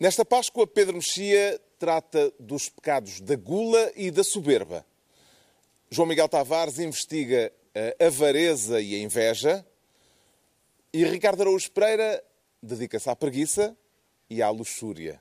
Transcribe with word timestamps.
Nesta 0.00 0.24
Páscoa, 0.24 0.66
Pedro 0.66 0.94
Mexia 0.94 1.60
trata 1.78 2.32
dos 2.40 2.70
pecados 2.70 3.20
da 3.20 3.36
gula 3.36 3.92
e 3.94 4.10
da 4.10 4.24
soberba. 4.24 4.82
João 5.90 6.08
Miguel 6.08 6.26
Tavares 6.26 6.78
investiga 6.78 7.52
a 8.00 8.06
avareza 8.06 8.80
e 8.80 8.94
a 8.94 8.98
inveja. 8.98 9.62
E 10.90 11.04
Ricardo 11.04 11.42
Araújo 11.42 11.70
Pereira 11.70 12.24
dedica-se 12.62 13.10
à 13.10 13.14
preguiça 13.14 13.76
e 14.30 14.40
à 14.40 14.48
luxúria. 14.48 15.20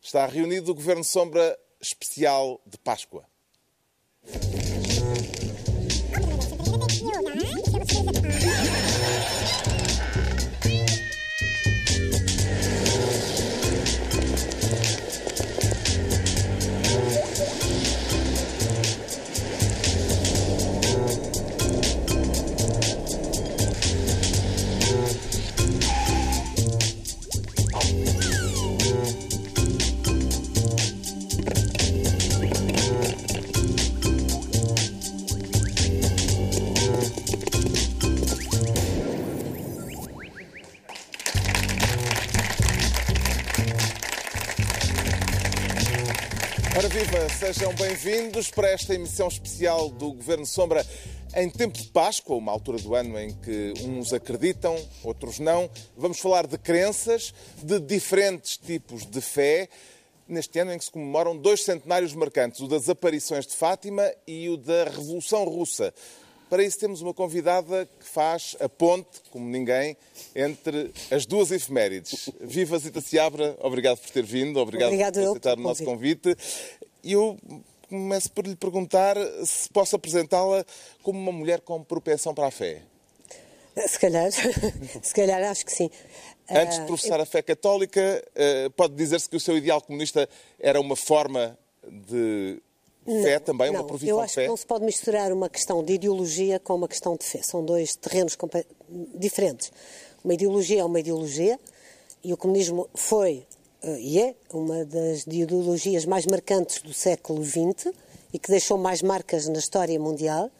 Está 0.00 0.24
reunido 0.24 0.72
o 0.72 0.74
Governo 0.74 1.04
Sombra 1.04 1.58
Especial 1.78 2.58
de 2.64 2.78
Páscoa. 2.78 3.26
Sejam 47.54 47.72
bem-vindos 47.76 48.50
para 48.50 48.68
esta 48.68 48.94
emissão 48.94 49.26
especial 49.26 49.88
do 49.88 50.12
Governo 50.12 50.44
Sombra 50.44 50.84
em 51.34 51.48
tempo 51.48 51.78
de 51.78 51.88
Páscoa, 51.88 52.36
uma 52.36 52.52
altura 52.52 52.76
do 52.76 52.94
ano 52.94 53.18
em 53.18 53.32
que 53.32 53.72
uns 53.86 54.12
acreditam, 54.12 54.76
outros 55.02 55.38
não. 55.38 55.70
Vamos 55.96 56.20
falar 56.20 56.46
de 56.46 56.58
crenças, 56.58 57.32
de 57.62 57.80
diferentes 57.80 58.58
tipos 58.58 59.06
de 59.06 59.22
fé, 59.22 59.66
neste 60.28 60.58
ano 60.58 60.74
em 60.74 60.78
que 60.78 60.84
se 60.84 60.90
comemoram 60.90 61.34
dois 61.34 61.64
centenários 61.64 62.12
marcantes, 62.12 62.60
o 62.60 62.68
das 62.68 62.86
aparições 62.86 63.46
de 63.46 63.56
Fátima 63.56 64.12
e 64.26 64.50
o 64.50 64.58
da 64.58 64.84
Revolução 64.84 65.44
Russa. 65.44 65.94
Para 66.48 66.64
isso 66.64 66.78
temos 66.78 67.02
uma 67.02 67.12
convidada 67.12 67.86
que 68.00 68.06
faz 68.06 68.56
a 68.58 68.70
ponte, 68.70 69.20
como 69.30 69.46
ninguém, 69.46 69.94
entre 70.34 70.90
as 71.10 71.26
duas 71.26 71.50
efemérides. 71.50 72.30
Viva 72.40 72.78
Zita 72.78 73.02
Seabra, 73.02 73.54
obrigado 73.60 73.98
por 73.98 74.10
ter 74.10 74.24
vindo, 74.24 74.58
obrigado, 74.58 74.88
Obrigado 74.88 75.14
por 75.14 75.28
aceitar 75.28 75.58
o 75.58 75.60
nosso 75.60 75.84
convite. 75.84 76.34
E 77.02 77.12
eu 77.12 77.38
começo 77.88 78.30
por 78.32 78.46
lhe 78.46 78.56
perguntar 78.56 79.16
se 79.44 79.68
posso 79.70 79.96
apresentá-la 79.96 80.64
como 81.02 81.18
uma 81.18 81.32
mulher 81.32 81.60
com 81.60 81.82
propensão 81.82 82.34
para 82.34 82.46
a 82.48 82.50
fé. 82.50 82.82
Se 83.86 83.98
calhar, 83.98 84.28
se 85.02 85.14
calhar 85.14 85.42
acho 85.44 85.64
que 85.64 85.72
sim. 85.72 85.90
Antes 86.50 86.76
de 86.78 86.82
Ah, 86.82 86.86
professar 86.86 87.20
a 87.20 87.26
fé 87.26 87.42
católica, 87.42 88.24
eh, 88.34 88.68
pode 88.76 88.94
dizer-se 88.94 89.28
que 89.28 89.36
o 89.36 89.40
seu 89.40 89.56
ideal 89.56 89.80
comunista 89.80 90.28
era 90.58 90.80
uma 90.80 90.96
forma 90.96 91.56
de 91.86 92.60
fé 93.22 93.38
também, 93.38 93.70
uma 93.70 93.78
não, 93.80 93.86
profissão 93.86 94.10
eu 94.10 94.16
de 94.18 94.22
acho 94.24 94.34
fé? 94.34 94.42
que 94.42 94.48
não 94.48 94.56
se 94.56 94.66
pode 94.66 94.84
misturar 94.84 95.32
uma 95.32 95.48
questão 95.48 95.82
de 95.84 95.92
ideologia 95.94 96.58
com 96.58 96.74
uma 96.74 96.88
questão 96.88 97.16
de 97.16 97.24
fé. 97.24 97.40
São 97.42 97.64
dois 97.64 97.94
terrenos 97.96 98.36
diferentes. 99.14 99.70
Uma 100.24 100.34
ideologia 100.34 100.80
é 100.80 100.84
uma 100.84 100.98
ideologia 101.00 101.58
e 102.24 102.32
o 102.32 102.36
comunismo 102.36 102.88
foi 102.94 103.46
e 103.82 104.18
é 104.20 104.34
uma 104.52 104.84
das 104.84 105.26
ideologias 105.26 106.04
mais 106.04 106.26
marcantes 106.26 106.82
do 106.82 106.92
século 106.92 107.44
XX 107.44 107.92
e 108.32 108.38
que 108.38 108.50
deixou 108.50 108.76
mais 108.76 109.02
marcas 109.02 109.46
na 109.48 109.58
história 109.58 109.98
mundial, 109.98 110.50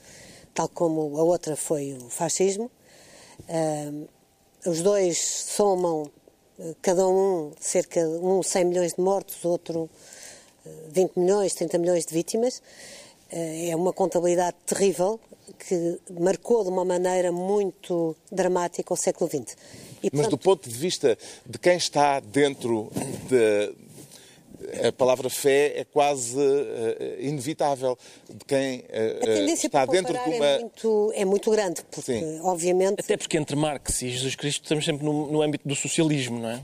tal 0.54 0.68
como 0.68 1.18
a 1.18 1.22
outra 1.22 1.56
foi 1.56 1.94
o 1.94 2.08
fascismo. 2.08 2.70
Ah, 3.48 3.90
os 4.66 4.82
dois 4.82 5.18
somam, 5.18 6.10
eh, 6.58 6.74
cada 6.82 7.06
um, 7.06 7.52
cerca 7.60 8.00
de 8.00 8.18
um 8.18 8.42
100 8.42 8.64
milhões 8.64 8.94
de 8.94 9.00
mortos, 9.00 9.44
outro 9.44 9.88
eh, 10.66 10.70
20 10.90 11.16
milhões, 11.16 11.54
30 11.54 11.78
milhões 11.78 12.06
de 12.06 12.14
vítimas. 12.14 12.62
É 13.30 13.76
uma 13.76 13.92
contabilidade 13.92 14.56
terrível 14.64 15.20
que 15.58 16.00
marcou 16.18 16.64
de 16.64 16.70
uma 16.70 16.82
maneira 16.82 17.30
muito 17.30 18.16
dramática 18.32 18.94
o 18.94 18.96
século 18.96 19.28
XX. 19.28 19.54
E, 20.02 20.10
Mas 20.12 20.28
do 20.28 20.36
portanto, 20.36 20.38
ponto 20.38 20.68
de 20.68 20.76
vista 20.76 21.18
de 21.46 21.58
quem 21.58 21.76
está 21.76 22.20
dentro 22.20 22.90
de. 23.28 23.87
A 24.86 24.92
palavra 24.92 25.30
fé 25.30 25.72
é 25.80 25.84
quase 25.84 26.36
eh, 26.38 27.16
inevitável 27.20 27.96
de 28.28 28.44
quem 28.44 28.84
eh, 28.88 29.18
a 29.22 29.24
tendência 29.26 29.66
está 29.66 29.86
para 29.86 29.92
dentro 29.92 30.12
de 30.12 30.18
comparar 30.18 30.36
uma. 30.36 30.46
é, 30.46 30.58
muito, 30.60 31.12
é 31.14 31.24
muito 31.24 31.50
grande, 31.50 31.82
porque, 31.90 32.12
Sim. 32.18 32.40
obviamente, 32.42 33.00
Até 33.00 33.16
porque 33.16 33.36
entre 33.38 33.56
Marx 33.56 34.02
e 34.02 34.10
Jesus 34.10 34.34
Cristo 34.36 34.62
estamos 34.64 34.84
sempre 34.84 35.04
no, 35.04 35.26
no 35.30 35.42
âmbito 35.42 35.66
do 35.66 35.74
socialismo, 35.74 36.38
não 36.38 36.50
é? 36.50 36.60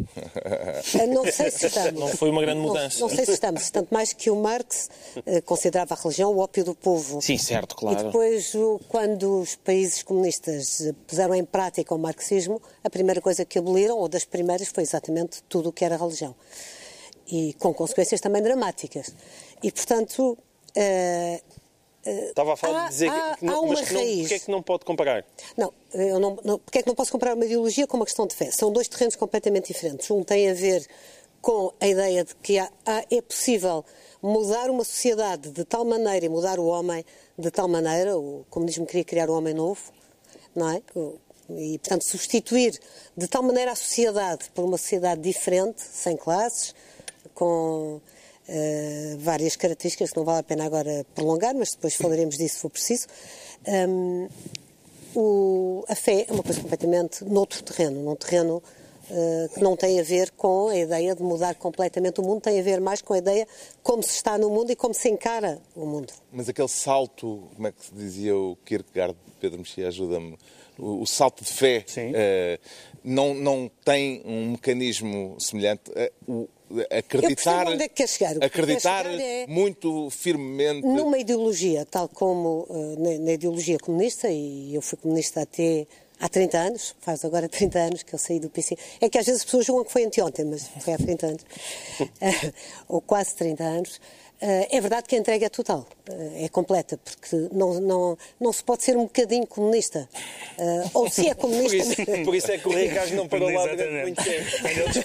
eh, 0.99 1.07
não 1.07 1.25
sei 1.31 1.51
se 1.51 1.67
estamos. 1.67 2.01
Não 2.01 2.09
foi 2.09 2.31
uma 2.31 2.41
grande 2.43 2.61
Não- 2.61 2.69
mudança. 2.69 3.01
Não, 3.01 3.09
sei 3.09 3.25
se 3.25 3.33
estamos. 3.33 3.71
Tanto 3.71 3.93
mais 3.93 4.13
que 4.13 4.31
o 4.31 4.37
Marx 4.37 4.89
eh, 5.27 5.41
considerava 5.41 5.95
a 5.95 5.97
religião 5.97 6.33
o 6.33 6.39
ópio 6.39 6.65
do 6.65 6.75
povo. 6.75 7.21
Sim, 7.23 7.39
certo, 7.39 7.73
E 7.73 7.77
claro. 7.79 8.05
depois, 8.05 8.55
o- 8.55 8.81
quando 8.89 9.41
os 9.41 9.55
países 9.57 10.03
comunistas 10.03 10.93
puseram 11.07 11.35
em 11.35 11.45
prática 11.45 11.95
o 11.95 11.99
marxismo, 11.99 12.61
a 12.83 12.91
primeira 12.91 13.21
coisa 13.21 13.45
que 13.45 13.59
aboliram, 13.59 13.97
ou 13.99 14.09
das 14.09 14.25
primeiras, 14.25 14.69
foi 14.69 14.83
exatamente 14.83 15.43
tudo 15.49 15.69
o 15.71 15.73
que 15.73 15.85
era 15.85 15.97
religião. 15.97 16.35
E 17.31 17.55
com 17.55 17.73
consequências 17.73 18.21
também 18.21 18.43
dramáticas. 18.43 19.15
E, 19.63 19.71
portanto, 19.73 20.37
eh, 20.75 21.41
Estava 22.07 22.53
a 22.53 22.57
falar 22.57 22.83
Há- 22.83 22.89
de 22.89 22.91
dizer 22.93 23.09
há- 23.09 23.37
que 23.39 23.45
não, 23.47 23.55
há 23.55 23.61
uma 23.61 23.69
mas 23.73 23.89
que 23.89 23.95
não, 23.95 24.01
porque 24.19 24.35
é 24.35 24.39
que 24.39 24.51
não 24.51 24.63
pode 24.63 24.85
comparar? 24.85 25.25
não, 25.57 25.73
eu 25.95 26.21
não, 26.21 26.39
não, 26.45 26.59
porque 26.59 26.79
é 26.81 26.83
que 26.83 26.89
não 26.89 26.95
posso 26.95 27.11
comparar 27.11 27.35
uma 27.35 27.47
ideologia 27.47 27.87
com 27.87 27.97
uma 27.97 28.05
questão 28.05 28.27
de 28.27 28.35
fé? 28.35 28.51
São 28.51 28.71
dois 28.71 28.89
terrenos 28.89 29.17
completamente 29.17 29.73
diferentes. 29.73 30.11
Um 30.11 30.23
tem 30.23 30.51
a 30.51 30.55
ver 30.55 30.87
com 31.41 31.73
a 31.81 31.87
ideia 31.89 32.23
de 32.25 32.35
que 32.37 32.59
há- 32.59 32.71
há- 32.85 33.05
é 33.11 33.23
possível 33.23 33.83
mudar 34.23 34.69
uma 34.69 34.85
sociedade 34.85 35.49
de 35.51 35.65
tal 35.65 35.83
maneira 35.87 36.27
e 36.27 36.29
mudar 36.29 36.59
o 36.59 36.67
homem 36.67 37.03
de 37.39 37.51
tal 37.51 37.69
maneira, 37.69 38.19
o 38.19 38.45
comunismo 38.51 38.85
queria 38.85 39.05
criar 39.05 39.31
o 39.31 39.35
homem 39.35 39.55
novo, 39.55 39.81
não 40.55 40.69
é? 40.71 40.83
E, 41.57 41.79
portanto, 41.79 42.03
substituir 42.05 42.79
de 43.17 43.27
tal 43.29 43.43
maneira 43.43 43.73
a 43.73 43.75
sociedade 43.75 44.51
por 44.55 44.63
uma 44.65 44.77
sociedade 44.77 45.23
diferente, 45.23 45.81
sem 45.81 46.17
classes, 46.19 46.75
com 47.35 48.01
eh, 48.49 49.17
várias 49.19 49.57
características 49.57 50.11
que 50.13 50.17
não 50.17 50.25
vale 50.25 50.41
a 50.41 50.43
pena 50.43 50.65
agora 50.65 51.05
prolongar, 51.15 51.55
mas 51.55 51.73
depois 51.73 51.95
falaremos 51.95 52.37
disso 52.39 52.55
se 52.57 52.61
for 52.61 52.71
preciso. 52.71 53.07
Hum, 53.67 54.29
o- 55.15 55.85
a 55.89 55.95
fé 55.95 56.27
é 56.29 56.33
uma 56.33 56.43
coisa 56.43 56.61
completamente 56.61 57.25
noutro 57.25 57.63
terreno, 57.63 58.03
num 58.03 58.17
terreno 58.17 58.63
eh, 59.11 59.49
que 59.53 59.61
não 59.61 59.77
tem 59.77 60.01
a 60.01 60.03
ver 60.03 60.31
com 60.31 60.69
a 60.69 60.77
ideia 60.79 61.15
de 61.15 61.23
mudar 61.23 61.55
completamente 61.57 62.21
o 62.21 62.25
mundo, 62.25 62.41
tem 62.41 62.59
a 62.59 62.63
ver 62.63 62.81
mais 62.81 63.03
com 63.03 63.13
a 63.13 63.19
ideia 63.19 63.47
como 63.83 64.03
se 64.03 64.11
está 64.13 64.39
no 64.39 64.49
mundo 64.49 64.73
e 64.73 64.77
como 64.77 64.95
se 64.95 65.11
encara 65.11 65.61
o 65.77 65.85
mundo. 65.85 66.11
Mas 66.33 66.49
aquele 66.49 66.69
salto, 66.69 67.43
como 67.55 67.69
é 67.69 67.73
que 67.73 67.85
se 67.85 67.93
dizia 67.95 68.35
o 68.35 68.57
Kierkegaard, 68.65 69.15
Pedro 69.39 69.59
Mexia, 69.59 69.89
ajuda-me, 69.89 70.39
o, 70.79 71.03
o 71.03 71.07
salto 71.07 71.45
de 71.45 71.53
fé 71.53 71.85
eh, 71.97 72.59
não, 73.05 73.35
não 73.35 73.71
tem 73.85 74.23
um 74.25 74.53
mecanismo 74.53 75.37
semelhante. 75.39 75.93
Eh, 75.95 76.11
o- 76.27 76.49
acreditar, 76.91 77.67
onde 77.69 77.85
é 77.85 77.89
que 77.89 77.95
quer 77.95 78.09
chegar. 78.09 78.39
Que 78.39 78.45
acreditar 78.45 79.05
quer 79.05 79.11
chegar 79.13 79.25
é- 79.25 79.47
muito 79.47 80.09
firmemente. 80.11 80.87
Numa 80.87 81.19
ideologia, 81.19 81.85
tal 81.85 82.09
como 82.09 82.67
eh, 82.71 82.97
na, 82.99 83.25
na 83.25 83.33
ideologia 83.33 83.79
comunista, 83.79 84.29
e 84.29 84.75
eu 84.75 84.83
fui 84.83 84.99
comunista 84.99 85.43
até 85.43 85.87
há 86.21 86.29
30 86.29 86.59
anos, 86.59 86.95
faz 87.01 87.25
agora 87.25 87.49
30 87.49 87.79
anos 87.79 88.03
que 88.03 88.15
eu 88.15 88.19
saí 88.19 88.41
do 88.41 88.49
PC. 88.49 88.77
É 89.01 89.09
que 89.09 89.19
às 89.19 89.27
vezes 89.27 89.41
as 89.41 89.45
pessoas 89.45 89.67
julgam 89.67 89.85
que 89.85 89.93
foi 89.93 90.05
anteontem, 90.05 90.45
mas 90.45 90.69
foi 90.81 90.95
há 90.95 90.99
30 90.99 91.27
anos, 91.27 91.45
Eh, 92.21 92.53
ou 92.89 93.01
quase 93.01 93.35
30 93.37 93.63
anos. 93.65 94.01
Eh, 94.41 94.77
é 94.77 94.81
verdade 94.81 95.07
que 95.09 95.15
a 95.15 95.19
entrega 95.19 95.47
é 95.47 95.49
total, 95.49 95.87
eh, 96.11 96.45
é 96.45 96.49
completa, 96.49 96.99
porque 96.99 97.49
não, 97.53 97.75
não, 97.81 98.19
não 98.39 98.53
se 98.53 98.63
pode 98.63 98.83
ser 98.83 98.97
um 98.97 99.05
bocadinho 99.05 99.47
comunista. 99.47 100.09
Eh, 100.59 100.85
ou 100.93 101.09
se 101.09 101.29
é 101.29 101.35
Por 101.35 101.43
comunista. 101.43 101.77
isso, 101.77 102.25
por 102.25 102.35
isso 102.35 102.51
é 102.53 102.59
que 102.59 102.69
o 102.69 102.73
Ricardo 102.73 103.15
não 103.15 103.29
parou 103.29 103.49
lá 103.51 103.67
durante 103.67 104.03
muito 104.03 104.23
tempo. 104.23 104.47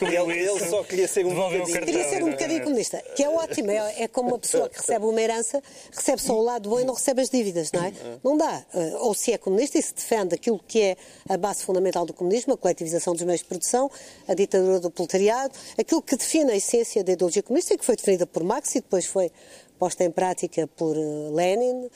Ele 0.03 0.39
Ele, 0.39 0.69
só 0.69 0.83
queria 0.83 1.07
ser 1.07 1.25
um 1.25 1.29
devolveu 1.29 1.59
bocadinho. 1.59 1.73
cartão. 1.73 1.93
Queria 1.93 2.09
ser 2.09 2.23
um 2.23 2.31
bocadinho 2.31 2.63
comunista, 2.63 3.03
que 3.15 3.23
é 3.23 3.29
ótimo. 3.29 3.71
É, 3.71 4.03
é 4.03 4.07
como 4.07 4.29
uma 4.29 4.39
pessoa 4.39 4.67
que 4.67 4.77
recebe 4.77 5.05
uma 5.05 5.21
herança, 5.21 5.61
recebe 5.95 6.21
só 6.21 6.33
o 6.37 6.41
lado 6.41 6.67
bom 6.69 6.79
e 6.79 6.83
não 6.83 6.95
recebe 6.95 7.21
as 7.21 7.29
dívidas, 7.29 7.71
não 7.71 7.83
é? 7.85 7.93
Não 8.23 8.35
dá. 8.35 8.65
Ou 8.99 9.13
se 9.13 9.31
é 9.31 9.37
comunista 9.37 9.77
e 9.77 9.81
se 9.81 9.93
defende 9.93 10.35
aquilo 10.35 10.59
que 10.67 10.81
é 10.81 10.97
a 11.29 11.37
base 11.37 11.63
fundamental 11.63 12.05
do 12.05 12.13
comunismo, 12.13 12.53
a 12.53 12.57
coletivização 12.57 13.13
dos 13.13 13.23
meios 13.23 13.41
de 13.41 13.47
produção, 13.47 13.89
a 14.27 14.33
ditadura 14.33 14.79
do 14.79 14.89
proletariado, 14.89 15.53
aquilo 15.77 16.01
que 16.01 16.15
define 16.17 16.51
a 16.51 16.55
essência 16.55 17.03
da 17.03 17.13
ideologia 17.13 17.43
comunista 17.43 17.73
e 17.73 17.77
que 17.77 17.85
foi 17.85 17.95
definida 17.95 18.25
por 18.25 18.43
Marx 18.43 18.75
e 18.75 18.81
depois 18.81 19.05
foi 19.05 19.18
posta 19.77 20.03
em 20.03 20.11
prática 20.11 20.67
por 20.67 20.95
eh, 20.95 21.29
Lenin. 21.31 21.89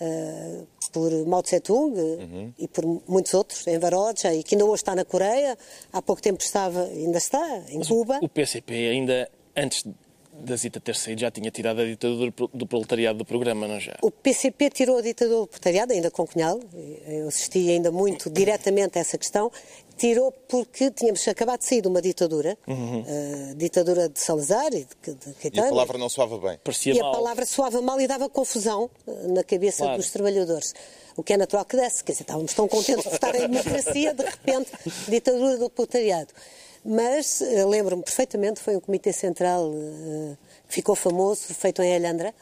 uh, 0.00 0.66
por 0.92 1.12
Mao 1.26 1.42
Tse-tung 1.42 1.94
uhum. 1.98 2.52
e 2.58 2.66
por 2.66 2.84
muitos 3.06 3.34
outros, 3.34 3.66
em 3.66 3.78
Varoja, 3.78 4.32
e 4.34 4.42
que 4.42 4.54
ainda 4.54 4.64
hoje 4.64 4.82
está 4.82 4.94
na 4.94 5.04
Coreia, 5.04 5.58
há 5.92 6.00
pouco 6.00 6.22
tempo 6.22 6.42
estava, 6.42 6.84
ainda 6.84 7.18
está, 7.18 7.62
em 7.68 7.78
Mas 7.78 7.88
Cuba. 7.88 8.18
O, 8.22 8.24
o 8.24 8.28
PCP 8.30 8.72
ainda, 8.88 9.28
antes 9.54 9.84
da 10.32 10.56
Zita 10.56 10.80
ter 10.80 10.96
saído, 10.96 11.20
já 11.20 11.30
tinha 11.30 11.50
tirado 11.50 11.80
a 11.80 11.84
ditadura 11.84 12.32
do 12.52 12.66
proletariado 12.66 13.18
do 13.18 13.24
programa, 13.24 13.66
não 13.66 13.80
já? 13.80 13.96
O 14.02 14.10
PCP 14.10 14.70
tirou 14.70 14.98
a 14.98 15.02
ditadura 15.02 15.40
do 15.40 15.46
proletariado, 15.46 15.92
ainda 15.92 16.10
com 16.10 16.26
Cunhal, 16.26 16.60
eu 17.06 17.28
assisti 17.28 17.70
ainda 17.70 17.90
muito 17.90 18.28
diretamente 18.32 18.98
a 18.98 19.00
essa 19.00 19.16
questão, 19.16 19.50
tirou 19.96 20.30
porque 20.48 20.90
tínhamos 20.90 21.26
acabado 21.26 21.60
de 21.60 21.66
sair 21.66 21.80
de 21.80 21.88
uma 21.88 22.02
ditadura, 22.02 22.56
uhum. 22.66 23.00
uh, 23.00 23.54
ditadura 23.56 24.08
de 24.08 24.20
Salazar 24.20 24.72
e 24.72 24.86
de, 25.02 25.14
de 25.14 25.34
Caetano. 25.34 25.66
E 25.66 25.68
a 25.68 25.70
palavra 25.70 25.98
não 25.98 26.08
soava 26.08 26.38
bem. 26.38 26.58
Parecia 26.62 26.94
e 26.94 26.98
mal. 26.98 27.10
a 27.10 27.16
palavra 27.16 27.46
soava 27.46 27.80
mal 27.82 28.00
e 28.00 28.06
dava 28.06 28.28
confusão 28.28 28.90
uh, 29.06 29.32
na 29.32 29.42
cabeça 29.42 29.84
claro. 29.84 29.98
dos 29.98 30.10
trabalhadores. 30.10 30.74
O 31.16 31.22
que 31.22 31.32
é 31.32 31.36
natural 31.36 31.64
que 31.64 31.76
desse. 31.76 32.04
Quer 32.04 32.12
dizer, 32.12 32.24
estávamos 32.24 32.52
tão 32.52 32.68
contentes 32.68 33.04
de 33.04 33.14
estar 33.14 33.34
em 33.34 33.48
democracia, 33.48 34.12
de 34.12 34.24
repente, 34.24 34.70
ditadura 35.08 35.56
do 35.56 35.70
proletariado. 35.70 36.32
Mas 36.84 37.40
uh, 37.40 37.68
lembro-me 37.68 38.02
perfeitamente, 38.02 38.60
foi 38.60 38.76
um 38.76 38.80
comitê 38.80 39.12
central 39.12 39.72
que 40.68 40.74
ficou 40.74 40.94
famoso, 40.94 41.42
feito 41.54 41.80
em 41.82 41.96
Alhandra, 41.96 42.34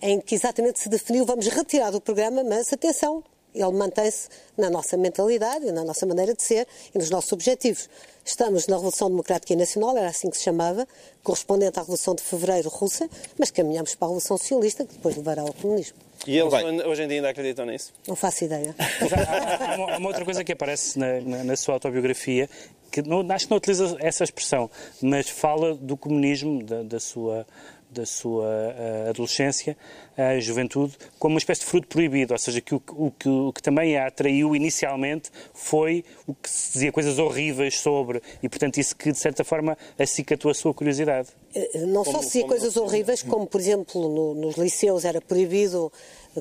em 0.00 0.20
que 0.20 0.34
exatamente 0.34 0.78
se 0.78 0.88
definiu, 0.88 1.24
vamos 1.26 1.46
retirar 1.48 1.90
do 1.90 2.00
programa, 2.00 2.42
mas 2.42 2.72
atenção, 2.72 3.22
ele 3.54 3.72
mantém-se 3.72 4.28
na 4.56 4.70
nossa 4.70 4.96
mentalidade, 4.96 5.70
na 5.72 5.84
nossa 5.84 6.06
maneira 6.06 6.34
de 6.34 6.42
ser 6.42 6.66
e 6.94 6.98
nos 6.98 7.10
nossos 7.10 7.32
objetivos. 7.32 7.88
Estamos 8.24 8.66
na 8.66 8.76
Revolução 8.76 9.08
Democrática 9.08 9.52
e 9.52 9.56
Nacional, 9.56 9.96
era 9.96 10.08
assim 10.08 10.30
que 10.30 10.36
se 10.36 10.44
chamava, 10.44 10.86
correspondente 11.22 11.78
à 11.78 11.82
Revolução 11.82 12.14
de 12.14 12.22
Fevereiro 12.22 12.68
russa, 12.68 13.08
mas 13.38 13.50
caminhamos 13.50 13.94
para 13.94 14.06
a 14.06 14.08
Revolução 14.08 14.36
Socialista, 14.36 14.84
que 14.84 14.94
depois 14.94 15.16
levará 15.16 15.42
ao 15.42 15.52
comunismo. 15.52 15.96
E 16.26 16.36
eles 16.36 16.52
hoje 16.52 17.02
em 17.02 17.08
dia 17.08 17.16
ainda 17.16 17.30
acreditam 17.30 17.64
nisso? 17.64 17.92
Não 18.06 18.14
faço 18.14 18.44
ideia. 18.44 18.74
há, 18.78 19.72
há, 19.72 19.98
uma, 19.98 20.06
outra 20.06 20.24
coisa 20.24 20.44
que 20.44 20.52
aparece 20.52 20.98
na, 20.98 21.20
na, 21.20 21.44
na 21.44 21.56
sua 21.56 21.74
autobiografia, 21.74 22.48
que 22.90 23.00
não, 23.02 23.26
acho 23.32 23.46
que 23.46 23.50
não 23.50 23.56
utiliza 23.56 23.96
essa 24.00 24.22
expressão, 24.22 24.70
mas 25.00 25.28
fala 25.30 25.74
do 25.74 25.96
comunismo, 25.96 26.62
da, 26.62 26.82
da 26.82 27.00
sua 27.00 27.46
da 27.90 28.06
sua 28.06 28.46
uh, 28.46 29.10
adolescência, 29.10 29.76
a 30.16 30.38
juventude, 30.38 30.96
como 31.18 31.34
uma 31.34 31.38
espécie 31.38 31.62
de 31.62 31.66
fruto 31.66 31.88
proibido, 31.88 32.32
ou 32.32 32.38
seja, 32.38 32.60
que 32.60 32.74
o, 32.74 32.82
o, 32.90 33.10
que 33.10 33.28
o, 33.28 33.52
que 33.52 33.62
também 33.62 33.96
a 33.96 34.06
atraiu 34.06 34.54
inicialmente 34.54 35.30
foi 35.54 36.04
o 36.26 36.34
que 36.34 36.48
se 36.48 36.72
dizia 36.74 36.92
coisas 36.92 37.18
horríveis 37.18 37.78
sobre, 37.80 38.22
e 38.42 38.48
portanto 38.48 38.78
isso 38.78 38.94
que 38.94 39.10
de 39.10 39.18
certa 39.18 39.44
forma 39.44 39.76
acicatou 39.98 40.50
a 40.50 40.54
sua 40.54 40.74
curiosidade. 40.74 41.28
Eh, 41.54 41.86
não 41.86 42.04
como, 42.04 42.16
só 42.16 42.18
se 42.20 42.26
dizia 42.26 42.42
como... 42.42 42.52
coisas 42.52 42.76
horríveis, 42.76 43.22
como 43.22 43.46
por 43.46 43.60
exemplo 43.60 44.08
no, 44.08 44.34
nos 44.34 44.56
liceus 44.56 45.04
era 45.04 45.20
proibido 45.20 45.90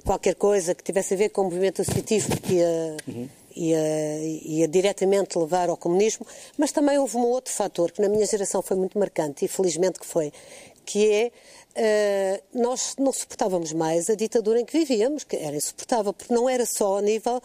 qualquer 0.03 0.35
coisa 0.35 0.75
que 0.75 0.83
tivesse 0.83 1.13
a 1.13 1.17
ver 1.17 1.29
com 1.29 1.41
o 1.41 1.43
movimento 1.45 1.81
associativo 1.81 2.39
que 2.41 2.55
ia, 2.55 2.97
uhum. 3.07 3.29
ia, 3.55 4.19
ia 4.45 4.67
diretamente 4.67 5.37
levar 5.37 5.69
ao 5.69 5.77
comunismo, 5.77 6.25
mas 6.57 6.71
também 6.71 6.97
houve 6.97 7.17
um 7.17 7.25
outro 7.25 7.51
fator 7.51 7.91
que 7.91 8.01
na 8.01 8.09
minha 8.09 8.25
geração 8.25 8.61
foi 8.61 8.77
muito 8.77 8.99
marcante, 8.99 9.45
e 9.45 9.47
felizmente 9.47 9.99
que 9.99 10.05
foi, 10.05 10.31
que 10.89 11.12
é 11.12 11.31
Uh, 11.69 12.59
nós 12.59 12.95
não 12.97 13.13
suportávamos 13.13 13.71
mais 13.71 14.09
a 14.09 14.15
ditadura 14.15 14.59
em 14.59 14.65
que 14.65 14.77
vivíamos, 14.77 15.24
que 15.24 15.38
era 15.38 15.56
insuportável, 15.56 16.12
porque 16.12 16.33
não 16.33 16.50
era 16.50 16.65
só 16.65 16.97
a 16.97 17.01
nível 17.01 17.39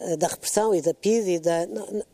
uh, 0.00 0.16
da 0.16 0.26
repressão 0.26 0.74
e 0.74 0.80
da 0.80 0.94
PID, 0.94 1.34
e 1.34 1.38
da, 1.38 1.68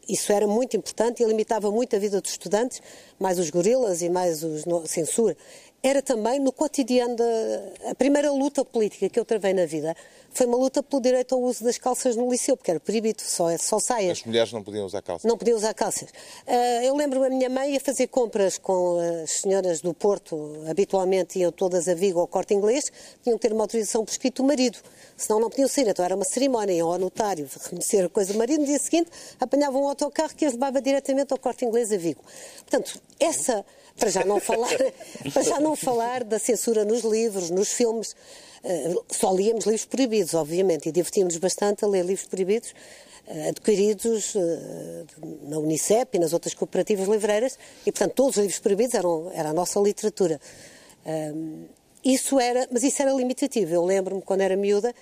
isso 0.06 0.32
era 0.32 0.46
muito 0.46 0.76
importante 0.76 1.22
e 1.22 1.26
limitava 1.26 1.70
muito 1.70 1.94
a 1.94 1.98
vida 2.00 2.20
dos 2.20 2.32
estudantes, 2.32 2.82
mais 3.18 3.38
os 3.38 3.48
gorilas 3.48 4.02
e 4.02 4.10
mais 4.10 4.42
os, 4.42 4.66
a 4.66 4.86
censura. 4.86 5.36
Era 5.82 6.00
também 6.00 6.38
no 6.38 6.52
cotidiano 6.52 7.16
da 7.16 7.24
a 7.90 7.94
primeira 7.94 8.30
luta 8.30 8.64
política 8.64 9.08
que 9.08 9.18
eu 9.18 9.24
travei 9.24 9.52
na 9.52 9.66
vida 9.66 9.96
foi 10.30 10.46
uma 10.46 10.56
luta 10.56 10.82
pelo 10.82 11.02
direito 11.02 11.34
ao 11.34 11.42
uso 11.42 11.62
das 11.62 11.76
calças 11.76 12.16
no 12.16 12.30
liceu, 12.30 12.56
porque 12.56 12.70
era 12.70 12.80
proibido, 12.80 13.20
só, 13.20 13.54
só 13.58 13.78
saias. 13.78 14.18
As 14.18 14.24
mulheres 14.24 14.52
não 14.52 14.62
podiam 14.62 14.86
usar 14.86 15.02
calças? 15.02 15.28
Não 15.28 15.36
podiam 15.36 15.56
usar 15.56 15.74
calças. 15.74 16.08
Uh, 16.10 16.84
eu 16.84 16.96
lembro 16.96 17.22
a 17.22 17.28
minha 17.28 17.50
mãe 17.50 17.76
a 17.76 17.80
fazer 17.80 18.06
compras 18.06 18.56
com 18.56 18.98
as 19.22 19.30
senhoras 19.30 19.80
do 19.80 19.92
Porto, 19.92 20.64
habitualmente 20.68 21.38
iam 21.38 21.52
todas 21.52 21.86
a 21.86 21.94
Vigo 21.94 22.18
ao 22.18 22.26
corte 22.26 22.54
inglês, 22.54 22.90
tinham 23.22 23.36
que 23.36 23.46
ter 23.46 23.52
uma 23.52 23.64
autorização 23.64 24.04
por 24.04 24.10
escrito 24.10 24.42
do 24.42 24.48
marido, 24.48 24.78
senão 25.16 25.38
não 25.38 25.50
podiam 25.50 25.68
sair. 25.68 25.88
Então 25.88 26.04
era 26.04 26.16
uma 26.16 26.24
cerimónia, 26.24 26.72
iam 26.72 26.90
ao 26.90 26.98
notário 26.98 27.48
reconhecer 27.62 28.04
a 28.04 28.08
coisa 28.08 28.32
do 28.32 28.38
marido, 28.38 28.60
no 28.60 28.66
dia 28.66 28.78
seguinte 28.78 29.10
apanhavam 29.38 29.82
um 29.82 29.88
autocarro 29.88 30.34
que 30.34 30.46
as 30.46 30.54
levava 30.54 30.80
diretamente 30.80 31.32
ao 31.32 31.38
corte 31.38 31.64
inglês 31.64 31.92
a 31.92 31.96
Vigo. 31.98 32.22
Portanto, 32.60 32.98
essa, 33.20 33.64
para 33.96 34.10
já 34.10 34.24
não 34.24 34.40
falar, 34.40 34.76
para 35.32 35.42
já 35.42 35.60
não 35.60 35.76
falar 35.76 36.24
da 36.24 36.38
censura 36.38 36.84
nos 36.84 37.02
livros, 37.02 37.50
nos 37.50 37.72
filmes, 37.72 38.14
eh, 38.64 38.94
só 39.08 39.32
líamos 39.32 39.64
livros 39.64 39.84
proibidos, 39.84 40.34
obviamente, 40.34 40.88
e 40.88 40.92
divertíamos 40.92 41.36
bastante 41.36 41.84
a 41.84 41.88
ler 41.88 42.04
livros 42.04 42.26
proibidos 42.26 42.74
eh, 43.26 43.48
adquiridos 43.48 44.34
eh, 44.36 45.04
na 45.42 45.58
Unicep 45.58 46.16
e 46.16 46.20
nas 46.20 46.32
outras 46.32 46.54
cooperativas 46.54 47.08
livreiras, 47.08 47.58
e, 47.84 47.92
portanto, 47.92 48.14
todos 48.14 48.36
os 48.36 48.42
livros 48.42 48.60
proibidos 48.60 48.94
eram, 48.94 49.30
era 49.34 49.50
a 49.50 49.52
nossa 49.52 49.80
literatura. 49.80 50.40
Isso 52.04 52.40
era, 52.40 52.68
mas 52.70 52.82
isso 52.82 53.00
era 53.00 53.12
limitativo. 53.12 53.72
Eu 53.74 53.84
lembro-me 53.84 54.22
quando 54.22 54.40
era 54.40 54.56
miúda, 54.56 54.92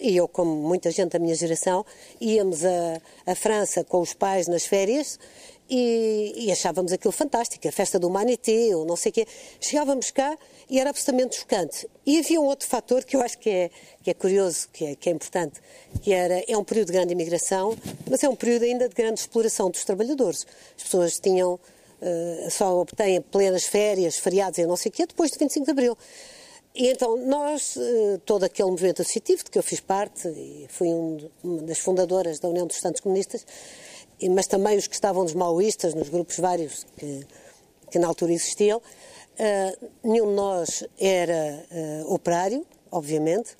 e 0.00 0.16
eu, 0.16 0.26
como 0.26 0.50
muita 0.50 0.90
gente 0.90 1.12
da 1.12 1.18
minha 1.18 1.34
geração, 1.34 1.84
íamos 2.20 2.60
a 2.64 3.34
França 3.34 3.84
com 3.84 4.00
os 4.00 4.14
pais 4.14 4.48
nas 4.48 4.64
férias 4.64 5.18
e, 5.70 6.46
e, 6.46 6.52
achávamos 6.52 6.92
aquilo 6.92 7.12
fantástico, 7.12 7.68
a 7.68 7.70
festa 7.70 7.96
do 7.96 8.08
Humanité, 8.08 8.74
ou 8.74 8.84
não 8.84 8.96
sei 8.96 9.10
o 9.10 9.12
quê. 9.12 9.26
Chegávamos 9.60 10.10
cá 10.10 10.36
e 10.68 10.80
era 10.80 10.90
absolutamente 10.90 11.36
chocante. 11.36 11.88
E 12.04 12.18
havia 12.18 12.40
um 12.40 12.44
outro 12.44 12.66
fator 12.68 13.04
que 13.04 13.14
eu 13.14 13.22
acho 13.22 13.38
que 13.38 13.48
é, 13.48 13.70
que 14.02 14.10
é 14.10 14.14
curioso, 14.14 14.68
que 14.72 14.84
é, 14.84 14.94
que 14.96 15.08
é 15.08 15.12
importante, 15.12 15.60
que 16.02 16.12
era, 16.12 16.42
é 16.48 16.56
um 16.56 16.64
período 16.64 16.88
de 16.88 16.94
grande 16.94 17.12
imigração, 17.12 17.76
mas 18.10 18.24
é 18.24 18.28
um 18.28 18.34
período 18.34 18.64
ainda 18.64 18.88
de 18.88 18.94
grande 18.94 19.20
exploração 19.20 19.70
dos 19.70 19.84
trabalhadores. 19.84 20.44
As 20.76 20.82
pessoas 20.82 21.20
tinham, 21.20 21.54
uh, 21.54 22.50
só 22.50 22.80
obtêm 22.80 23.20
plenas 23.20 23.64
férias, 23.64 24.16
feriados 24.16 24.58
e 24.58 24.66
não 24.66 24.76
sei 24.76 24.90
o 24.90 24.92
quê, 24.92 25.06
depois 25.06 25.30
de 25.30 25.38
25 25.38 25.64
de 25.64 25.70
Abril. 25.70 25.96
E 26.74 26.88
então 26.88 27.16
nós, 27.26 27.76
eh, 27.76 28.20
todo 28.24 28.44
aquele 28.44 28.70
movimento 28.70 29.02
associativo 29.02 29.42
de 29.42 29.50
que 29.50 29.58
eu 29.58 29.62
fiz 29.62 29.80
parte, 29.80 30.28
e 30.28 30.66
fui 30.68 30.86
um, 30.88 31.18
uma 31.42 31.62
das 31.62 31.80
fundadoras 31.80 32.38
da 32.38 32.48
União 32.48 32.64
dos 32.64 32.76
Estudantes 32.76 33.00
Comunistas, 33.00 33.44
mas 34.28 34.46
também 34.46 34.76
os 34.76 34.86
que 34.86 34.94
estavam 34.94 35.22
nos 35.22 35.34
maoístas, 35.34 35.94
nos 35.94 36.08
grupos 36.08 36.38
vários 36.38 36.84
que, 36.96 37.26
que 37.90 37.98
na 37.98 38.06
altura 38.06 38.32
existiam. 38.32 38.78
Uh, 38.78 39.88
nenhum 40.02 40.26
de 40.26 40.34
nós 40.34 40.84
era 40.98 41.64
uh, 41.70 42.12
operário, 42.12 42.66
obviamente. 42.90 43.56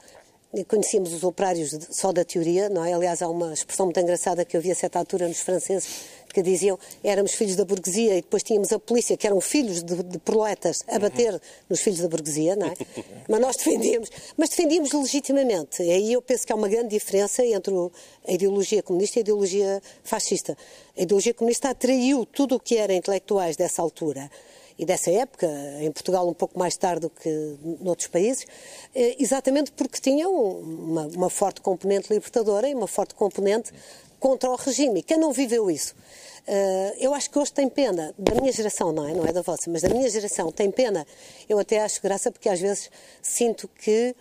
Conhecíamos 0.67 1.13
os 1.13 1.23
operários 1.23 1.71
só 1.91 2.13
da 2.13 2.25
teoria, 2.25 2.69
não 2.69 2.85
é? 2.85 2.93
Aliás, 2.93 3.23
há 3.23 3.29
uma 3.29 3.53
expressão 3.53 3.87
muito 3.87 4.01
engraçada 4.01 4.45
que 4.45 4.57
eu 4.57 4.61
vi 4.61 4.73
a 4.73 4.75
certa 4.75 4.99
altura 4.99 5.29
nos 5.29 5.41
franceses 5.41 5.89
que 6.33 6.43
diziam 6.43 6.79
éramos 7.03 7.33
filhos 7.33 7.57
da 7.57 7.65
burguesia 7.65 8.13
e 8.13 8.23
depois 8.23 8.43
tínhamos 8.43 8.73
a 8.73 8.79
polícia, 8.79 9.17
que 9.17 9.27
eram 9.27 9.41
filhos 9.41 9.83
de, 9.83 10.03
de 10.03 10.19
proletas, 10.19 10.85
a 10.89 10.99
bater 10.99 11.41
nos 11.69 11.81
filhos 11.81 12.01
da 12.01 12.09
burguesia, 12.09 12.57
não 12.57 12.67
é? 12.67 12.75
Mas 13.29 13.41
nós 13.41 13.57
defendíamos, 13.57 14.11
mas 14.37 14.49
defendíamos 14.49 14.93
legitimamente. 14.93 15.83
E 15.83 15.91
aí 15.91 16.13
eu 16.13 16.21
penso 16.21 16.45
que 16.45 16.53
há 16.53 16.57
uma 16.57 16.69
grande 16.69 16.89
diferença 16.89 17.45
entre 17.45 17.73
a 18.27 18.33
ideologia 18.33 18.83
comunista 18.83 19.19
e 19.19 19.21
a 19.21 19.23
ideologia 19.23 19.83
fascista. 20.03 20.57
A 20.97 21.03
ideologia 21.03 21.33
comunista 21.33 21.71
atraiu 21.71 22.27
tudo 22.27 22.57
o 22.57 22.61
que 22.61 22.77
era 22.77 22.93
intelectuais 22.93 23.57
dessa 23.57 23.81
altura 23.81 24.29
e 24.81 24.87
dessa 24.87 25.11
época, 25.11 25.47
em 25.81 25.93
Portugal 25.93 26.27
um 26.27 26.33
pouco 26.33 26.59
mais 26.59 26.75
tarde 26.75 27.03
do 27.03 27.11
que 27.11 27.59
noutros 27.83 28.09
países, 28.09 28.47
eh, 28.95 29.15
exatamente 29.19 29.71
porque 29.73 30.01
tinham 30.01 30.33
uma, 30.33 31.07
uma 31.09 31.29
forte 31.29 31.61
componente 31.61 32.11
libertadora 32.11 32.67
e 32.67 32.75
uma 32.75 32.89
forte 32.89 33.15
componente 33.15 33.71
contra 34.21 34.51
o 34.51 34.57
regime. 34.57 35.03
Quem 35.03 35.19
não 35.19 35.33
viveu 35.33 35.71
isso? 35.71 35.95
Uh, 36.47 36.95
eu 36.99 37.15
acho 37.15 37.31
que 37.31 37.39
hoje 37.39 37.53
tem 37.53 37.69
pena, 37.69 38.15
da 38.19 38.35
minha 38.35 38.53
geração, 38.53 38.93
não 38.93 39.09
é? 39.09 39.13
Não 39.13 39.25
é 39.25 39.33
da 39.33 39.43
vossa, 39.43 39.71
mas 39.71 39.83
da 39.83 39.89
minha 39.89 40.09
geração 40.09 40.53
tem 40.53 40.71
pena. 40.71 41.07
Eu 41.49 41.59
até 41.59 41.81
acho 41.81 42.01
graça 42.01 42.31
porque 42.31 42.49
às 42.49 42.61
vezes 42.61 42.91
sinto 43.23 43.67
que 43.69 44.15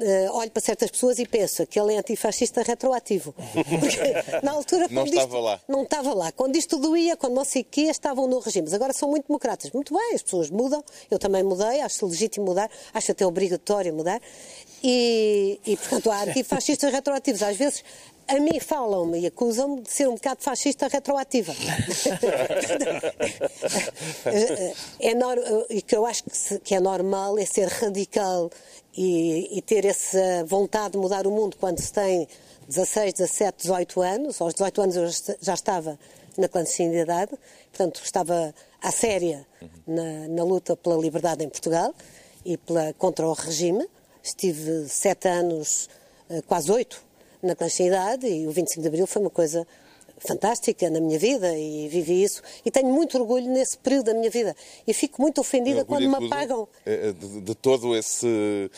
Uh, 0.00 0.32
olho 0.32 0.50
para 0.52 0.62
certas 0.62 0.92
pessoas 0.92 1.18
e 1.18 1.26
penso 1.26 1.66
que 1.66 1.76
ele 1.78 1.92
é 1.92 1.98
antifascista 1.98 2.62
retroativo. 2.62 3.34
Porque 3.80 4.44
na 4.44 4.52
altura. 4.52 4.86
não 4.88 5.04
estava 5.04 5.24
isto, 5.24 5.40
lá. 5.40 5.60
Não 5.66 5.82
estava 5.82 6.14
lá. 6.14 6.30
Quando 6.30 6.54
isto 6.54 6.78
doía, 6.78 7.16
quando 7.16 7.34
não 7.34 7.44
sei 7.44 7.62
o 7.62 7.64
quê, 7.64 7.80
estavam 7.80 8.28
no 8.28 8.38
regime. 8.38 8.66
Mas 8.66 8.74
agora 8.74 8.92
são 8.92 9.10
muito 9.10 9.26
democratas. 9.26 9.72
Muito 9.72 9.92
bem, 9.92 10.14
as 10.14 10.22
pessoas 10.22 10.50
mudam. 10.50 10.84
Eu 11.10 11.18
também 11.18 11.42
mudei, 11.42 11.80
acho 11.80 12.06
legítimo 12.06 12.46
mudar, 12.46 12.70
acho 12.94 13.10
até 13.10 13.26
obrigatório 13.26 13.92
mudar. 13.92 14.22
E, 14.84 15.58
e 15.66 15.76
portanto, 15.76 16.12
há 16.12 16.22
antifascistas 16.22 16.92
retroativos. 16.92 17.42
Às 17.42 17.56
vezes 17.56 17.82
a 18.28 18.38
mim 18.38 18.60
falam-me 18.60 19.20
e 19.20 19.26
acusam-me 19.26 19.80
de 19.80 19.90
ser 19.90 20.06
um 20.06 20.14
bocado 20.14 20.42
fascista 20.42 20.86
retroativa. 20.86 21.52
é 25.00 25.12
e 25.70 25.80
que 25.80 25.96
eu 25.96 26.04
acho 26.04 26.24
que, 26.62 26.74
é 26.74 26.80
normal 26.80 27.38
é 27.38 27.46
ser 27.46 27.68
radical 27.68 28.50
e, 28.94 29.58
e, 29.58 29.62
ter 29.62 29.86
essa 29.86 30.44
vontade 30.44 30.92
de 30.92 30.98
mudar 30.98 31.26
o 31.26 31.30
mundo 31.30 31.56
quando 31.58 31.80
se 31.80 31.90
tem 31.90 32.28
16, 32.68 33.14
17, 33.14 33.62
18 33.62 34.02
anos. 34.02 34.40
Aos 34.40 34.52
18 34.52 34.82
anos 34.82 34.96
eu 34.96 35.08
já 35.40 35.54
estava 35.54 35.98
na 36.36 36.48
clandestinidade, 36.48 37.32
portanto 37.72 38.02
estava 38.04 38.54
à 38.82 38.92
séria 38.92 39.46
na, 39.86 40.28
na 40.28 40.44
luta 40.44 40.76
pela 40.76 40.96
liberdade 40.96 41.42
em 41.42 41.48
Portugal 41.48 41.94
e 42.44 42.58
pela, 42.58 42.92
contra 42.94 43.26
o 43.26 43.32
regime. 43.32 43.88
Estive 44.22 44.86
sete 44.88 45.28
anos 45.28 45.88
uh, 46.28 46.42
quase 46.42 46.70
oito 46.70 47.07
na 47.42 47.54
clandestinidade 47.54 48.26
e 48.26 48.46
o 48.46 48.50
25 48.50 48.82
de 48.82 48.88
Abril 48.88 49.06
foi 49.06 49.22
uma 49.22 49.30
coisa 49.30 49.66
fantástica 50.18 50.90
na 50.90 51.00
minha 51.00 51.18
vida 51.18 51.56
e 51.56 51.88
vivi 51.88 52.22
isso 52.22 52.42
e 52.64 52.70
tenho 52.70 52.88
muito 52.88 53.16
orgulho 53.18 53.46
nesse 53.46 53.78
período 53.78 54.06
da 54.06 54.14
minha 54.14 54.30
vida 54.30 54.54
e 54.86 54.92
fico 54.92 55.22
muito 55.22 55.40
ofendida 55.40 55.84
quando 55.84 56.08
me 56.08 56.26
apagam 56.26 56.68
eh, 56.84 57.12
de, 57.12 57.40
de 57.40 57.54
todo 57.54 57.94
esse 57.94 58.70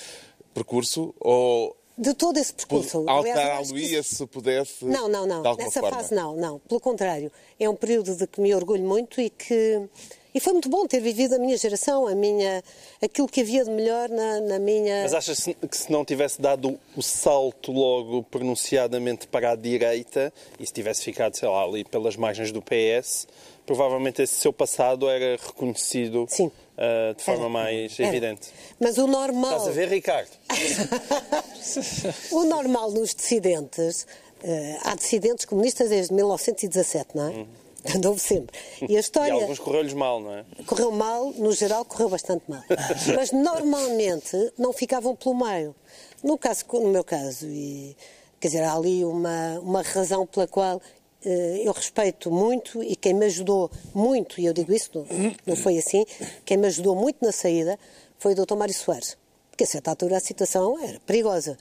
percurso 0.52 1.14
ou 1.18 1.76
de 1.96 2.14
todo 2.14 2.38
esse 2.38 2.54
percurso. 2.54 3.04
Alterá-lo-ia 3.06 4.02
se 4.02 4.26
pudesse? 4.26 4.86
Não, 4.86 5.06
não, 5.06 5.26
não. 5.26 5.42
Nessa 5.56 5.80
forma. 5.80 5.98
fase 5.98 6.14
não, 6.14 6.34
não. 6.34 6.58
Pelo 6.60 6.80
contrário. 6.80 7.30
É 7.58 7.68
um 7.68 7.74
período 7.74 8.16
de 8.16 8.26
que 8.26 8.40
me 8.40 8.54
orgulho 8.54 8.82
muito 8.82 9.20
e 9.20 9.28
que 9.28 9.86
e 10.34 10.40
foi 10.40 10.52
muito 10.52 10.68
bom 10.68 10.86
ter 10.86 11.00
vivido 11.00 11.34
a 11.34 11.38
minha 11.38 11.56
geração, 11.56 12.06
a 12.06 12.14
minha, 12.14 12.62
aquilo 13.02 13.28
que 13.28 13.40
havia 13.40 13.64
de 13.64 13.70
melhor 13.70 14.08
na, 14.08 14.40
na 14.40 14.58
minha. 14.58 15.02
Mas 15.02 15.14
achas 15.14 15.44
que 15.44 15.76
se 15.76 15.90
não 15.90 16.04
tivesse 16.04 16.40
dado 16.40 16.78
o 16.96 17.02
salto 17.02 17.72
logo 17.72 18.22
pronunciadamente 18.24 19.26
para 19.26 19.52
a 19.52 19.56
direita 19.56 20.32
e 20.58 20.66
se 20.66 20.72
tivesse 20.72 21.02
ficado, 21.02 21.36
sei 21.36 21.48
lá, 21.48 21.62
ali 21.62 21.84
pelas 21.84 22.16
margens 22.16 22.52
do 22.52 22.62
PS, 22.62 23.26
provavelmente 23.66 24.22
esse 24.22 24.34
seu 24.34 24.52
passado 24.52 25.08
era 25.08 25.36
reconhecido 25.40 26.24
uh, 26.24 27.14
de 27.14 27.22
forma 27.22 27.42
era. 27.42 27.48
mais 27.48 28.00
era. 28.00 28.08
evidente. 28.08 28.48
Mas 28.78 28.98
o 28.98 29.06
normal. 29.06 29.58
Estás 29.58 29.68
a 29.68 29.72
ver, 29.72 29.88
Ricardo? 29.88 30.30
o 32.32 32.44
normal 32.44 32.90
nos 32.90 33.14
dissidentes. 33.14 34.06
Uh, 34.42 34.78
há 34.84 34.94
dissidentes 34.94 35.44
comunistas 35.44 35.90
desde 35.90 36.14
1917, 36.14 37.10
não 37.14 37.28
é? 37.28 37.30
Uhum. 37.30 37.46
Andou 37.94 38.16
sempre. 38.18 38.58
E 38.88 38.96
a 38.96 39.00
história. 39.00 39.32
E 39.32 39.40
alguns 39.40 39.58
correu-lhes 39.58 39.94
mal, 39.94 40.20
não 40.20 40.34
é? 40.34 40.44
Correu 40.66 40.92
mal, 40.92 41.32
no 41.32 41.52
geral, 41.52 41.84
correu 41.84 42.08
bastante 42.08 42.44
mal. 42.48 42.62
Mas 43.16 43.32
normalmente 43.32 44.52
não 44.58 44.72
ficavam 44.72 45.16
pelo 45.16 45.34
meio. 45.34 45.74
No, 46.22 46.36
caso, 46.36 46.64
no 46.72 46.88
meu 46.88 47.04
caso, 47.04 47.46
e, 47.46 47.96
quer 48.38 48.48
dizer, 48.48 48.62
há 48.64 48.74
ali 48.74 49.04
uma, 49.04 49.58
uma 49.60 49.82
razão 49.82 50.26
pela 50.26 50.46
qual 50.46 50.80
eh, 51.24 51.62
eu 51.64 51.72
respeito 51.72 52.30
muito 52.30 52.82
e 52.82 52.94
quem 52.94 53.14
me 53.14 53.26
ajudou 53.26 53.70
muito, 53.94 54.40
e 54.40 54.46
eu 54.46 54.52
digo 54.52 54.72
isso, 54.72 54.90
não, 54.94 55.06
não 55.46 55.56
foi 55.56 55.78
assim, 55.78 56.04
quem 56.44 56.56
me 56.56 56.66
ajudou 56.66 56.94
muito 56.94 57.24
na 57.24 57.32
saída 57.32 57.78
foi 58.18 58.32
o 58.32 58.34
Dr. 58.34 58.54
Mário 58.54 58.74
Soares. 58.74 59.16
Porque 59.50 59.64
a 59.64 59.66
certa 59.66 59.90
altura 59.90 60.18
a 60.18 60.20
situação 60.20 60.78
era 60.82 61.00
perigosa 61.00 61.58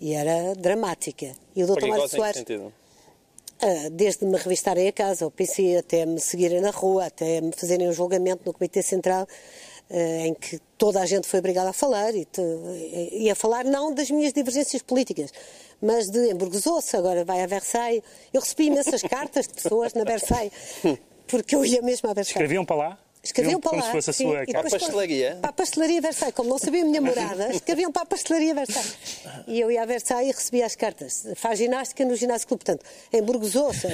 e 0.00 0.14
era 0.14 0.54
dramática. 0.54 1.32
E 1.54 1.62
o 1.62 1.66
Dr. 1.66 1.86
Mário 1.86 2.08
Soares. 2.08 2.44
Ah, 2.48 2.70
desde 3.92 4.24
me 4.24 4.36
revistarem 4.36 4.88
a 4.88 4.92
casa, 4.92 5.24
ao 5.24 5.30
PC, 5.30 5.76
até 5.76 6.04
me 6.04 6.20
seguirem 6.20 6.60
na 6.60 6.70
rua, 6.70 7.06
até 7.06 7.40
me 7.40 7.52
fazerem 7.52 7.88
um 7.88 7.92
julgamento 7.92 8.42
no 8.44 8.52
Comitê 8.52 8.82
Central, 8.82 9.26
ah, 9.90 10.26
em 10.26 10.34
que 10.34 10.58
toda 10.76 11.00
a 11.00 11.06
gente 11.06 11.26
foi 11.26 11.38
obrigada 11.38 11.70
a 11.70 11.72
falar, 11.72 12.14
e, 12.14 12.26
e 13.12 13.30
a 13.30 13.34
falar 13.34 13.64
não 13.64 13.94
das 13.94 14.10
minhas 14.10 14.32
divergências 14.32 14.82
políticas, 14.82 15.32
mas 15.80 16.08
de 16.08 16.30
emburguesou-se, 16.30 16.96
agora 16.96 17.24
vai 17.24 17.42
a 17.42 17.46
Versailles. 17.46 18.02
Eu 18.32 18.40
recebi 18.40 18.66
imensas 18.66 19.02
cartas 19.08 19.46
de 19.46 19.54
pessoas 19.54 19.92
na 19.94 20.04
Versailles, 20.04 20.52
porque 21.26 21.54
eu 21.54 21.64
ia 21.64 21.82
mesmo 21.82 22.08
a 22.08 22.14
Versailles. 22.14 22.36
Escreviam 22.36 22.64
para 22.64 22.76
lá? 22.76 23.01
Escreviam 23.22 23.60
para 23.60 23.76
lá. 23.76 23.92
A 23.92 24.02
sua 24.02 24.44
Para 24.46 24.60
a 24.60 24.70
pastelaria? 24.70 25.38
Para 25.40 25.50
a 25.50 25.52
pastelaria 25.52 26.00
Versailles. 26.00 26.34
Como 26.34 26.50
não 26.50 26.58
sabia 26.58 26.82
a 26.82 26.84
minha 26.84 27.00
morada, 27.00 27.50
escreviam 27.54 27.92
para 27.92 28.02
a 28.02 28.06
pastelaria 28.06 28.52
Versailles. 28.52 28.96
E 29.46 29.60
eu 29.60 29.70
ia 29.70 29.82
a 29.82 29.86
Versailles 29.86 30.30
e 30.30 30.36
recebia 30.36 30.66
as 30.66 30.74
cartas. 30.74 31.26
Faz 31.36 31.58
ginástica 31.58 32.04
no 32.04 32.16
ginásio 32.16 32.48
clube. 32.48 32.64
Portanto, 32.64 32.84
emburguesou-se. 33.12 33.86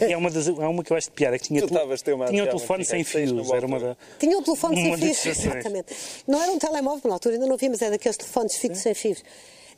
É 0.00 0.16
uma, 0.16 0.30
das, 0.30 0.46
é 0.46 0.52
uma 0.52 0.84
que 0.84 0.92
eu 0.92 0.96
acho 0.96 1.08
de 1.08 1.12
piada, 1.12 1.36
que 1.38 1.48
tinha, 1.48 1.60
tu 1.60 1.68
tinha 1.68 2.44
um 2.44 2.46
telefone 2.46 2.84
sem 2.84 3.02
fios. 3.02 3.50
Era 3.50 3.66
uma 3.66 3.80
da, 3.80 3.96
tinha 4.18 4.38
um 4.38 4.42
telefone 4.42 4.76
sem 4.76 4.96
fios, 5.14 5.26
exatamente. 5.26 5.94
Não 6.26 6.40
era 6.40 6.52
um 6.52 6.58
telemóvel, 6.58 7.08
na 7.08 7.14
altura 7.14 7.34
ainda 7.34 7.46
não 7.46 7.56
vi, 7.56 7.68
mas 7.68 7.82
era 7.82 7.92
daqueles 7.92 8.16
telefones 8.16 8.56
fixos 8.56 8.82
sem 8.82 8.94
fios. 8.94 9.24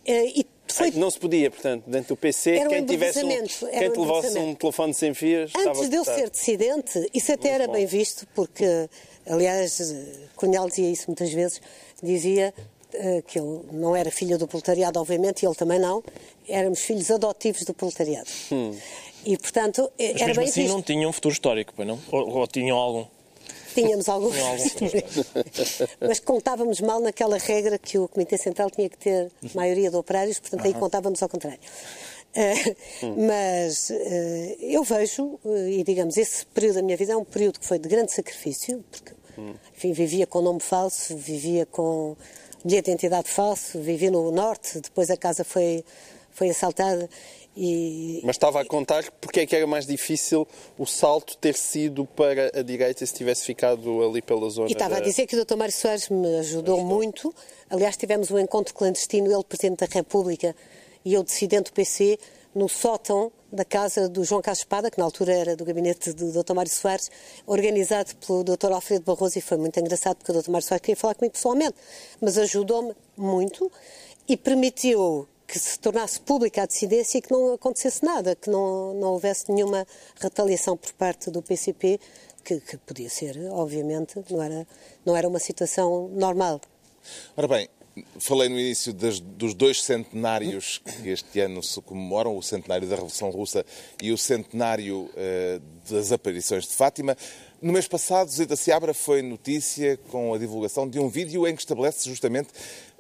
Eh, 0.05 0.41
e 0.41 0.47
foi... 0.73 0.91
Não 0.93 1.11
se 1.11 1.19
podia, 1.19 1.51
portanto, 1.51 1.85
dentro 1.87 2.09
do 2.09 2.17
PC, 2.17 2.57
era 2.57 2.69
quem 2.69 2.85
tivesse 2.85 3.25
um, 3.25 3.29
quem 3.29 3.91
um 3.91 4.01
levasse 4.01 4.39
um 4.39 4.55
telefone 4.55 4.95
sem 4.95 5.15
fios. 5.15 5.53
Antes 5.57 5.89
de 5.89 5.97
eu 5.97 6.05
ser 6.05 6.31
dissidente, 6.31 7.09
isso 7.13 7.33
até 7.33 7.51
era 7.51 7.69
bem 7.69 7.87
visto, 7.87 8.27
porque, 8.35 8.89
aliás, 9.27 9.95
Cunhal 10.37 10.69
dizia 10.69 10.91
isso 10.91 11.05
muitas 11.09 11.33
vezes, 11.33 11.61
dizia 12.03 12.55
uh, 12.95 13.23
que 13.23 13.39
eu 13.39 13.65
não 13.73 13.95
era 13.95 14.11
filho 14.11 14.39
do 14.39 14.47
proletariado, 14.47 14.99
obviamente, 14.99 15.43
e 15.43 15.47
ele 15.47 15.55
também 15.55 15.79
não, 15.79 16.03
éramos 16.49 16.81
filhos 16.81 17.11
adotivos 17.11 17.65
do 17.65 17.75
proletariado. 17.75 18.29
Hum. 18.53 18.77
E, 19.25 19.37
portanto, 19.37 19.91
Mas 19.99 20.09
era 20.09 20.27
mesmo 20.27 20.35
bem 20.41 20.49
assim 20.49 20.63
visto. 20.63 20.75
não 20.75 20.83
tinham 20.83 21.11
um 21.11 21.13
futuro 21.13 21.33
histórico, 21.33 21.73
pois 21.77 21.87
não? 21.87 21.99
Ou, 22.11 22.39
ou 22.39 22.47
tinham 22.47 22.77
algum? 22.77 23.05
Tínhamos 23.75 24.09
alguns. 24.09 24.35
Mas 26.01 26.21
contávamos 26.21 26.81
mal 26.81 27.01
naquela 27.01 27.39
regra 27.39 27.79
que 27.79 27.99
o 27.99 28.09
Comitê 28.09 28.37
Central 28.37 28.71
tinha 28.71 28.89
que 28.89 28.99
ter 28.99 29.31
maioria 29.55 29.91
de 29.91 29.97
operários, 29.97 30.39
portanto 30.39 30.65
aí 30.65 30.75
contávamos 30.75 31.23
ao 31.23 31.29
contrário. 31.29 31.61
Uh, 32.31 33.27
mas 33.27 33.91
uh, 33.91 34.57
eu 34.61 34.85
vejo, 34.85 35.41
uh, 35.45 35.69
e 35.69 35.83
digamos, 35.83 36.17
esse 36.17 36.47
período 36.47 36.77
da 36.77 36.83
minha 36.83 36.97
vida 36.97 37.13
é 37.13 37.17
um 37.17 37.25
período 37.25 37.59
que 37.59 37.67
foi 37.67 37.77
de 37.77 37.89
grande 37.89 38.13
sacrifício, 38.13 38.85
porque 38.89 39.13
enfim, 39.75 39.93
vivia 39.93 40.27
com 40.27 40.41
nome 40.41 40.61
falso, 40.61 41.17
vivia 41.17 41.67
com 41.67 42.17
bilhete 42.65 42.85
de 42.85 42.91
identidade 42.91 43.29
falso, 43.29 43.81
vivia 43.81 44.11
no 44.11 44.31
Norte, 44.31 44.81
depois 44.81 45.11
a 45.11 45.17
casa 45.17 45.45
foi, 45.45 45.85
foi 46.31 46.51
assaltada 46.51 47.09
e... 47.63 48.23
Mas 48.25 48.37
estava 48.37 48.59
a 48.63 48.65
contar 48.65 49.05
porque 49.21 49.41
é 49.41 49.47
que 49.47 49.55
era 49.55 49.67
mais 49.67 49.87
difícil 49.87 50.49
o 50.79 50.87
salto 50.87 51.37
ter 51.37 51.55
sido 51.55 52.07
para 52.07 52.51
a 52.59 52.63
direita 52.63 53.05
se 53.05 53.13
tivesse 53.13 53.45
ficado 53.45 54.03
ali 54.03 54.23
pela 54.23 54.49
zona. 54.49 54.71
E 54.71 54.73
estava 54.73 54.95
da... 54.95 55.01
a 55.03 55.05
dizer 55.05 55.27
que 55.27 55.37
o 55.37 55.45
Dr. 55.45 55.57
Mário 55.57 55.75
Soares 55.75 56.09
me 56.09 56.39
ajudou, 56.39 56.77
ajudou, 56.77 56.81
muito. 56.83 57.35
Aliás, 57.69 57.99
tivemos 57.99 58.31
um 58.31 58.39
encontro 58.39 58.73
clandestino, 58.73 59.31
ele, 59.31 59.45
Presidente 59.45 59.81
da 59.81 59.87
República, 59.93 60.57
e 61.05 61.13
eu, 61.13 61.23
dissidente 61.23 61.65
do 61.65 61.75
PC, 61.75 62.19
no 62.55 62.67
sótão 62.67 63.31
da 63.53 63.65
casa 63.65 64.09
do 64.09 64.25
João 64.25 64.41
Carlos 64.41 64.61
Espada, 64.61 64.91
que 64.91 64.99
na 64.99 65.05
altura 65.05 65.35
era 65.35 65.55
do 65.55 65.63
gabinete 65.63 66.15
do 66.15 66.33
Dr. 66.33 66.55
Mário 66.55 66.73
Soares, 66.73 67.11
organizado 67.47 68.17
pelo 68.27 68.43
Dr. 68.43 68.73
Alfredo 68.73 69.05
Barroso, 69.05 69.39
e 69.39 69.43
foi 69.43 69.59
muito 69.59 69.79
engraçado 69.79 70.17
porque 70.17 70.33
o 70.33 70.41
Dr. 70.41 70.51
Mário 70.51 70.67
Soares 70.67 70.81
queria 70.81 70.97
falar 70.97 71.15
comigo 71.15 71.35
pessoalmente, 71.35 71.75
mas 72.23 72.39
ajudou-me 72.39 72.95
muito 73.19 73.71
e 74.27 74.35
permitiu 74.35 75.29
que 75.51 75.59
se 75.59 75.77
tornasse 75.81 76.21
pública 76.21 76.63
a 76.63 76.67
dissidência 76.67 77.19
e 77.19 77.23
que 77.23 77.33
não 77.33 77.55
acontecesse 77.55 78.05
nada, 78.05 78.37
que 78.37 78.49
não, 78.49 78.95
não 78.95 79.09
houvesse 79.09 79.51
nenhuma 79.51 79.85
retaliação 80.21 80.77
por 80.77 80.93
parte 80.93 81.29
do 81.29 81.43
PCP, 81.43 81.99
que, 82.45 82.61
que 82.61 82.77
podia 82.77 83.11
ser, 83.11 83.37
obviamente, 83.51 84.23
não 84.31 84.41
era, 84.41 84.67
não 85.05 85.17
era 85.17 85.27
uma 85.27 85.41
situação 85.41 86.09
normal. 86.15 86.61
Ora 87.37 87.49
bem, 87.49 87.69
falei 88.21 88.49
no 88.49 88.61
início 88.61 88.93
das, 88.93 89.19
dos 89.19 89.53
dois 89.53 89.83
centenários 89.83 90.79
que 90.79 91.09
este 91.09 91.41
ano 91.41 91.65
se 91.65 91.81
comemoram, 91.83 92.37
o 92.37 92.43
centenário 92.43 92.87
da 92.87 92.95
Revolução 92.95 93.31
Russa 93.31 93.67
e 94.01 94.13
o 94.13 94.19
centenário 94.19 95.11
eh, 95.17 95.61
das 95.91 96.13
aparições 96.13 96.69
de 96.69 96.77
Fátima. 96.77 97.17
No 97.61 97.73
mês 97.73 97.87
passado, 97.87 98.31
Zita 98.31 98.57
Seabra 98.57 98.95
foi 98.95 99.21
notícia 99.21 99.99
com 100.09 100.33
a 100.33 100.39
divulgação 100.39 100.89
de 100.89 100.99
um 100.99 101.09
vídeo 101.09 101.47
em 101.47 101.55
que 101.55 101.61
estabelece 101.61 102.09
justamente 102.09 102.49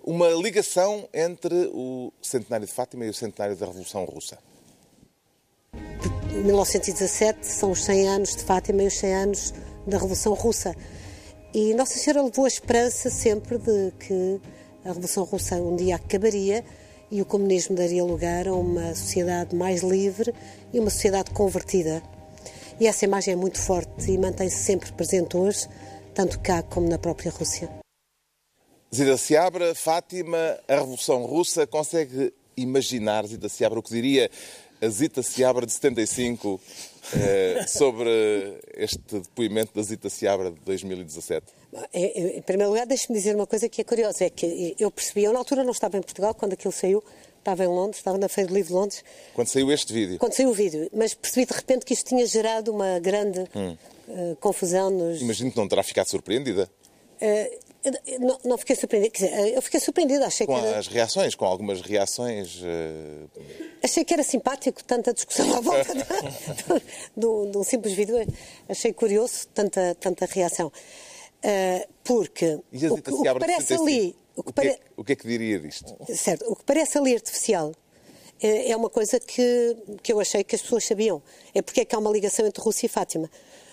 uma 0.04 0.28
ligação 0.30 1.09
entre 1.12 1.71
o 1.73 2.12
centenário 2.23 2.66
de 2.66 2.73
Fátima 2.73 3.04
e 3.04 3.11
o 3.11 3.14
centenário 3.14 3.57
da 3.57 3.66
Revolução 3.66 4.04
Russa. 4.04 4.38
1917 6.33 7.47
são 7.47 7.73
os 7.73 7.85
100 7.85 8.09
anos 8.09 8.37
de 8.37 8.45
Fátima 8.45 8.83
e 8.83 8.87
os 8.87 8.95
100 8.95 9.14
anos 9.14 9.54
da 9.87 9.99
Revolução 9.99 10.35
Russa. 10.35 10.75
E 11.52 11.75
Nossa 11.75 11.99
Senhora 11.99 12.23
levou 12.23 12.45
a 12.45 12.49
esperança 12.49 13.11
sempre 13.11 13.59
de 13.59 13.92
que 13.99 14.40
a 14.85 14.88
Revolução 14.88 15.25
Russa 15.25 15.57
um 15.57 15.76
dia 15.76 15.97
acabaria 15.97 16.64
e 17.11 17.21
o 17.21 17.26
comunismo 17.26 17.75
daria 17.75 18.04
lugar 18.04 18.47
a 18.47 18.54
uma 18.54 18.95
sociedade 18.95 19.54
mais 19.54 19.83
livre 19.83 20.33
e 20.73 20.78
uma 20.78 20.90
sociedade 20.90 21.30
convertida. 21.33 22.02
E 22.78 22.87
essa 22.87 23.04
imagem 23.04 23.35
é 23.35 23.37
muito 23.37 23.59
forte 23.59 24.11
e 24.11 24.16
mantém-se 24.16 24.57
sempre 24.57 24.92
presente 24.92 25.37
hoje, 25.37 25.69
tanto 26.14 26.38
cá 26.38 26.62
como 26.62 26.88
na 26.88 26.99
própria 26.99 27.30
Rússia. 27.30 27.80
Zida 28.92 29.16
Seabra, 29.16 29.73
Fátima, 29.75 30.59
a 30.66 30.75
Revolução 30.75 31.25
Russa, 31.25 31.64
consegue 31.64 32.32
imaginar, 32.56 33.25
Zita 33.25 33.49
Seabra, 33.49 33.78
o 33.78 33.82
que 33.82 33.90
diria 33.90 34.28
a 34.82 34.88
Zita 34.88 35.23
Seabra 35.23 35.64
de 35.64 35.73
75 35.73 36.61
eh, 37.14 37.64
sobre 37.68 38.59
este 38.75 38.99
depoimento 39.12 39.73
da 39.75 39.82
Zita 39.82 40.11
Seabra 40.11 40.50
de 40.50 40.59
2017? 40.61 41.47
Em 41.94 42.42
primeiro 42.42 42.73
lugar, 42.73 42.85
deixe-me 42.85 43.16
dizer 43.16 43.37
uma 43.37 43.47
coisa 43.47 43.68
que 43.68 43.80
é 43.80 43.85
curiosa, 43.85 44.25
é 44.25 44.30
que 44.30 44.75
eu 44.76 44.90
percebi, 44.90 45.23
eu 45.23 45.32
na 45.32 45.38
altura 45.38 45.62
não 45.62 45.70
estava 45.70 45.97
em 45.97 46.02
Portugal, 46.02 46.35
quando 46.35 46.54
aquilo 46.54 46.73
saiu, 46.73 47.04
estava 47.38 47.62
em 47.64 47.68
Londres, 47.68 47.99
estava 47.99 48.18
na 48.18 48.28
Feira 48.28 48.49
do 48.49 48.54
Livro 48.54 48.68
de 48.68 48.75
Londres. 48.75 49.04
Quando 49.35 49.47
saiu 49.47 49.70
este 49.70 49.92
vídeo? 49.92 50.18
Quando 50.18 50.32
saiu 50.32 50.50
o 50.50 50.54
vídeo, 50.54 50.90
mas 50.92 51.14
percebi 51.14 51.47
de 51.47 51.52
repente 51.52 51.87
que 51.87 51.94
isto 51.94 52.09
tinha 52.09 52.26
gerado 52.26 52.73
uma 52.73 52.99
grande 52.99 53.44
hum. 53.54 53.76
uh, 54.09 54.37
confusão 54.40 54.90
nos... 54.90 55.20
Imagino 55.20 55.52
que 55.52 55.56
não 55.56 55.68
terá 55.68 55.85
ficado 55.85 56.09
surpreendida. 56.09 56.68
Uh, 57.23 57.70
não, 58.19 58.39
não, 58.45 58.59
fiquei 58.59 58.77
surpreendida. 58.77 59.13
Quer 59.13 59.25
dizer, 59.27 59.55
eu 59.55 59.63
fiquei 59.63 59.81
surpreendida. 59.81 60.27
Achei 60.27 60.47
com 60.47 60.55
que 60.55 60.67
era... 60.67 60.79
as 60.79 60.87
reações, 60.87 61.35
com 61.35 61.45
algumas 61.45 61.81
reações. 61.81 62.61
Uh... 62.61 63.29
Achei 63.83 64.05
que 64.05 64.13
era 64.13 64.23
simpático 64.23 64.85
tanta 64.85 65.15
discussão 65.15 65.55
à 65.57 65.61
volta 65.61 65.95
de, 67.17 67.27
um 67.27 67.65
simples 67.65 67.95
vídeo. 67.95 68.17
Achei 68.69 68.93
curioso 68.93 69.49
tanta, 69.55 69.95
tanta 69.99 70.27
reação. 70.27 70.69
Uh, 70.69 71.89
porque 72.05 72.59
e 72.71 72.87
o, 72.87 72.95
o 72.95 73.03
que 73.03 73.39
parece 73.39 73.75
ali. 73.75 74.15
O 74.37 74.43
que, 74.43 74.51
o, 74.51 74.53
que 74.53 74.69
é, 74.69 74.79
o 74.97 75.05
que 75.05 75.13
é 75.13 75.17
que 75.17 75.27
diria 75.27 75.59
disto? 75.59 75.97
Certo. 76.15 76.45
O 76.51 76.57
que 76.57 76.65
parece 76.65 76.99
ali 76.99 77.15
artificial 77.15 77.73
é, 78.43 78.71
é 78.71 78.77
uma 78.77 78.91
coisa 78.91 79.21
que, 79.21 79.77
que 80.03 80.13
eu 80.13 80.21
achei 80.21 80.43
que 80.45 80.55
as 80.55 80.63
pessoas 80.63 80.85
sabiam. 80.85 81.23
É 81.55 81.63
porque 81.63 81.81
é 81.81 81.85
que 81.85 81.95
há 81.95 81.99
uma 81.99 82.11
ligação 82.11 82.47
entre 82.47 82.63
Rússia 82.63 82.87
e 82.87 82.89
Fátima. 82.89 83.31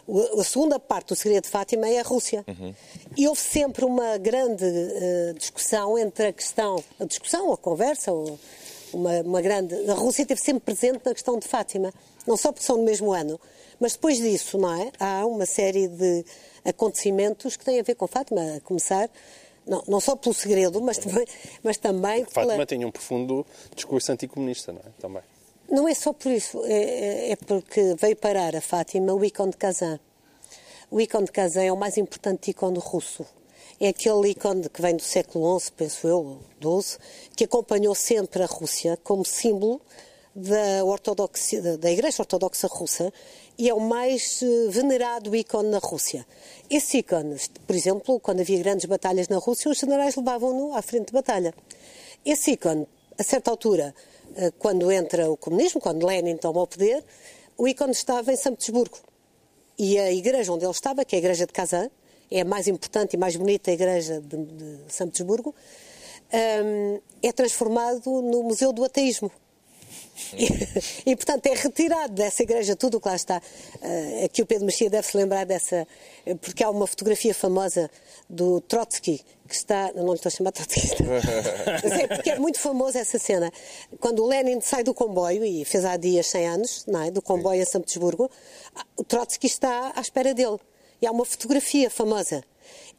O, 0.08 0.40
a 0.40 0.44
segunda 0.44 0.80
parte 0.80 1.10
do 1.10 1.16
segredo 1.16 1.44
de 1.44 1.50
Fátima 1.50 1.88
é 1.88 2.00
a 2.00 2.04
Rússia. 2.04 2.46
Uhum. 2.48 2.74
E 3.16 3.28
houve 3.28 3.42
sempre 3.42 3.84
uma 3.84 4.18
grande 4.18 4.64
uh, 4.66 5.34
discussão 5.38 5.98
entre 5.98 6.28
a 6.28 6.34
questão, 6.34 6.84
a 7.00 7.06
discussão, 7.06 7.52
a 7.52 7.58
conversa, 7.58 8.12
ou 8.12 8.40
uma, 8.94 9.22
uma 9.22 9.42
grande. 9.42 9.76
A 9.90 9.94
Rússia 9.94 10.22
esteve 10.22 10.40
sempre 10.42 10.62
presente 10.62 11.02
na 11.06 11.14
questão 11.14 11.38
de 11.38 11.48
Fátima, 11.48 11.94
não 12.26 12.38
só 12.38 12.52
porque 12.52 12.66
são 12.66 12.78
no 12.78 12.84
mesmo 12.84 13.12
ano, 13.12 13.40
mas 13.80 13.94
depois 13.94 14.18
disso, 14.18 14.58
não 14.58 14.74
é? 14.74 14.92
Há 15.00 15.26
uma 15.26 15.46
série 15.46 15.88
de 15.88 16.26
acontecimentos 16.64 17.58
que 17.58 17.66
têm 17.66 17.80
a 17.80 17.84
ver 17.84 17.96
com 17.96 18.08
Fátima, 18.08 18.56
a 18.56 18.62
começar 18.62 19.10
não, 19.68 19.84
não 19.88 20.00
só 20.00 20.16
pelo 20.16 20.34
segredo, 20.34 20.82
mas 20.82 20.98
também, 20.98 21.26
mas 21.62 21.78
também 21.78 22.24
Fátima 22.26 22.54
pela... 22.54 22.66
tinha 22.66 22.88
um 22.88 22.92
profundo 22.92 23.46
discurso 23.76 24.12
anticomunista, 24.12 24.72
não 24.72 24.80
é? 24.80 24.90
Também. 25.00 25.22
Não 25.70 25.88
é 25.88 25.94
só 25.94 26.14
por 26.14 26.32
isso, 26.32 26.64
é, 26.64 26.72
é, 26.72 27.32
é 27.32 27.36
porque 27.36 27.94
veio 28.00 28.16
parar 28.16 28.56
a 28.56 28.62
Fátima 28.62 29.14
o 29.14 29.24
ícone 29.24 29.52
de 29.52 29.58
Kazan. 29.58 30.00
O 30.90 31.02
ícone 31.02 31.26
de 31.26 31.32
Kazan 31.34 31.64
é 31.64 31.74
o 31.74 31.76
mais 31.76 31.98
importante 31.98 32.52
ícone 32.52 32.80
russo. 32.80 33.26
É 33.80 33.90
aquele 33.90 34.30
ícone 34.30 34.70
que 34.70 34.82
vem 34.82 34.96
do 34.96 35.02
século 35.02 35.60
XI, 35.60 35.72
penso 35.74 36.08
eu, 36.08 36.40
XII, 36.62 36.98
que 37.36 37.44
acompanhou 37.44 37.94
sempre 37.94 38.44
a 38.44 38.46
Rússia 38.46 38.98
como 39.04 39.26
símbolo 39.26 39.82
da, 40.34 40.86
ortodoxia, 40.86 41.78
da 41.78 41.92
Igreja 41.92 42.22
Ortodoxa 42.22 42.68
Russa 42.68 43.12
e 43.58 43.68
é 43.68 43.74
o 43.74 43.80
mais 43.82 44.42
eh, 44.42 44.70
venerado 44.70 45.36
ícone 45.36 45.70
na 45.70 45.80
Rússia. 45.80 46.26
Esse 46.70 47.00
ícone, 47.00 47.36
por 47.66 47.76
exemplo, 47.76 48.20
quando 48.22 48.40
havia 48.40 48.60
grandes 48.60 48.86
batalhas 48.86 49.28
na 49.28 49.38
Rússia, 49.38 49.70
os 49.70 49.78
generais 49.78 50.16
levavam-no 50.16 50.74
à 50.76 50.82
frente 50.82 51.08
de 51.08 51.14
batalha. 51.14 51.54
Esse 52.24 52.52
ícone, 52.52 52.88
a 53.18 53.24
certa 53.24 53.52
altura, 53.52 53.94
quando 54.60 54.92
entra 54.92 55.30
o 55.30 55.38
comunismo, 55.38 55.82
quando 55.82 56.06
Lenin 56.06 56.38
toma 56.38 56.62
o 56.62 56.68
poder, 56.68 57.04
o 57.58 57.68
ícone 57.68 57.92
estava 57.92 58.32
em 58.32 58.36
São 58.36 58.54
Petersburgo. 58.54 58.98
E 59.78 59.98
a 59.98 60.12
igreja 60.12 60.52
onde 60.52 60.66
ele 60.66 60.72
estava, 60.72 61.04
que 61.06 61.16
é 61.16 61.18
a 61.18 61.20
igreja 61.20 61.46
de 61.46 61.54
Kazan, 61.54 61.90
é 62.30 62.42
a 62.42 62.46
mais 62.46 62.68
importante 62.68 63.14
e 63.14 63.18
mais 63.18 63.36
bonita 63.36 63.72
igreja 63.72 64.22
de, 64.22 64.38
de 64.38 64.94
São 64.94 65.08
Petersburgo, 65.08 65.56
um, 66.34 67.00
é 67.22 67.32
transformado 67.32 68.22
no 68.22 68.44
Museu 68.44 68.74
do 68.74 68.84
Ateísmo. 68.84 69.32
E, 70.38 71.12
e, 71.12 71.16
portanto, 71.16 71.46
é 71.48 71.54
retirado 71.54 72.14
dessa 72.14 72.44
igreja 72.44 72.76
tudo 72.76 72.98
o 72.98 73.02
que 73.02 73.08
lá 73.08 73.16
está. 73.16 73.42
Uh, 73.82 74.26
aqui 74.26 74.42
o 74.42 74.46
Pedro 74.46 74.66
Mexia 74.66 74.90
deve 74.90 75.08
se 75.08 75.16
lembrar 75.16 75.46
dessa, 75.46 75.88
porque 76.42 76.64
há 76.64 76.70
uma 76.70 76.88
fotografia 76.88 77.34
famosa 77.34 77.90
do 78.30 78.62
Trotsky, 78.62 79.24
que 79.48 79.56
está. 79.56 79.92
Não 79.94 80.08
lhe 80.08 80.14
estou 80.16 80.30
a 80.30 80.32
chamar 80.32 80.52
Trotsky. 80.52 80.82
Mas 81.84 81.92
é 81.92 82.08
porque 82.08 82.30
é 82.32 82.40
muito 82.40 82.60
famosa 82.60 83.00
essa 83.00 83.20
cena. 83.20 83.52
Quando 84.00 84.24
o 84.24 84.28
Lenin 84.28 84.60
sai 84.62 84.84
do 84.84 84.94
comboio, 84.94 85.46
e 85.46 85.64
fez 85.66 85.86
há 85.86 85.98
dias 85.98 86.28
100 86.28 86.48
anos, 86.48 86.86
não 86.88 87.04
é? 87.04 87.12
do 87.12 87.22
comboio 87.22 87.58
Sim. 87.58 87.64
a 87.64 87.72
São 87.72 87.82
Petersburgo, 87.82 88.30
o 88.96 89.04
Trotsky 89.04 89.48
está 89.48 89.92
à 89.96 90.02
espera 90.02 90.34
dele. 90.34 90.58
E 91.02 91.06
há 91.06 91.12
uma 91.12 91.26
fotografia 91.26 91.90
famosa. 91.90 92.44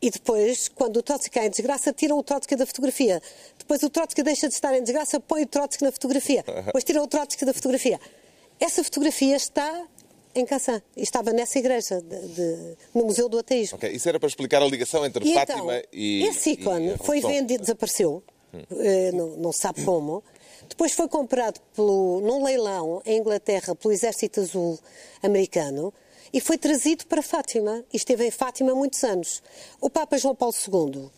E 0.01 0.11
depois, 0.11 0.69
quando 0.69 0.99
o 0.99 1.03
Trotsky 1.03 1.31
cai 1.31 1.47
em 1.47 1.51
desgraça, 1.51 1.93
tiram 1.93 2.19
o 2.19 2.23
Trotsky 2.23 2.55
da 2.55 2.65
fotografia. 2.65 3.21
Depois 3.59 3.83
o 3.83 3.91
Trotsky 3.91 4.23
deixa 4.23 4.49
de 4.49 4.55
estar 4.55 4.75
em 4.77 4.83
desgraça, 4.83 5.19
põe 5.19 5.43
o 5.43 5.47
Trotsky 5.47 5.83
na 5.85 5.91
fotografia. 5.91 6.45
Depois 6.67 6.85
tiram 6.85 7.03
o 7.03 7.07
Trotsky 7.09 7.45
da 7.45 7.53
fotografia. 7.53 8.01
Essa 8.61 8.85
fotografia 8.85 9.37
está 9.37 9.87
em 10.35 10.47
Cassan. 10.47 10.81
Estava 10.97 11.33
nessa 11.33 11.59
igreja, 11.59 12.01
de, 12.01 12.29
de, 12.29 12.77
no 12.95 13.07
Museu 13.07 13.29
do 13.29 13.39
Ateísmo. 13.39 13.77
Okay. 13.77 13.91
Isso 13.91 14.09
era 14.09 14.21
para 14.21 14.29
explicar 14.29 14.63
a 14.63 14.67
ligação 14.67 15.05
entre 15.05 15.29
e 15.29 15.35
Fátima 15.35 15.77
então, 15.77 15.89
e. 15.93 16.25
Esse 16.27 16.51
ícone 16.51 16.95
e 16.95 16.99
foi 16.99 17.21
vendido, 17.21 17.63
desapareceu, 17.63 18.23
hum. 18.55 18.63
não, 19.15 19.37
não 19.37 19.53
sabe 19.53 19.83
como. 19.85 20.23
Depois 20.69 20.93
foi 20.93 21.09
comprado 21.09 21.61
pelo, 21.75 22.21
num 22.21 22.45
leilão 22.45 23.03
em 23.05 23.19
Inglaterra 23.19 23.75
pelo 23.75 23.93
Exército 23.93 24.41
Azul 24.41 24.79
americano 25.23 25.93
e 26.33 26.41
foi 26.41 26.59
trazido 26.59 27.07
para 27.07 27.23
Fátima. 27.23 27.85
E 27.93 27.97
esteve 27.97 28.27
em 28.27 28.31
Fátima 28.31 28.75
muitos 28.75 29.03
anos. 29.05 29.43
O 29.81 29.89
Papa 29.89 30.19
João 30.19 30.35
Paulo 30.35 30.55
II 30.55 31.11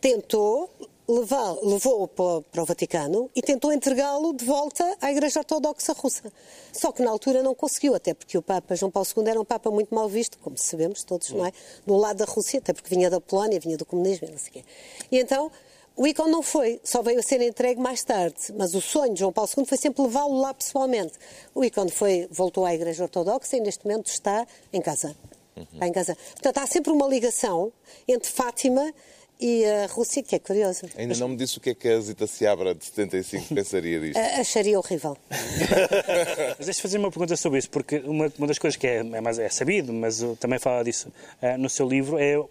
tentou 0.00 0.70
levou-o 1.08 2.06
para, 2.06 2.62
o 2.62 2.66
Vaticano 2.66 3.30
e 3.34 3.40
tentou 3.40 3.72
entregá-lo 3.72 4.34
de 4.34 4.44
volta 4.44 4.84
à 5.00 5.10
Igreja 5.10 5.40
Ortodoxa 5.40 5.94
Russa. 5.94 6.30
Só 6.70 6.92
que 6.92 7.02
na 7.02 7.10
altura 7.10 7.42
não 7.42 7.54
conseguiu, 7.54 7.94
até 7.94 8.12
porque 8.12 8.36
o 8.36 8.42
Papa 8.42 8.76
João 8.76 8.90
Paulo 8.90 9.08
II 9.16 9.26
era 9.26 9.40
um 9.40 9.44
Papa 9.44 9.70
muito 9.70 9.94
mal 9.94 10.06
visto, 10.06 10.38
como 10.38 10.58
sabemos 10.58 11.02
todos, 11.02 11.30
não 11.30 11.46
é? 11.46 11.52
Do 11.86 11.96
lado 11.96 12.18
da 12.18 12.26
Rússia, 12.26 12.58
até 12.58 12.74
porque 12.74 12.94
vinha 12.94 13.08
da 13.08 13.22
Polónia, 13.22 13.58
vinha 13.58 13.78
do 13.78 13.86
comunismo, 13.86 14.28
não 14.30 14.36
sei 14.36 14.50
o 14.50 14.52
quê. 14.52 14.64
E 15.10 15.18
então 15.18 15.50
o 15.98 16.06
ícone 16.06 16.30
não 16.30 16.44
foi, 16.44 16.80
só 16.84 17.02
veio 17.02 17.18
a 17.18 17.22
ser 17.22 17.40
entregue 17.42 17.80
mais 17.80 18.04
tarde, 18.04 18.36
mas 18.56 18.72
o 18.72 18.80
sonho 18.80 19.12
de 19.14 19.18
João 19.18 19.32
Paulo 19.32 19.50
II 19.58 19.64
foi 19.64 19.76
sempre 19.76 20.00
levá-lo 20.02 20.40
lá 20.40 20.54
pessoalmente. 20.54 21.14
O 21.52 21.64
ícone 21.64 21.90
foi, 21.90 22.28
voltou 22.30 22.64
à 22.64 22.72
Igreja 22.72 23.02
Ortodoxa 23.02 23.56
e 23.56 23.60
neste 23.60 23.84
momento 23.84 24.06
está 24.06 24.46
em 24.72 24.80
casa. 24.80 25.16
Uhum. 25.56 25.66
Está 25.72 25.88
em 25.88 25.92
casa. 25.92 26.16
Portanto, 26.34 26.58
há 26.58 26.66
sempre 26.68 26.92
uma 26.92 27.08
ligação 27.08 27.72
entre 28.06 28.30
Fátima 28.30 28.94
e 29.40 29.64
a 29.64 29.86
Rússia, 29.86 30.22
que 30.22 30.36
é 30.36 30.38
curiosa. 30.38 30.88
Ainda 30.96 31.16
não 31.16 31.30
me 31.30 31.36
disse 31.36 31.58
o 31.58 31.60
que 31.60 31.70
é 31.70 31.74
que 31.74 31.88
a 31.88 32.00
Zita 32.00 32.28
Seabra 32.28 32.76
de 32.76 32.84
75 32.84 33.46
pensaria 33.52 33.98
disto. 33.98 34.18
Acharia 34.18 34.78
horrível. 34.78 35.16
mas 36.58 36.64
deixa 36.64 36.80
fazer 36.80 36.98
uma 36.98 37.10
pergunta 37.10 37.36
sobre 37.36 37.58
isso, 37.58 37.70
porque 37.70 37.98
uma, 38.04 38.32
uma 38.38 38.46
das 38.46 38.60
coisas 38.60 38.76
que 38.76 38.86
é, 38.86 38.98
é, 38.98 39.20
mais, 39.20 39.40
é 39.40 39.48
sabido, 39.48 39.92
mas 39.92 40.24
também 40.38 40.60
fala 40.60 40.84
disso 40.84 41.08
uh, 41.42 41.58
no 41.58 41.68
seu 41.68 41.88
livro, 41.88 42.18
é 42.18 42.38
uh, 42.38 42.48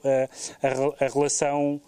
a, 0.99 1.05
a 1.05 1.07
relação 1.07 1.79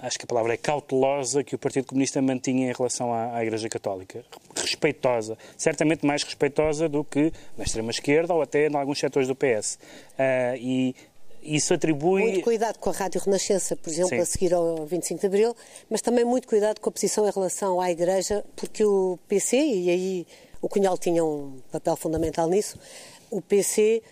acho 0.00 0.18
que 0.18 0.24
a 0.24 0.26
palavra 0.26 0.54
é 0.54 0.56
cautelosa 0.56 1.42
que 1.42 1.54
o 1.54 1.58
Partido 1.58 1.86
Comunista 1.86 2.20
mantinha 2.20 2.70
em 2.70 2.72
relação 2.72 3.12
à, 3.12 3.36
à 3.36 3.42
Igreja 3.42 3.68
Católica. 3.68 4.24
Respeitosa. 4.56 5.36
Certamente 5.56 6.04
mais 6.06 6.22
respeitosa 6.22 6.88
do 6.88 7.04
que 7.04 7.32
na 7.56 7.64
extrema-esquerda 7.64 8.34
ou 8.34 8.42
até 8.42 8.68
em 8.68 8.76
alguns 8.76 8.98
setores 8.98 9.28
do 9.28 9.34
PS. 9.34 9.74
Uh, 9.74 9.78
ah, 10.18 10.56
e 10.56 10.94
isso 11.42 11.74
atribui... 11.74 12.22
Muito 12.22 12.42
cuidado 12.42 12.78
com 12.78 12.90
a 12.90 12.92
Rádio 12.92 13.20
Renascença, 13.20 13.74
por 13.76 13.90
exemplo, 13.90 14.10
Sim. 14.10 14.20
a 14.20 14.26
seguir 14.26 14.54
ao 14.54 14.86
25 14.86 15.20
de 15.20 15.26
Abril, 15.26 15.56
mas 15.90 16.00
também 16.00 16.24
muito 16.24 16.46
cuidado 16.46 16.80
com 16.80 16.88
a 16.88 16.92
posição 16.92 17.26
em 17.26 17.32
relação 17.32 17.80
à 17.80 17.90
Igreja, 17.90 18.44
porque 18.54 18.84
o 18.84 19.18
PC, 19.28 19.56
e 19.56 19.90
aí 19.90 20.26
o 20.60 20.68
Cunhal 20.68 20.96
tinha 20.96 21.24
um 21.24 21.58
papel 21.72 21.96
fundamental 21.96 22.48
nisso, 22.48 22.78
o 23.28 23.42
PC 23.42 24.02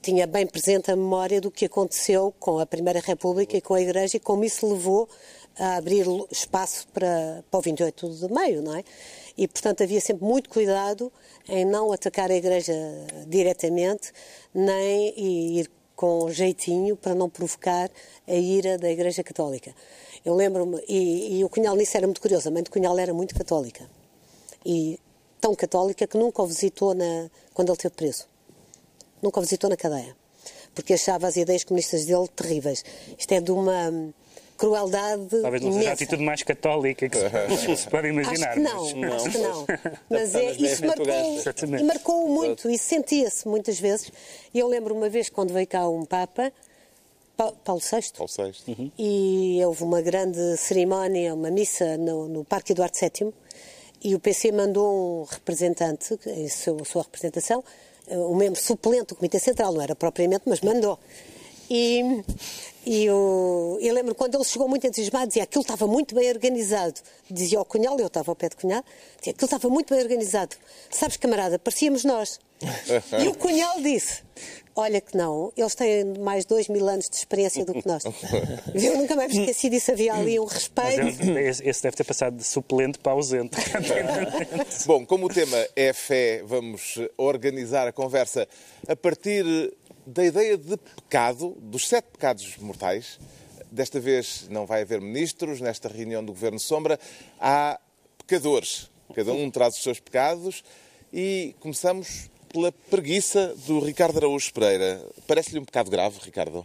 tinha 0.00 0.26
bem 0.26 0.46
presente 0.46 0.90
a 0.90 0.96
memória 0.96 1.40
do 1.40 1.50
que 1.50 1.64
aconteceu 1.64 2.32
com 2.38 2.58
a 2.58 2.66
Primeira 2.66 3.00
República 3.00 3.56
e 3.56 3.60
com 3.60 3.74
a 3.74 3.80
Igreja 3.80 4.16
e 4.16 4.20
como 4.20 4.44
isso 4.44 4.66
levou 4.66 5.08
a 5.58 5.76
abrir 5.76 6.06
espaço 6.30 6.86
para, 6.88 7.44
para 7.50 7.58
o 7.58 7.62
28 7.62 8.08
de 8.08 8.32
maio, 8.32 8.62
não 8.62 8.76
é? 8.76 8.84
E, 9.36 9.48
portanto, 9.48 9.82
havia 9.82 10.00
sempre 10.00 10.24
muito 10.24 10.48
cuidado 10.48 11.12
em 11.48 11.64
não 11.64 11.92
atacar 11.92 12.30
a 12.30 12.34
Igreja 12.34 12.72
diretamente, 13.26 14.12
nem 14.52 15.12
ir 15.16 15.70
com 15.96 16.30
jeitinho 16.30 16.96
para 16.96 17.14
não 17.14 17.28
provocar 17.28 17.90
a 18.26 18.34
ira 18.34 18.78
da 18.78 18.90
Igreja 18.90 19.22
Católica. 19.22 19.74
Eu 20.24 20.34
lembro-me, 20.34 20.82
e, 20.88 21.38
e, 21.38 21.44
o 21.44 21.48
Cunhal 21.48 21.76
nisso 21.76 21.96
era 21.96 22.06
muito 22.06 22.20
curioso, 22.20 22.48
a 22.48 22.50
mãe 22.52 22.62
de 22.62 22.70
Cunhal 22.70 22.98
era 22.98 23.12
muito 23.12 23.34
católica. 23.34 23.88
E 24.64 24.98
tão 25.40 25.54
católica 25.54 26.06
que 26.06 26.16
nunca 26.16 26.42
o 26.42 26.46
visitou 26.46 26.94
na, 26.94 27.30
quando 27.52 27.68
ele 27.68 27.76
esteve 27.76 27.94
preso 27.94 28.33
nunca 29.24 29.40
o 29.40 29.42
visitou 29.42 29.70
na 29.70 29.76
cadeia, 29.76 30.14
porque 30.74 30.92
achava 30.92 31.26
as 31.26 31.36
ideias 31.36 31.64
comunistas 31.64 32.04
dele 32.04 32.28
terríveis. 32.28 32.84
Isto 33.18 33.32
é 33.32 33.40
de 33.40 33.50
uma 33.50 33.90
hum, 33.90 34.12
crueldade 34.56 35.40
Talvez 35.40 35.62
não 35.62 35.72
seja 35.72 35.90
a 35.90 35.92
atitude 35.94 36.22
mais 36.22 36.42
católica 36.42 37.08
que 37.08 37.76
se, 37.76 37.88
pode 37.88 38.08
imaginar. 38.08 38.50
Acho 38.50 38.54
que 38.54 38.60
não, 38.60 38.96
mas... 38.96 39.12
acho 39.14 39.30
que 39.30 39.38
não. 39.38 39.66
Mas 40.10 40.34
é, 40.34 40.52
isso 40.52 40.86
marcou, 40.86 41.06
e 41.78 41.82
marcou 41.82 42.28
muito, 42.28 42.70
e 42.70 42.78
sentia-se 42.78 43.48
muitas 43.48 43.80
vezes. 43.80 44.12
E 44.52 44.58
eu 44.58 44.68
lembro 44.68 44.94
uma 44.94 45.08
vez 45.08 45.28
quando 45.28 45.52
veio 45.52 45.66
cá 45.66 45.88
um 45.88 46.04
Papa, 46.04 46.52
Paulo 47.36 47.80
VI, 47.80 48.12
Paulo 48.16 48.30
VI. 48.30 48.72
Uhum. 48.72 48.92
e 48.96 49.60
houve 49.64 49.82
uma 49.82 50.00
grande 50.00 50.56
cerimónia, 50.56 51.34
uma 51.34 51.50
missa 51.50 51.96
no, 51.96 52.28
no 52.28 52.44
Parque 52.44 52.72
Eduardo 52.72 52.96
VII, 52.96 53.32
e 54.04 54.14
o 54.14 54.20
PC 54.20 54.52
mandou 54.52 55.22
um 55.22 55.24
representante, 55.24 56.18
em 56.26 56.48
sua, 56.48 56.84
sua 56.84 57.02
representação, 57.02 57.64
um 58.08 58.34
membro 58.34 58.60
suplente 58.60 59.06
do 59.06 59.16
Comitê 59.16 59.38
Central, 59.38 59.72
não 59.72 59.80
era 59.80 59.94
propriamente, 59.94 60.42
mas 60.46 60.60
mandou. 60.60 60.98
E, 61.70 62.22
e 62.84 63.04
eu, 63.04 63.78
eu, 63.80 63.94
lembro 63.94 64.14
quando 64.14 64.34
ele 64.34 64.44
chegou 64.44 64.68
muito 64.68 64.86
entusiasmado, 64.86 65.28
dizia 65.28 65.44
aquilo 65.44 65.62
estava 65.62 65.86
muito 65.86 66.14
bem 66.14 66.28
organizado. 66.28 67.00
Dizia 67.30 67.58
ao 67.58 67.64
Cunhal, 67.64 67.98
eu 67.98 68.06
estava 68.06 68.30
ao 68.30 68.36
pé 68.36 68.48
de 68.48 68.56
Cunhal, 68.56 68.84
dizia 69.18 69.32
aquilo 69.32 69.46
estava 69.46 69.68
muito 69.68 69.94
bem 69.94 70.02
organizado. 70.02 70.56
Sabes, 70.90 71.16
camarada, 71.16 71.58
parecíamos 71.58 72.04
nós. 72.04 72.38
e 73.22 73.28
o 73.28 73.34
Cunhal 73.34 73.80
disse: 73.80 74.22
Olha 74.76 75.00
que 75.00 75.16
não, 75.16 75.52
eles 75.56 75.74
têm 75.74 76.04
mais 76.18 76.44
dois 76.44 76.68
mil 76.68 76.88
anos 76.88 77.08
de 77.08 77.16
experiência 77.16 77.64
do 77.64 77.72
que 77.72 77.86
nós. 77.86 78.02
Eu 78.74 78.98
nunca 78.98 79.14
mais 79.14 79.32
me 79.32 79.40
esqueci 79.40 79.70
disso, 79.70 79.92
havia 79.92 80.14
ali 80.14 80.38
um 80.38 80.44
respeito. 80.44 81.02
Mas 81.32 81.60
esse 81.60 81.82
deve 81.82 81.96
ter 81.96 82.04
passado 82.04 82.36
de 82.36 82.44
suplente 82.44 82.98
para 82.98 83.12
ausente. 83.12 83.56
Bom, 84.86 85.06
como 85.06 85.26
o 85.26 85.28
tema 85.28 85.56
é 85.76 85.92
fé, 85.92 86.42
vamos 86.44 86.98
organizar 87.16 87.86
a 87.86 87.92
conversa 87.92 88.48
a 88.88 88.96
partir 88.96 89.44
da 90.06 90.24
ideia 90.24 90.56
de 90.56 90.76
pecado, 90.76 91.56
dos 91.60 91.88
sete 91.88 92.06
pecados 92.12 92.56
mortais. 92.58 93.18
Desta 93.70 93.98
vez 93.98 94.46
não 94.50 94.66
vai 94.66 94.82
haver 94.82 95.00
ministros, 95.00 95.60
nesta 95.60 95.88
reunião 95.88 96.24
do 96.24 96.32
Governo 96.32 96.60
Sombra. 96.60 96.98
Há 97.40 97.80
pecadores, 98.18 98.88
Cada 99.12 99.32
um 99.32 99.50
traz 99.50 99.76
os 99.76 99.82
seus 99.82 100.00
pecados 100.00 100.64
e 101.12 101.54
começamos 101.60 102.30
pela 102.54 102.70
preguiça 102.88 103.52
do 103.66 103.80
Ricardo 103.80 104.16
Araújo 104.18 104.52
Pereira. 104.54 105.02
Parece-lhe 105.26 105.58
um 105.58 105.64
pecado 105.64 105.90
grave, 105.90 106.18
Ricardo? 106.24 106.64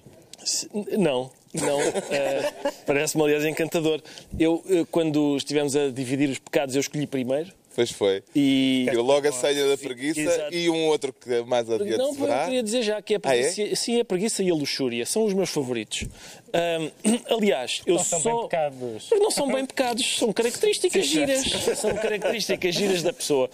Não, 0.98 1.32
não. 1.54 1.80
Eh, 2.12 2.54
Parece-me, 2.86 3.24
aliás, 3.24 3.44
encantador. 3.44 4.02
Eu, 4.40 4.64
eh, 4.70 4.86
quando 4.92 5.36
estivemos 5.36 5.76
a 5.76 5.90
dividir 5.90 6.30
os 6.30 6.38
pecados, 6.40 6.76
eu 6.76 6.80
escolhi 6.82 7.06
primeiro. 7.08 7.52
Pois 7.76 7.92
foi. 7.92 8.24
E... 8.36 8.88
E 8.92 8.96
logo 8.96 9.28
a 9.28 9.32
senha 9.32 9.68
da 9.68 9.78
preguiça 9.78 10.20
Exato. 10.20 10.54
e 10.54 10.70
um 10.70 10.88
outro 10.88 11.14
que 11.14 11.42
mais 11.44 11.70
adiante 11.70 11.98
Não, 11.98 12.10
eu 12.14 12.44
queria 12.46 12.64
dizer 12.64 12.82
já 12.84 13.02
que 13.02 13.16
a 13.16 13.20
Ah, 13.24 13.36
é? 13.36 13.42
preguiça, 13.52 13.76
sim, 13.76 14.00
a 14.00 14.06
preguiça 14.06 14.44
e 14.44 14.50
a 14.50 14.54
luxúria 14.54 15.06
são 15.06 15.24
os 15.24 15.34
meus 15.34 15.50
favoritos. 15.50 16.06
Ahm, 16.54 16.90
aliás, 17.30 17.82
eu 17.86 17.96
Não 17.96 18.04
são 18.04 18.22
bem 18.22 18.42
pecados. 18.44 19.08
Mas 19.12 19.20
não 19.20 19.32
são 19.32 19.48
bem 19.52 19.66
pecados, 19.66 20.18
são 20.18 20.34
características 20.34 21.06
giras. 21.06 21.44
São 21.78 21.94
características 21.96 22.76
giras 22.76 23.02
da 23.04 23.14
pessoa. 23.14 23.50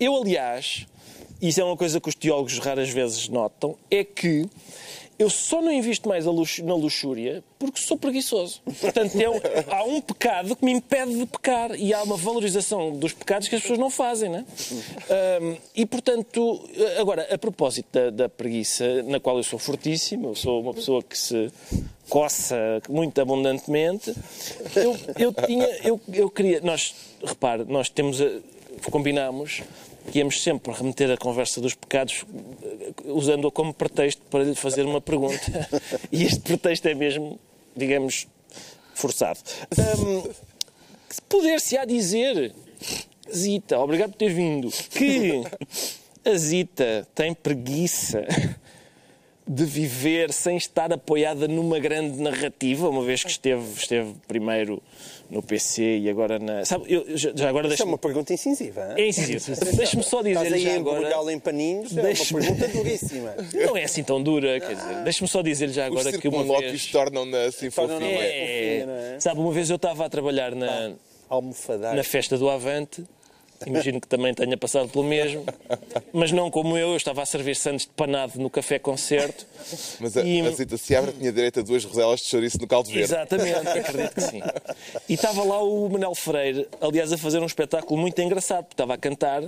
Eu, 0.00 0.16
aliás, 0.16 0.86
isso 1.40 1.60
é 1.60 1.64
uma 1.64 1.76
coisa 1.76 2.00
que 2.00 2.08
os 2.08 2.14
teólogos 2.14 2.58
raras 2.58 2.88
vezes 2.90 3.28
notam, 3.28 3.76
é 3.90 4.02
que 4.04 4.46
eu 5.18 5.28
só 5.28 5.60
não 5.60 5.72
invisto 5.72 6.08
mais 6.08 6.24
na 6.26 6.74
luxúria 6.74 7.42
porque 7.58 7.80
sou 7.80 7.96
preguiçoso. 7.96 8.60
Portanto, 8.80 9.20
é 9.20 9.28
um- 9.28 9.40
há 9.68 9.82
um 9.82 10.00
pecado 10.00 10.54
que 10.54 10.64
me 10.64 10.70
impede 10.70 11.18
de 11.18 11.26
pecar 11.26 11.74
e 11.74 11.92
há 11.92 12.00
uma 12.04 12.16
valorização 12.16 12.92
dos 12.96 13.12
pecados 13.12 13.48
que 13.48 13.56
as 13.56 13.60
pessoas 13.62 13.80
não 13.80 13.90
fazem, 13.90 14.28
né? 14.30 14.44
Ahm, 15.10 15.56
e, 15.74 15.84
portanto, 15.84 16.60
agora, 17.00 17.26
a 17.34 17.36
propósito 17.36 17.88
da, 17.92 18.10
da 18.10 18.28
preguiça, 18.28 19.02
na 19.02 19.18
qual 19.18 19.36
eu 19.38 19.42
sou 19.42 19.58
fortíssimo, 19.58 20.28
eu 20.28 20.34
sou 20.36 20.60
uma 20.60 20.72
pessoa 20.72 21.02
que 21.02 21.18
se 21.18 21.50
coça 22.08 22.56
muito 22.88 23.20
abundantemente, 23.20 24.14
eu, 24.76 24.96
eu 25.18 25.32
tinha, 25.32 25.66
eu, 25.82 26.00
eu 26.12 26.30
queria, 26.30 26.60
nós, 26.60 26.94
repare, 27.24 27.64
nós 27.64 27.88
temos, 27.90 28.18
combinámos 28.90 29.62
que 30.10 30.18
íamos 30.18 30.42
sempre 30.42 30.72
remeter 30.72 31.10
a 31.10 31.16
conversa 31.16 31.60
dos 31.60 31.74
pecados 31.74 32.24
eh, 32.62 32.92
usando-a 33.06 33.50
como 33.50 33.72
pretexto 33.72 34.22
para 34.30 34.44
lhe 34.44 34.54
fazer 34.54 34.84
uma 34.84 35.00
pergunta. 35.00 35.38
E 36.10 36.24
este 36.24 36.40
pretexto 36.40 36.88
é 36.88 36.94
mesmo, 36.94 37.38
digamos, 37.76 38.26
forçado. 38.94 39.40
Que 39.70 41.20
Poder-se-á 41.28 41.84
dizer, 41.84 42.52
Zita, 43.34 43.78
obrigado 43.78 44.10
por 44.10 44.18
ter 44.18 44.32
vindo, 44.32 44.70
que 44.90 45.42
a 46.24 46.36
Zita 46.36 47.06
tem 47.14 47.32
preguiça 47.34 48.26
de 49.46 49.64
viver 49.64 50.32
sem 50.32 50.56
estar 50.56 50.92
apoiada 50.92 51.48
numa 51.48 51.78
grande 51.78 52.20
narrativa, 52.20 52.88
uma 52.88 53.02
vez 53.02 53.24
que 53.24 53.30
esteve, 53.30 53.64
esteve 53.74 54.14
primeiro 54.26 54.82
no 55.30 55.42
PC 55.42 55.98
e 55.98 56.08
agora 56.10 56.38
na. 56.38 56.64
Sabe, 56.64 56.84
eu, 56.88 57.04
já 57.16 57.48
agora 57.48 57.68
Isso 57.68 57.82
é 57.82 57.84
uma 57.86 57.98
pergunta 57.98 58.32
incisiva. 58.32 58.94
É 58.96 59.08
incisivo. 59.08 59.54
Deixa-me 59.76 60.02
só 60.02 60.20
Estás 60.22 60.44
dizer 60.44 60.54
aí 60.56 60.62
já 60.64 60.72
a 60.72 60.76
agora. 60.76 61.32
em 61.32 61.38
paninhos, 61.38 61.96
é 61.96 62.00
uma 62.02 62.40
pergunta 62.40 62.68
duríssima. 62.68 63.34
Não 63.66 63.76
é 63.76 63.84
assim 63.84 64.02
tão 64.02 64.22
dura, 64.22 64.58
quer 64.60 64.74
dizer. 64.74 64.94
Deixa-me 65.04 65.28
só 65.28 65.42
dizer 65.42 65.68
já 65.68 65.88
Os 65.90 65.98
agora 66.00 66.18
que 66.18 66.28
uma 66.28 66.58
vez. 66.60 66.86
tornam-na 66.86 67.42
assim 67.42 67.70
Tornam-na 67.70 68.00
fofinha. 68.06 68.18
mais- 68.18 68.30
É, 68.30 69.14
é? 69.16 69.20
sabe, 69.20 69.40
uma 69.40 69.52
vez 69.52 69.68
eu 69.70 69.76
estava 69.76 70.06
a 70.06 70.08
trabalhar 70.08 70.54
na, 70.54 70.92
Almofadar. 71.28 71.94
na 71.94 72.02
festa 72.02 72.38
do 72.38 72.48
Avante. 72.48 73.04
Imagino 73.66 74.00
que 74.00 74.06
também 74.08 74.32
tenha 74.34 74.56
passado 74.56 74.88
pelo 74.88 75.04
mesmo. 75.04 75.44
Mas 76.12 76.30
não 76.32 76.50
como 76.50 76.76
eu, 76.78 76.90
eu 76.90 76.96
estava 76.96 77.22
a 77.22 77.26
servir 77.26 77.56
sandes 77.56 77.86
de 77.86 77.92
panado 77.92 78.38
no 78.40 78.48
café 78.48 78.78
concerto. 78.78 79.46
Mas 80.00 80.16
a, 80.16 80.22
E- 80.24 80.40
a 80.40 80.50
Zita 80.50 80.76
Seabra 80.76 81.12
tinha 81.12 81.32
direito 81.32 81.60
a 81.60 81.62
duas 81.62 81.84
rodelas 81.84 82.20
de 82.20 82.26
chouriço 82.26 82.58
no 82.60 82.66
caldo 82.66 82.88
verde. 82.88 83.02
Exatamente, 83.04 83.68
acredito 83.68 84.14
que 84.14 84.20
sim. 84.20 84.40
E 85.08 85.14
estava 85.14 85.42
lá 85.44 85.62
o 85.62 85.88
Manel 85.88 86.14
Freire, 86.14 86.68
aliás, 86.80 87.12
a 87.12 87.18
fazer 87.18 87.40
um 87.40 87.46
espetáculo 87.46 88.00
muito 88.00 88.20
engraçado, 88.20 88.64
porque 88.64 88.74
estava 88.74 88.94
a 88.94 88.98
cantar 88.98 89.42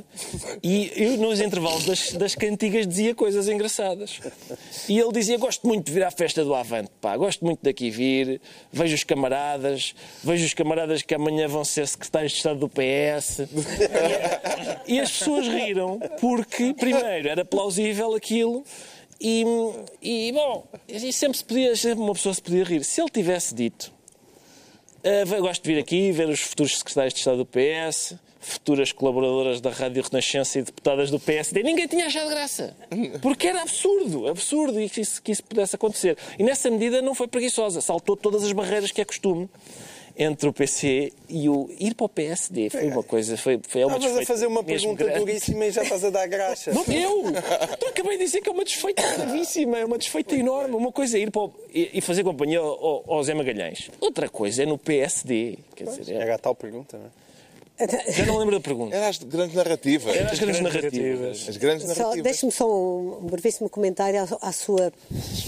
e 0.63 0.93
eu, 0.97 1.17
nos 1.17 1.41
intervalos 1.41 1.85
das, 1.87 2.13
das 2.13 2.35
cantigas, 2.35 2.87
dizia 2.87 3.15
coisas 3.15 3.49
engraçadas. 3.49 4.21
E 4.89 4.99
ele 4.99 5.13
dizia: 5.13 5.39
Gosto 5.39 5.67
muito 5.67 5.87
de 5.87 5.93
vir 5.93 6.03
à 6.05 6.11
festa 6.11 6.45
do 6.45 6.55
Avante, 6.55 6.91
pá, 7.01 7.17
gosto 7.17 7.45
muito 7.45 7.61
daqui 7.63 7.91
vir, 7.91 8.41
vejo 8.73 8.95
os 8.95 9.05
camaradas, 9.05 9.95
vejo 10.23 10.45
os 10.45 10.55
camaradas 10.55 11.03
que 11.03 11.15
amanhã 11.15 11.47
vão 11.49 11.65
ser 11.65 11.87
secretários 11.87 12.33
de 12.33 12.39
Estado 12.39 12.59
do 12.59 12.69
PS. 12.69 13.43
E, 14.87 15.01
as 15.01 15.11
pessoas 15.11 15.47
riram, 15.47 15.99
porque, 16.21 16.75
primeiro, 16.75 17.29
era 17.29 17.45
plausível 17.45 18.15
aquilo. 18.15 18.65
E, 19.21 19.45
e, 20.01 20.33
bom, 20.33 20.67
e 20.89 21.13
sempre, 21.13 21.39
se 21.39 21.45
podia, 21.45 21.77
sempre 21.77 22.01
uma 22.01 22.15
pessoa 22.15 22.35
se 22.35 22.43
podia 22.43 22.65
rir. 22.65 22.85
Se 22.85 23.01
ele 23.01 23.11
tivesse 23.11 23.55
dito 23.55 23.93
"Ah, 25.05 25.35
eu 25.37 25.43
gosto 25.43 25.63
de 25.63 25.73
vir 25.73 25.81
aqui 25.81 26.13
ver 26.13 26.29
os 26.29 26.41
futuros 26.41 26.79
secretários 26.79 27.15
de 27.15 27.21
Estado 27.21 27.39
do 27.39 27.47
PS, 27.47 28.17
futuras 28.41 28.93
colaboradoras 28.93 29.61
da 29.61 29.71
Rádio 29.71 30.03
Renascença 30.03 30.59
e 30.59 30.63
deputadas 30.63 31.11
do 31.11 31.21
PSD. 31.21 31.63
Ninguém 31.63 31.87
tinha 31.87 32.07
achado 32.07 32.29
graça. 32.31 32.75
Porque 33.21 33.47
era 33.47 33.63
absurdo, 33.63 34.27
absurdo 34.27 34.75
que 34.89 35.01
isso, 35.03 35.23
que 35.23 35.33
isso 35.33 35.45
pudesse 35.45 35.77
acontecer. 35.77 36.17
E 36.39 36.43
nessa 36.43 36.71
medida 36.71 37.03
não 37.03 37.15
foi 37.15 37.29
preguiçosa, 37.29 37.81
saltou 37.81 38.17
todas 38.17 38.43
as 38.43 38.53
barreiras 38.53 38.91
que 38.91 39.01
é 39.01 39.05
costume 39.05 39.49
entre 40.23 40.47
o 40.49 40.53
PC 40.53 41.13
e 41.31 41.49
o 41.49 41.71
ir 41.79 41.95
para 41.95 42.05
o 42.05 42.09
PSD. 42.11 42.69
Foi 42.69 42.87
uma 42.89 43.03
coisa, 43.03 43.39
foi, 43.39 43.59
foi 43.67 43.83
uma 43.85 43.97
Estavas 43.97 44.19
a 44.19 44.27
fazer 44.27 44.47
uma 44.47 44.63
pergunta 44.63 45.03
grande. 45.03 45.19
duríssima 45.21 45.65
e 45.65 45.71
já 45.71 45.83
estás 45.83 46.05
a 46.05 46.11
dar 46.11 46.27
graxa. 46.27 46.73
Não, 46.73 46.85
eu! 46.93 47.25
Tu 47.79 47.87
acabei 47.87 48.19
de 48.19 48.25
dizer 48.25 48.43
que 48.43 48.49
é 48.51 48.53
uma 48.53 48.63
desfeita 48.65 49.03
gravíssima, 49.17 49.79
é 49.79 49.85
uma 49.85 49.97
desfeita 49.97 50.37
enorme. 50.37 50.75
Uma 50.77 50.93
coisa 50.93 51.17
é 51.17 51.23
ir 51.23 51.31
para 51.31 51.43
o- 51.43 51.55
e 51.73 51.91
e 51.95 52.01
fazer 52.03 52.23
companhia 52.23 52.59
ao, 52.61 53.03
ao 53.11 53.25
Zé 53.25 53.33
Magalhães. 53.33 53.91
Outra 53.99 54.29
coisa 54.29 54.63
é 54.63 54.67
no 54.67 54.77
PSD. 54.77 55.57
Quer 55.75 55.85
dizer, 55.85 56.13
é- 56.15 56.19
Era 56.21 56.35
a 56.35 56.39
tal 56.39 56.55
pergunta, 56.55 56.99
não 56.99 57.07
é? 57.07 58.13
já 58.13 58.27
não 58.27 58.37
lembro 58.37 58.55
da 58.57 58.61
pergunta. 58.61 58.95
Era 58.95 59.09
as 59.09 59.17
grandes 59.17 59.55
narrativas. 59.57 60.15
Era 60.15 60.31
as 60.31 60.39
grandes 60.39 60.61
grandes 60.61 60.75
narrativas. 60.83 61.49
As 61.49 61.57
grandes 61.57 61.87
Só, 61.87 61.95
narrativas. 61.95 62.23
Deixe-me 62.25 62.53
só 62.53 62.67
um, 62.71 63.21
brevíssimo 63.23 63.71
comentário 63.71 64.21
à, 64.21 64.49
à 64.49 64.53
sua, 64.53 64.93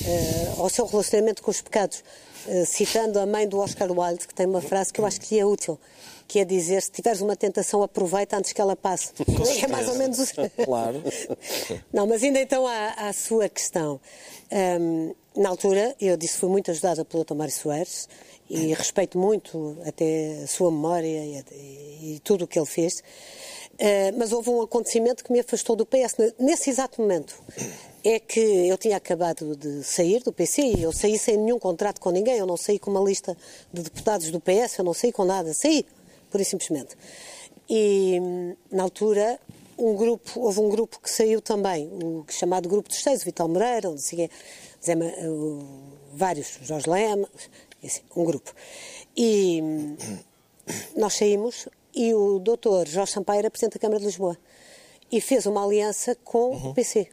eh, 0.07 0.53
ao 0.57 0.71
seu 0.71 0.87
relacionamento 0.87 1.43
com 1.43 1.51
os 1.51 1.61
pecados, 1.61 2.03
citando 2.67 3.19
a 3.19 3.27
mãe 3.27 3.47
do 3.49 3.59
Oscar 3.59 3.91
Wilde, 3.91 4.27
que 4.27 4.35
tem 4.35 4.47
uma 4.47 4.61
frase 4.61 4.93
que 4.93 5.01
eu 5.01 5.07
acho 5.07 5.21
que 5.21 5.35
lhe 5.35 5.41
é 5.41 5.45
útil, 5.47 5.79
que 6.29 6.39
é 6.39 6.45
dizer, 6.45 6.83
se 6.83 6.91
tiveres 6.91 7.21
uma 7.21 7.37
tentação, 7.37 7.83
aproveita 7.83 8.37
antes 8.37 8.53
que 8.53 8.61
ela 8.61 8.75
passe. 8.77 9.13
é 9.63 9.67
mais 9.69 9.89
ou 9.89 9.95
menos. 9.97 10.33
Claro. 10.65 11.03
Não, 11.93 12.07
mas 12.07 12.23
ainda 12.23 12.41
então 12.41 12.67
à, 12.67 13.09
à 13.09 13.13
sua 13.13 13.49
questão. 13.49 14.01
Ahm, 14.51 15.13
na 15.37 15.49
altura, 15.49 15.95
eu 16.01 16.17
disse 16.17 16.39
fui 16.39 16.49
muito 16.49 16.71
ajudada 16.71 17.05
pelo 17.05 17.25
Dr. 17.25 17.35
Mário 17.35 17.53
Soares 17.55 18.09
e 18.51 18.75
respeito 18.75 19.19
muito 19.19 19.77
até 19.87 20.43
a 20.45 20.47
sua 20.47 20.71
memória 20.71 21.07
e, 21.07 21.45
e- 21.53 22.15
e 22.17 22.21
tudo 22.21 22.45
o 22.45 22.47
que 22.47 22.59
ele 22.59 22.67
fez. 22.67 23.03
Ah, 23.81 24.13
mas 24.19 24.33
houve 24.33 24.51
um 24.51 24.61
acontecimento 24.61 25.25
que 25.25 25.33
me 25.33 25.41
afastou 25.41 25.75
do 25.75 25.87
PS. 25.87 26.17
Nesse 26.39 26.69
exato 26.71 27.01
momento 27.01 27.35
é 28.05 28.19
que 28.19 28.41
eu 28.41 28.77
tinha 28.77 28.97
acabado 28.97 29.55
de 29.57 29.83
sair 29.85 30.23
do 30.23 30.33
PC 30.33 30.63
e 30.63 30.83
eu 30.83 30.93
saí 30.93 31.19
sem 31.19 31.37
nenhum 31.37 31.59
contrato 31.59 32.01
com 32.01 32.11
ninguém. 32.11 32.37
Eu 32.39 32.47
não 32.47 32.57
saí 32.57 32.79
com 32.79 32.91
uma 32.91 33.01
lista 33.01 33.37
de 33.73 33.83
deputados 33.83 34.31
do 34.31 34.41
PS, 34.41 34.79
eu 34.79 34.85
não 34.85 34.93
saí 34.95 35.13
com 35.13 35.25
nada. 35.25 35.55
Saí, 35.55 35.87
pura 36.31 36.43
e 36.43 36.47
simplesmente. 36.47 36.97
E 37.71 38.19
hum, 38.21 38.57
na 38.71 38.83
altura 38.85 39.39
um 39.79 39.95
grupo, 39.97 40.41
houve 40.41 40.61
um 40.61 40.69
grupo 40.69 41.01
que 41.01 41.11
saiu 41.11 41.41
também, 41.41 41.89
o 41.89 42.25
chamado 42.29 42.69
Grupo 42.69 42.89
dos 42.89 43.03
Seis, 43.03 43.23
o 43.23 43.25
Vital 43.25 43.49
Moreira, 43.49 43.89
não 43.91 43.99
sei 43.99 44.29
o- 45.27 45.65
vários, 46.13 46.59
Jorge 46.63 46.89
Lema, 46.91 47.29
um 48.15 48.25
grupo. 48.25 48.53
E 49.17 49.61
hum, 49.63 49.97
nós 50.97 51.15
saímos 51.15 51.69
e 51.95 52.13
o 52.15 52.39
doutor 52.39 52.87
Jorge 52.87 53.13
Sampaio 53.13 53.41
era 53.41 53.51
Presidente 53.51 53.75
da 53.75 53.81
Câmara 53.81 53.99
de 54.01 54.07
Lisboa 54.07 54.37
e 55.11 55.21
fez 55.21 55.47
uma 55.47 55.65
aliança 55.65 56.15
com 56.25 56.55
o 56.71 56.75
PC 56.75 57.09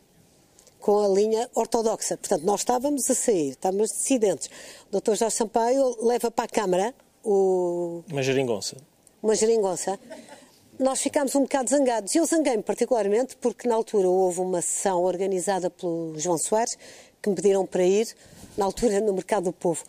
com 0.80 1.00
a 1.04 1.08
linha 1.08 1.50
ortodoxa. 1.56 2.18
Portanto, 2.18 2.44
nós 2.44 2.62
estávamos 2.62 3.10
a 3.10 3.16
sair, 3.16 3.50
estávamos 3.50 3.90
dissidentes. 3.92 4.50
O 4.92 5.00
Dr. 5.00 5.16
Jorge 5.16 5.36
Sampaio 5.36 5.98
leva 6.06 6.32
para 6.32 6.46
a 6.46 6.48
Câmara 6.48 6.94
o, 7.24 8.02
Uma 8.10 8.24
geringonça. 8.24 8.78
uma 9.22 9.36
geringonça. 9.36 10.00
Nós 10.80 11.02
ficámos 11.02 11.36
um 11.36 11.42
bocado 11.42 11.70
zangados. 11.70 12.16
Eu 12.16 12.26
zanguei-me 12.26 12.64
particularmente 12.64 13.36
porque 13.36 13.68
na 13.68 13.76
altura 13.76 14.08
houve 14.10 14.40
uma 14.40 14.62
sessão 14.62 15.04
organizada 15.04 15.70
pelo 15.70 16.14
João 16.18 16.38
Soares 16.38 16.78
que 17.22 17.30
me 17.30 17.36
pediram 17.36 17.66
para 17.66 17.84
ir, 17.84 18.08
na 18.58 18.64
altura 18.64 19.02
no 19.02 19.12
Mercado 19.14 19.44
do 19.46 19.52
Povo. 19.54 19.84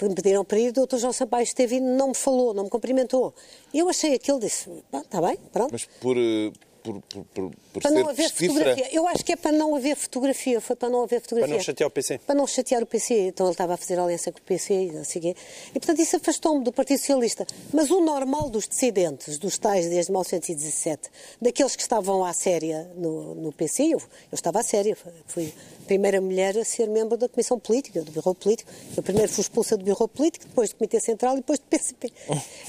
Me 0.00 0.14
pediram 0.14 0.44
para 0.44 0.60
ir, 0.60 0.68
o 0.78 0.86
Dr. 0.86 0.98
João 0.98 1.12
Sampaio 1.12 1.42
esteve 1.42 1.76
e 1.76 1.80
não 1.80 2.08
me 2.10 2.14
falou, 2.14 2.54
não 2.54 2.62
me 2.64 2.70
cumprimentou. 2.70 3.34
Eu 3.74 3.88
achei 3.88 4.14
aquilo, 4.14 4.38
disse, 4.38 4.70
"Pá, 4.92 5.00
está 5.00 5.20
bem, 5.20 5.36
pronto. 5.52 5.72
Mas 5.72 5.86
por, 6.00 6.16
eh, 6.16 6.52
por, 6.88 7.02
por, 7.02 7.24
por, 7.24 7.50
por 7.72 7.82
Para 7.82 7.90
ser 7.90 8.02
não 8.02 8.08
haver 8.08 8.30
cifra, 8.30 8.46
fotografia. 8.46 8.88
Eu 8.92 9.06
acho 9.06 9.24
que 9.24 9.32
é 9.32 9.36
para 9.36 9.52
não 9.52 9.74
haver 9.74 9.96
fotografia. 9.96 10.60
Foi 10.60 10.76
para 10.76 10.88
não 10.88 11.02
haver 11.02 11.20
fotografia. 11.20 11.54
Para 11.54 11.58
não 11.58 11.64
chatear 11.64 11.88
o 11.88 11.90
PC. 11.90 12.18
Para 12.18 12.34
não 12.34 12.46
chatear 12.46 12.82
o 12.82 12.86
PC. 12.86 13.14
Então 13.28 13.46
ele 13.46 13.52
estava 13.52 13.74
a 13.74 13.76
fazer 13.76 13.98
aliança 13.98 14.32
com 14.32 14.38
o 14.38 14.42
PC 14.42 14.74
e 14.74 14.92
não 14.92 15.04
sei 15.04 15.20
o 15.20 15.22
quê. 15.22 15.36
E 15.70 15.72
portanto 15.72 16.00
isso 16.00 16.16
afastou-me 16.16 16.64
do 16.64 16.72
Partido 16.72 16.98
Socialista. 16.98 17.46
Mas 17.72 17.90
o 17.90 18.00
normal 18.00 18.48
dos 18.48 18.66
dissidentes, 18.66 19.38
dos 19.38 19.58
tais 19.58 19.88
desde 19.88 20.10
1917, 20.10 21.10
daqueles 21.40 21.76
que 21.76 21.82
estavam 21.82 22.24
à 22.24 22.32
séria 22.32 22.90
no, 22.96 23.34
no 23.34 23.52
PC, 23.52 23.84
eu, 23.84 23.98
eu 23.98 24.00
estava 24.32 24.60
à 24.60 24.62
séria, 24.62 24.96
fui 25.26 25.52
primeira 25.88 26.20
mulher 26.20 26.56
a 26.58 26.64
ser 26.64 26.86
membro 26.86 27.16
da 27.16 27.28
Comissão 27.28 27.58
Política, 27.58 28.02
do 28.02 28.12
Biro 28.12 28.34
Político. 28.34 28.70
Eu 28.94 29.02
primeiro 29.02 29.32
fui 29.32 29.40
expulsa 29.40 29.76
do 29.76 29.84
Biro 29.84 30.06
Político, 30.06 30.46
depois 30.46 30.68
do 30.68 30.76
Comitê 30.76 31.00
Central 31.00 31.34
e 31.34 31.36
depois 31.36 31.58
do 31.58 31.64
PCP. 31.64 32.12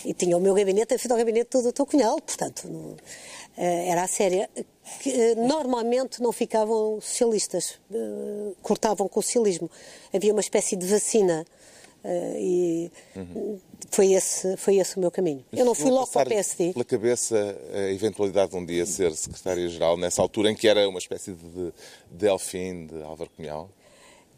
E 0.05 0.13
tinha 0.13 0.37
o 0.37 0.39
meu 0.39 0.53
gabinete, 0.53 0.93
a 0.93 1.13
o 1.13 1.17
gabinete 1.17 1.49
do 1.51 1.71
Dr. 1.71 1.83
Cunhal, 1.83 2.21
portanto, 2.21 2.67
não, 2.69 2.95
era 3.59 4.03
a 4.03 4.07
séria. 4.07 4.49
Que, 5.01 5.11
eh, 5.11 5.35
normalmente 5.35 6.21
não 6.21 6.31
ficavam 6.31 6.99
socialistas, 7.01 7.79
eh, 7.93 8.53
cortavam 8.61 9.07
com 9.07 9.19
o 9.19 9.23
socialismo. 9.23 9.69
Havia 10.13 10.31
uma 10.31 10.41
espécie 10.41 10.75
de 10.75 10.85
vacina 10.87 11.45
e 12.37 12.89
uhum. 13.13 13.59
foi, 13.91 14.13
esse, 14.13 14.55
foi 14.55 14.77
esse 14.77 14.95
o 14.95 15.01
meu 15.01 15.11
caminho. 15.11 15.43
Eu 15.51 15.65
não 15.65 15.75
fui 15.75 15.91
logo 15.91 16.07
para 16.07 16.27
o 16.27 16.29
PSD. 16.29 16.71
pela 16.71 16.85
cabeça 16.85 17.57
a 17.73 17.91
eventualidade 17.91 18.51
de 18.51 18.57
um 18.57 18.65
dia 18.65 18.85
ser 18.85 19.13
secretária-geral, 19.13 19.97
nessa 19.97 20.21
altura 20.21 20.49
em 20.49 20.55
que 20.55 20.65
era 20.65 20.87
uma 20.87 20.97
espécie 20.97 21.33
de 21.33 21.73
Delfim 22.09 22.87
de 22.87 23.03
Álvaro 23.03 23.29
Cunhal? 23.35 23.69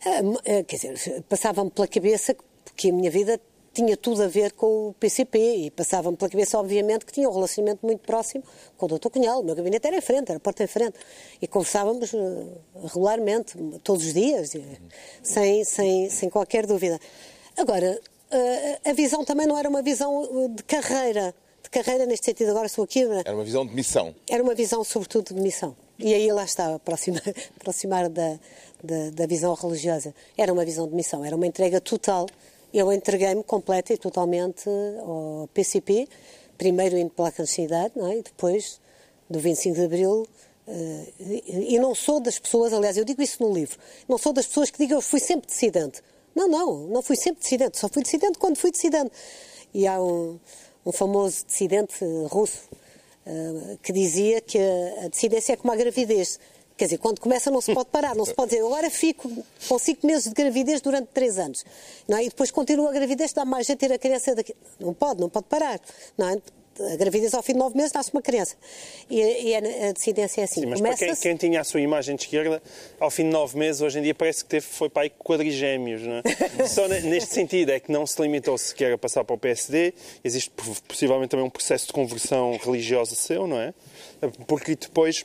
Ah, 0.04 0.64
quer 0.68 0.76
dizer, 0.76 1.22
passava-me 1.30 1.70
pela 1.70 1.88
cabeça 1.88 2.36
que 2.76 2.90
a 2.90 2.94
minha 2.94 3.12
vida 3.12 3.40
tinha 3.74 3.96
tudo 3.96 4.24
a 4.24 4.28
ver 4.28 4.52
com 4.52 4.90
o 4.90 4.94
PCP 4.94 5.38
e 5.38 5.72
passava-me 5.72 6.18
pela 6.18 6.30
cabeça, 6.30 6.60
obviamente, 6.60 7.06
que 7.06 7.14
tinha 7.14 7.30
um 7.30 7.34
relacionamento 7.34 7.86
muito 7.86 8.02
próximo 8.02 8.44
com 8.78 8.86
o 8.86 8.90
Dr. 8.90 9.10
Cunhal. 9.10 9.40
O 9.40 9.44
meu 9.44 9.56
gabinete 9.56 9.88
era 9.88 9.96
em 9.96 10.02
frente, 10.02 10.30
era 10.30 10.40
porta 10.40 10.64
em 10.64 10.68
frente. 10.68 10.98
E 11.42 11.48
conversávamos 11.48 12.12
uh, 12.14 12.62
regularmente, 12.84 13.58
todos 13.84 14.06
os 14.06 14.14
dias, 14.14 14.54
uh, 14.56 14.60
sem, 15.24 15.64
sem, 15.64 16.10
sem 16.10 16.30
qualquer 16.30 16.66
dúvida. 16.66 17.00
Agora, 17.56 17.98
uh, 18.32 18.90
a 18.90 18.94
visão 18.94 19.24
também 19.24 19.48
não 19.48 19.58
era 19.58 19.70
uma 19.70 19.82
visão 19.82 20.54
de 20.54 20.64
carreira, 20.64 21.34
de 21.64 21.70
carreira 21.70 22.06
neste 22.06 22.26
sentido, 22.26 22.50
agora 22.50 22.66
estou 22.66 22.84
aqui... 22.84 23.04
Era 23.04 23.34
uma 23.34 23.46
visão 23.46 23.66
de 23.66 23.74
missão. 23.74 24.14
Era 24.30 24.44
uma 24.44 24.54
visão, 24.54 24.84
sobretudo, 24.84 25.34
de 25.34 25.42
missão. 25.42 25.76
E 25.98 26.14
aí 26.14 26.30
lá 26.32 26.44
está, 26.44 26.76
aproximar, 26.76 27.22
aproximar 27.56 28.10
da, 28.10 28.38
da, 28.84 29.12
da 29.12 29.26
visão 29.28 29.54
religiosa. 29.54 30.14
Era 30.38 30.52
uma 30.52 30.66
visão 30.66 30.88
de 30.90 30.94
missão, 30.94 31.24
era 31.24 31.36
uma 31.36 31.48
entrega 31.48 31.80
total 31.80 32.26
eu 32.74 32.92
entreguei-me 32.92 33.44
completa 33.44 33.94
e 33.94 33.98
totalmente 33.98 34.70
ao 35.00 35.50
PCP, 35.54 36.08
primeiro 36.58 36.98
indo 36.98 37.10
pela 37.10 37.32
clandestinidade, 37.32 37.94
não 37.96 38.08
é? 38.08 38.18
e 38.18 38.22
depois, 38.22 38.80
do 39.30 39.40
25 39.40 39.76
de 39.76 39.84
Abril, 39.84 40.28
uh, 40.68 41.14
e, 41.18 41.80
não 41.80 41.94
sou 41.96 42.20
das 42.20 42.40
pessoas, 42.40 42.72
aliás, 42.72 42.98
eu 42.98 43.04
digo 43.04 43.22
isso 43.22 43.44
no 43.44 43.54
livro, 43.54 43.78
não 44.08 44.18
sou 44.18 44.32
das 44.32 44.46
pessoas 44.46 44.70
que 44.70 44.78
digam 44.78 44.98
eu 44.98 45.02
fui 45.02 45.20
sempre 45.20 45.48
dissidente. 45.48 46.02
Não, 46.34 46.48
não, 46.48 46.88
não 46.88 47.02
fui 47.02 47.18
sempre 47.18 47.42
dissidente, 47.42 47.78
só 47.78 47.90
fui 47.90 48.04
dissidente 48.04 48.38
quando 48.38 48.56
fui 48.56 48.72
dissidente. 48.72 49.12
E 49.74 49.86
há 49.86 50.02
um, 50.02 50.40
um 50.86 50.92
famoso 50.92 51.46
dissidente 51.46 52.06
russo 52.30 52.70
uh, 53.26 53.78
que 53.84 53.92
dizia 53.92 54.40
que 54.40 54.58
a 55.04 55.10
dissidência 55.10 55.54
é 55.54 55.56
como 55.58 55.74
a 55.74 55.76
gravidez. 55.76 56.40
Quer 56.82 56.86
dizer, 56.86 56.98
quando 56.98 57.20
começa 57.20 57.52
não 57.52 57.62
se 57.62 57.72
pode 57.76 57.90
parar, 57.90 58.16
não 58.16 58.26
se 58.26 58.34
pode 58.34 58.50
dizer 58.50 58.66
agora 58.66 58.90
fico 58.90 59.30
com 59.68 59.78
cinco 59.78 60.08
meses 60.08 60.24
de 60.24 60.34
gravidez 60.34 60.82
durante 60.82 61.10
três 61.14 61.38
anos. 61.38 61.64
Não 62.08 62.18
é? 62.18 62.24
E 62.24 62.30
depois 62.30 62.50
continua 62.50 62.90
a 62.90 62.92
gravidez, 62.92 63.34
dá 63.34 63.46
mais 63.46 63.70
a 63.70 63.76
ter 63.76 63.94
a 63.94 64.00
criança 64.00 64.34
daqui. 64.34 64.56
Não 64.80 64.92
pode, 64.92 65.22
não 65.22 65.30
pode 65.30 65.46
parar. 65.46 65.80
Não 66.18 66.30
é? 66.30 66.42
a 66.92 66.96
gravidez 66.96 67.36
ao 67.36 67.44
fim 67.44 67.54
de 67.54 67.60
nove 67.60 67.78
meses 67.78 67.94
nasce 67.94 68.12
uma 68.12 68.22
criança. 68.24 68.56
E, 69.08 69.20
e 69.20 69.56
a, 69.56 69.60
a 69.90 69.92
decidência 69.92 70.42
é 70.42 70.46
assim. 70.46 70.62
Sim, 70.62 70.66
mas 70.66 70.82
para 70.82 70.96
quem, 70.96 71.16
quem, 71.16 71.36
tinha 71.36 71.62
a 71.62 71.64
sua 71.64 71.82
imagem 71.82 72.16
de 72.16 72.24
esquerda, 72.24 72.64
ao 73.00 73.12
fim 73.12 73.26
de 73.26 73.30
nove 73.30 73.60
meses, 73.60 73.80
hoje 73.84 74.00
em 74.00 74.02
dia 74.02 74.16
parece 74.16 74.44
que 74.44 74.50
teve, 74.50 74.66
foi 74.66 74.90
para 74.90 75.04
aí 75.04 75.12
quadrigémios. 75.12 76.02
Não 76.02 76.16
é? 76.16 76.24
Só 76.66 76.88
neste 76.88 77.32
sentido 77.32 77.70
é 77.70 77.80
que 77.80 77.92
não 77.92 78.08
se 78.08 78.20
limitou 78.20 78.58
sequer 78.58 78.92
a 78.94 78.98
passar 78.98 79.24
para 79.24 79.36
o 79.36 79.38
PSD, 79.38 79.94
existe 80.24 80.52
possivelmente 80.88 81.30
também 81.30 81.46
um 81.46 81.50
processo 81.52 81.86
de 81.86 81.94
conversão 81.94 82.58
religiosa 82.58 83.14
seu, 83.14 83.46
não 83.46 83.60
é? 83.60 83.72
Porque 84.48 84.76
depois 84.76 85.24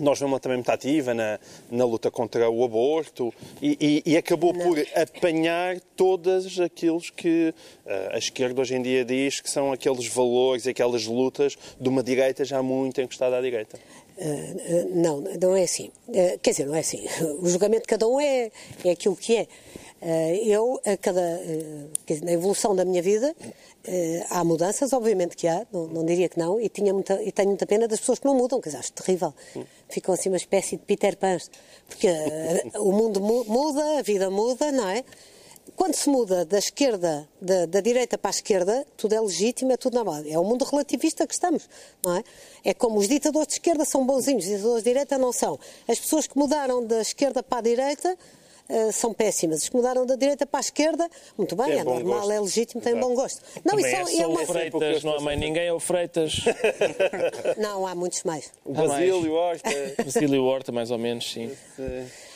nós 0.00 0.18
vemos 0.18 0.40
também 0.40 0.58
muito 0.58 0.70
ativa 0.70 1.14
na, 1.14 1.38
na 1.70 1.84
luta 1.84 2.10
contra 2.10 2.48
o 2.50 2.64
aborto 2.64 3.32
e, 3.60 4.02
e, 4.06 4.12
e 4.12 4.16
acabou 4.16 4.52
Não. 4.52 4.60
por 4.60 4.78
apanhar 4.94 5.80
todos 5.96 6.60
aqueles 6.60 7.10
que 7.10 7.54
uh, 7.86 8.14
a 8.14 8.18
esquerda 8.18 8.60
hoje 8.60 8.74
em 8.74 8.82
dia 8.82 9.04
diz 9.04 9.40
que 9.40 9.50
são 9.50 9.72
aqueles 9.72 10.06
valores 10.06 10.66
e 10.66 10.70
aquelas 10.70 11.06
lutas 11.06 11.56
de 11.80 11.88
uma 11.88 12.02
direita 12.02 12.44
já 12.44 12.62
muito 12.62 13.00
encostada 13.00 13.38
à 13.38 13.40
direita. 13.40 13.78
Uh, 14.16 14.22
uh, 14.22 14.90
não, 14.94 15.20
não 15.40 15.56
é 15.56 15.64
assim. 15.64 15.90
quer 16.42 16.50
dizer, 16.50 16.66
não 16.66 16.74
é 16.74 16.80
assim. 16.80 17.06
O 17.40 17.48
julgamento 17.48 17.82
de 17.82 17.88
cada 17.88 18.06
um 18.06 18.20
é, 18.20 18.50
é 18.84 18.90
aquilo 18.90 19.16
que 19.16 19.36
é. 19.36 19.46
Eu, 20.44 20.80
a 20.84 20.96
cada, 20.96 21.40
na 22.22 22.32
evolução 22.32 22.74
da 22.74 22.84
minha 22.84 23.02
vida, 23.02 23.34
Uh, 23.86 24.24
há 24.30 24.42
mudanças, 24.42 24.94
obviamente 24.94 25.36
que 25.36 25.46
há, 25.46 25.66
não, 25.70 25.86
não, 25.88 26.06
diria 26.06 26.26
que 26.26 26.38
não, 26.38 26.58
e, 26.58 26.70
tinha 26.70 26.94
muita, 26.94 27.22
e 27.22 27.30
tenho 27.30 27.50
muita 27.50 27.66
pena 27.66 27.86
das 27.86 28.00
pessoas 28.00 28.18
que 28.18 28.24
não 28.24 28.34
mudam, 28.34 28.58
que 28.58 28.70
acho 28.70 28.90
terrível. 28.92 29.34
Ficam 29.90 30.14
assim 30.14 30.30
uma 30.30 30.38
espécie 30.38 30.78
de 30.78 30.82
Peter 30.84 31.14
Pan, 31.18 31.36
porque 31.86 32.08
o 32.78 32.90
mundo 32.92 33.20
muda, 33.20 33.98
a 33.98 34.02
vida 34.02 34.30
muda, 34.30 34.72
não 34.72 34.88
é? 34.88 35.04
Quando 35.76 35.94
se 35.96 36.08
muda 36.08 36.46
da 36.46 36.58
esquerda, 36.58 37.28
da, 37.42 37.66
da, 37.66 37.80
direita 37.82 38.16
para 38.16 38.30
a 38.30 38.32
esquerda, 38.32 38.86
tudo 38.96 39.14
é 39.14 39.20
legítimo, 39.20 39.72
é 39.72 39.76
tudo 39.76 39.96
normal. 39.96 40.22
É 40.26 40.38
o 40.38 40.44
mundo 40.44 40.64
relativista 40.64 41.26
que 41.26 41.34
estamos, 41.34 41.68
não 42.02 42.16
é? 42.16 42.24
É 42.64 42.72
como 42.72 42.98
os 42.98 43.06
ditadores 43.06 43.48
de 43.48 43.54
esquerda 43.54 43.84
são 43.84 44.06
bonzinhos, 44.06 44.44
os 44.44 44.50
ditadores 44.50 44.82
de 44.82 44.90
direita 44.90 45.18
não 45.18 45.32
são. 45.32 45.58
As 45.86 45.98
pessoas 45.98 46.26
que 46.26 46.38
mudaram 46.38 46.86
da 46.86 47.02
esquerda 47.02 47.42
para 47.42 47.58
a 47.58 47.62
direita 47.62 48.16
são 48.92 49.12
péssimas. 49.12 49.62
Os 49.62 49.68
que 49.68 49.76
mudaram 49.76 50.06
da 50.06 50.16
direita 50.16 50.46
para 50.46 50.60
a 50.60 50.62
esquerda, 50.62 51.08
muito 51.36 51.54
bem, 51.54 51.72
é, 51.72 51.76
é 51.78 51.84
normal, 51.84 52.20
gosto. 52.20 52.32
é 52.32 52.40
legítimo, 52.40 52.80
têm 52.80 52.98
bom 52.98 53.14
gosto. 53.14 53.42
Não, 53.64 53.78
isso 53.78 53.88
é, 53.88 54.22
é 54.22 54.26
uma... 54.26 54.46
Freitas, 54.46 55.04
não 55.04 55.16
há 55.16 55.20
mais 55.20 55.38
ninguém, 55.38 55.66
é 55.66 55.72
o 55.72 55.80
Freitas. 55.80 56.40
não, 57.56 57.86
há 57.86 57.94
muitos 57.94 58.22
mais. 58.22 58.50
O 58.64 58.72
Basílio 58.72 59.32
Horta. 59.32 59.70
Basílio 60.04 60.44
Horta, 60.44 60.72
mais 60.72 60.90
ou 60.90 60.98
menos, 60.98 61.30
sim. 61.30 61.50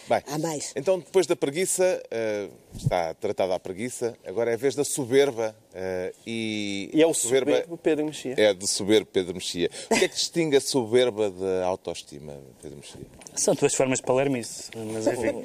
Bem, 0.08 0.22
Há 0.26 0.38
mais. 0.38 0.72
Então, 0.74 0.98
depois 0.98 1.26
da 1.26 1.36
preguiça, 1.36 2.02
uh, 2.06 2.52
está 2.74 3.12
tratada 3.14 3.54
a 3.54 3.60
preguiça, 3.60 4.16
agora 4.24 4.50
é 4.50 4.54
a 4.54 4.56
vez 4.56 4.74
da 4.74 4.84
soberba. 4.84 5.54
Uh, 5.68 6.14
e, 6.26 6.90
e 6.94 7.02
é 7.02 7.06
o 7.06 7.12
soberba, 7.12 7.52
soberbo 7.52 7.76
Pedro 7.76 8.06
Mexia. 8.06 8.34
É 8.38 8.54
de 8.54 8.66
soberbo 8.66 9.06
Pedro 9.12 9.34
Mexia. 9.34 9.70
O 9.90 9.98
que 9.98 10.04
é 10.04 10.08
que 10.08 10.14
distingue 10.14 10.56
a 10.56 10.60
soberba 10.60 11.30
da 11.30 11.66
autoestima, 11.66 12.34
Pedro 12.62 12.78
Mexia? 12.78 13.06
São 13.34 13.54
duas 13.54 13.74
formas 13.74 13.98
de 13.98 14.06
palermice, 14.06 14.70
mas 14.74 15.06
enfim. 15.06 15.28
uh, 15.28 15.44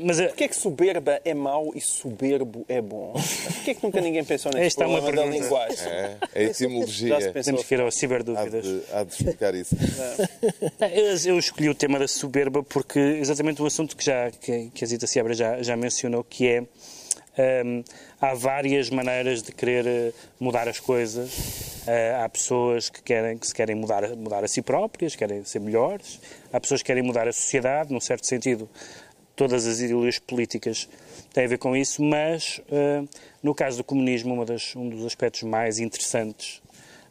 mas, 0.00 0.18
Porquê 0.18 0.44
é 0.44 0.48
que 0.48 0.56
soberba 0.56 1.20
é 1.24 1.34
mau 1.34 1.72
e 1.74 1.80
soberbo 1.80 2.64
é 2.68 2.80
bom? 2.80 3.12
Porquê 3.12 3.72
é 3.72 3.74
que 3.74 3.82
nunca 3.84 4.00
ninguém 4.00 4.24
pensou 4.24 4.50
neste 4.52 4.66
Esta 4.66 4.84
problema 4.84 5.08
é 5.08 5.12
uma 5.12 5.16
da 5.16 5.26
linguagem? 5.26 5.88
É, 5.88 6.16
é 6.34 6.40
a 6.40 6.42
etimologia. 6.44 7.32
Temos 7.42 7.64
que 7.64 7.74
ir 7.74 7.80
ao 7.80 7.90
ciberdúvidas. 7.90 8.66
Há 8.66 8.68
de, 8.68 8.82
há 8.92 9.04
de 9.04 9.12
explicar 9.12 9.54
isso. 9.54 9.76
eu, 10.94 11.32
eu 11.32 11.38
escolhi 11.38 11.68
o 11.68 11.74
tema 11.74 11.98
da 11.98 12.08
soberba 12.08 12.62
porque 12.62 12.98
exatamente 12.98 13.57
um 13.60 13.66
assunto 13.66 13.96
que, 13.96 14.04
já, 14.04 14.30
que, 14.30 14.70
que 14.70 14.84
a 14.84 14.86
Zita 14.86 15.06
Seabra 15.06 15.34
já, 15.34 15.62
já 15.62 15.76
mencionou, 15.76 16.24
que 16.24 16.46
é 16.46 16.64
um, 17.64 17.84
há 18.20 18.34
várias 18.34 18.90
maneiras 18.90 19.42
de 19.42 19.52
querer 19.52 19.86
eh, 19.86 20.12
mudar 20.40 20.68
as 20.68 20.80
coisas. 20.80 21.32
Uh, 21.86 22.22
há 22.22 22.28
pessoas 22.28 22.90
que, 22.90 23.02
querem, 23.02 23.38
que 23.38 23.46
se 23.46 23.54
querem 23.54 23.76
mudar, 23.76 24.08
mudar 24.16 24.42
a 24.42 24.48
si 24.48 24.60
próprias, 24.60 25.14
querem 25.14 25.44
ser 25.44 25.60
melhores. 25.60 26.20
Há 26.52 26.60
pessoas 26.60 26.82
que 26.82 26.86
querem 26.86 27.02
mudar 27.02 27.28
a 27.28 27.32
sociedade, 27.32 27.92
num 27.92 28.00
certo 28.00 28.26
sentido. 28.26 28.68
Todas 29.36 29.66
as 29.66 29.78
ideologias 29.78 30.18
políticas 30.18 30.88
têm 31.32 31.44
a 31.44 31.48
ver 31.48 31.58
com 31.58 31.76
isso, 31.76 32.02
mas 32.02 32.60
uh, 32.68 33.08
no 33.40 33.54
caso 33.54 33.78
do 33.78 33.84
comunismo, 33.84 34.44
das, 34.44 34.74
um 34.74 34.88
dos 34.88 35.06
aspectos 35.06 35.44
mais 35.44 35.78
interessantes 35.78 36.60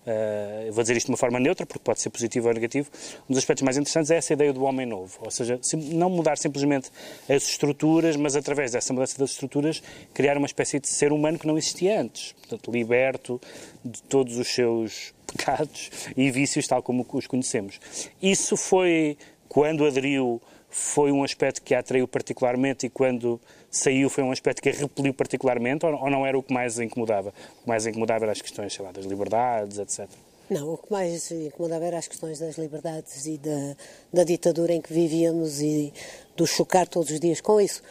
Uh, 0.08 0.72
vou 0.72 0.82
dizer 0.84 0.96
isto 0.96 1.08
de 1.08 1.12
uma 1.12 1.18
forma 1.18 1.38
neutra, 1.38 1.66
porque 1.66 1.84
pode 1.84 2.00
ser 2.00 2.10
positivo 2.10 2.48
ou 2.48 2.54
negativo, 2.54 2.90
um 3.30 3.34
dos 3.34 3.40
aspectos 3.40 3.64
mais 3.64 3.76
interessantes 3.76 4.10
é 4.10 4.16
essa 4.16 4.32
ideia 4.32 4.54
do 4.54 4.64
homem 4.64 4.86
novo. 4.86 5.20
Ou 5.22 5.30
seja, 5.30 5.60
não 5.76 6.10
mudar 6.10 6.38
simplesmente 6.38 6.90
as 7.30 7.44
estruturas, 7.44 8.16
mas 8.16 8.34
através 8.34 8.72
dessa 8.72 8.94
mudança 8.94 9.20
das 9.20 9.32
estruturas, 9.32 9.84
criar 10.14 10.38
uma 10.38 10.46
espécie 10.46 10.80
de 10.80 10.88
ser 10.88 11.12
humano 11.12 11.38
que 11.38 11.46
não 11.46 11.58
existia 11.58 12.00
antes. 12.00 12.32
Portanto, 12.32 12.72
liberto 12.72 13.42
de 13.84 14.02
todos 14.04 14.38
os 14.38 14.48
seus 14.48 15.14
pecados 15.28 15.92
e 16.16 16.32
vícios, 16.32 16.66
tal 16.68 16.82
como 16.82 17.06
os 17.12 17.28
conhecemos. 17.28 17.78
Isso 18.22 18.56
foi, 18.56 19.18
quando 19.50 19.86
aderiu, 19.86 20.42
foi 20.78 21.12
um 21.12 21.24
aspecto 21.24 21.60
que 21.64 21.74
a 21.74 21.80
atraiu 21.80 22.08
particularmente 22.08 22.86
e 22.86 22.90
quando 22.90 23.42
saiu 23.70 24.12
foi 24.12 24.24
um 24.24 24.32
aspecto 24.32 24.62
que 24.62 24.70
a 24.70 24.72
repeliu 24.72 25.12
particularmente 25.12 25.84
ou, 25.88 26.10
não 26.10 26.24
era 26.24 26.38
o 26.38 26.44
que 26.44 26.54
mais 26.54 26.78
a 26.78 26.86
incomodava? 26.86 27.30
O 27.30 27.64
que 27.64 27.68
mais 27.68 27.88
a 27.88 27.90
incomodava 27.90 28.26
eram 28.26 28.32
as 28.32 28.42
questões, 28.42 28.74
sei 28.74 28.86
lá, 28.86 28.92
das 28.92 29.06
liberdades, 29.06 29.80
etc. 29.80 30.08
Não, 30.48 30.76
o 30.76 30.78
que 30.78 30.92
mais 30.92 31.32
incomodava 31.32 31.84
eram 31.84 31.98
as 31.98 32.08
questões 32.08 32.38
das 32.38 32.60
liberdades 32.60 33.26
e 33.26 33.40
da, 33.40 33.76
da 34.14 34.24
ditadura 34.24 34.72
em 34.72 34.80
que 34.80 34.94
vivíamos 34.94 35.62
e 35.62 35.92
do 36.36 36.46
chocar 36.46 36.88
todos 36.88 37.10
os 37.10 37.20
dias 37.20 37.42
com 37.42 37.60
isso. 37.60 37.82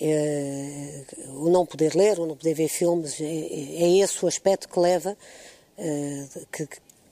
É, 0.00 1.02
o 1.30 1.50
não 1.50 1.66
poder 1.66 1.96
ler, 1.96 2.20
o 2.20 2.26
não 2.26 2.36
poder 2.36 2.54
ver 2.54 2.68
filmes, 2.68 3.20
é, 3.20 3.24
é 3.24 3.98
esse 3.98 4.24
o 4.24 4.28
aspecto 4.28 4.68
que 4.68 4.78
leva, 4.78 5.16
é, 5.76 6.26
que, 6.52 6.68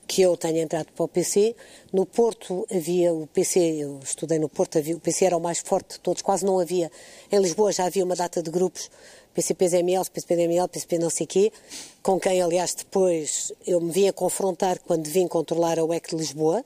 que 0.09 0.23
eu 0.23 0.35
tenha 0.35 0.63
entrado 0.63 0.87
para 0.91 1.05
o 1.05 1.07
PC. 1.07 1.55
No 1.93 2.03
Porto 2.03 2.65
havia 2.75 3.13
o 3.13 3.27
PC, 3.27 3.59
eu 3.59 3.99
estudei 4.03 4.39
no 4.39 4.49
Porto, 4.49 4.79
havia, 4.79 4.97
o 4.97 4.99
PC 4.99 5.25
era 5.25 5.37
o 5.37 5.39
mais 5.39 5.59
forte 5.59 5.93
de 5.93 5.99
todos, 5.99 6.23
quase 6.23 6.43
não 6.43 6.59
havia. 6.59 6.91
Em 7.31 7.39
Lisboa 7.39 7.71
já 7.71 7.85
havia 7.85 8.03
uma 8.03 8.15
data 8.15 8.41
de 8.41 8.49
grupos, 8.49 8.89
PCP-ZML, 9.35 10.09
PCP-DML, 10.11 10.67
PCP 10.67 10.97
não 10.97 11.11
sei 11.11 11.27
quê, 11.27 11.53
com 12.01 12.19
quem, 12.19 12.41
aliás, 12.41 12.73
depois 12.73 13.53
eu 13.67 13.79
me 13.79 13.91
vim 13.91 14.07
a 14.07 14.13
confrontar 14.13 14.79
quando 14.79 15.05
vim 15.05 15.27
controlar 15.27 15.77
a 15.77 15.85
UEC 15.85 16.09
de 16.09 16.15
Lisboa. 16.15 16.65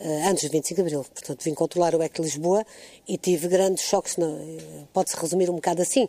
Eh, 0.00 0.26
antes 0.26 0.44
de 0.44 0.48
25 0.48 0.74
de 0.74 0.80
Abril. 0.80 1.04
Portanto, 1.12 1.44
vim 1.44 1.54
controlar 1.54 1.94
o 1.94 2.02
EC 2.02 2.18
Lisboa 2.18 2.64
e 3.06 3.18
tive 3.18 3.48
grandes 3.48 3.84
choques. 3.84 4.16
Pode-se 4.92 5.16
resumir 5.16 5.50
um 5.50 5.56
bocado 5.56 5.82
assim. 5.82 6.08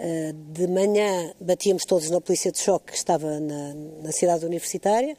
Eh, 0.00 0.32
de 0.52 0.66
manhã 0.68 1.32
batíamos 1.40 1.84
todos 1.84 2.08
na 2.10 2.20
polícia 2.20 2.52
de 2.52 2.58
choque 2.58 2.92
que 2.92 2.98
estava 2.98 3.40
na, 3.40 3.74
na 4.02 4.12
cidade 4.12 4.44
universitária 4.44 5.16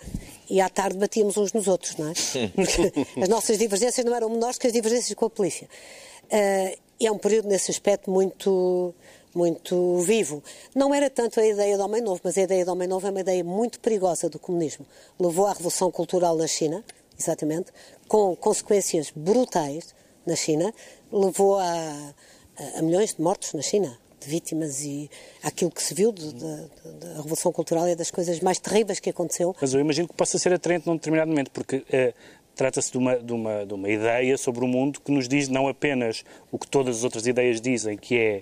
e 0.50 0.62
à 0.62 0.70
tarde 0.70 0.98
batíamos 0.98 1.36
uns 1.36 1.52
nos 1.52 1.68
outros, 1.68 1.98
não 1.98 2.10
é? 2.10 2.14
Porque 2.56 3.22
as 3.22 3.28
nossas 3.28 3.58
divergências 3.58 4.06
não 4.06 4.16
eram 4.16 4.30
menores 4.30 4.58
que 4.58 4.68
as 4.68 4.74
divergências 4.74 5.14
com 5.14 5.26
a 5.26 5.30
polícia. 5.30 5.68
Uh, 6.26 6.78
é 7.02 7.12
um 7.12 7.18
período 7.18 7.48
nesse 7.48 7.72
aspecto 7.72 8.12
muito 8.12 8.94
muito 9.34 9.98
vivo. 10.00 10.44
Não 10.74 10.94
era 10.94 11.10
tanto 11.10 11.40
a 11.40 11.46
ideia 11.46 11.78
do 11.78 11.84
homem 11.84 12.02
novo, 12.02 12.20
mas 12.24 12.38
a 12.38 12.42
ideia 12.42 12.66
do 12.66 12.72
homem 12.72 12.88
novo 12.88 13.06
é 13.06 13.12
uma 13.12 13.20
ideia 13.20 13.44
muito 13.44 13.80
perigosa 13.80 14.28
do 14.28 14.40
comunismo. 14.40 14.86
Levou 15.20 15.46
à 15.46 15.54
revolução 15.54 15.92
cultural 15.92 16.36
na 16.36 16.48
China, 16.48 16.84
exatamente, 17.20 17.72
com 18.08 18.36
consequências 18.36 19.12
brutais 19.16 19.94
na 20.26 20.36
China, 20.36 20.74
levou 21.12 21.60
a, 21.60 22.14
a, 22.78 22.82
milhões 22.82 23.16
de 23.16 23.22
mortos 23.22 23.54
na 23.54 23.62
China, 23.62 23.98
de 24.20 24.30
vítimas 24.30 24.84
e 24.84 25.10
aquilo 25.44 25.72
que 25.72 25.82
se 25.82 25.94
viu 25.94 26.12
da 26.12 27.16
Revolução 27.18 27.52
Cultural 27.52 27.88
é 27.88 27.96
das 27.96 28.12
coisas 28.12 28.40
mais 28.40 28.60
terríveis 28.60 29.00
que 29.00 29.10
aconteceu. 29.10 29.56
Mas 29.60 29.74
eu 29.74 29.80
imagino 29.80 30.08
que 30.08 30.14
possa 30.14 30.38
ser 30.38 30.54
atraente 30.54 30.88
num 30.88 30.96
determinado 30.96 31.30
momento, 31.30 31.52
porque 31.52 31.86
eh, 31.92 32.14
trata-se 32.56 32.92
de 32.92 32.98
uma, 32.98 33.18
de, 33.18 33.32
uma, 33.32 33.66
de 33.66 33.74
uma 33.74 33.90
ideia 33.90 34.38
sobre 34.38 34.66
o 34.66 34.68
mundo 34.68 35.00
que 35.00 35.12
nos 35.12 35.28
diz 35.28 35.48
não 35.48 35.70
apenas 35.70 36.26
o 36.52 36.60
que 36.60 36.68
todas 36.68 36.98
as 36.98 37.04
outras 37.06 37.26
ideias 37.26 37.62
dizem, 37.62 37.98
que 37.98 38.18
é 38.18 38.42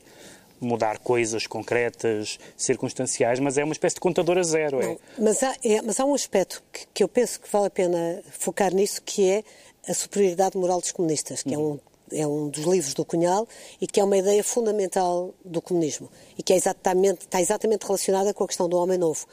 mudar 0.60 1.00
coisas 1.00 1.46
concretas, 1.46 2.40
circunstanciais, 2.56 3.40
mas 3.40 3.58
é 3.58 3.64
uma 3.64 3.74
espécie 3.74 3.96
de 3.96 4.02
contador 4.02 4.38
a 4.38 4.44
zero. 4.44 4.82
É? 4.82 4.88
Não, 4.88 4.98
mas, 5.20 5.44
há, 5.44 5.56
é, 5.64 5.82
mas 5.82 6.00
há 6.00 6.06
um 6.06 6.14
aspecto 6.14 6.64
que, 6.72 6.88
que, 6.94 7.04
eu 7.04 7.08
penso 7.08 7.40
que 7.40 7.52
vale 7.52 7.68
a 7.68 7.70
pena 7.70 8.22
focar 8.32 8.74
nisso, 8.74 9.02
que 9.04 9.30
é 9.30 9.44
a 9.88 9.94
superioridade 9.94 10.58
moral 10.58 10.82
dos 10.82 10.92
comunistas, 10.92 11.44
que 11.44 11.56
uhum. 11.56 11.72
é 11.72 11.74
um 11.74 11.80
é 12.12 12.26
um 12.26 12.50
dos 12.50 12.64
livros 12.64 12.94
do 12.94 13.04
Cunhal 13.04 13.48
e 13.82 13.88
que 13.88 14.00
é 14.00 14.04
uma 14.04 14.18
ideia 14.18 14.44
fundamental 14.44 15.34
do 15.44 15.62
comunismo 15.62 16.10
e 16.38 16.44
que 16.44 16.54
é 16.54 16.56
exatamente, 16.56 17.22
está 17.22 17.42
exatamente 17.42 17.86
relacionada 17.86 18.34
com 18.34 18.44
a 18.44 18.48
questão 18.48 18.70
do 18.70 18.78
homem 18.78 18.98
novo. 18.98 19.26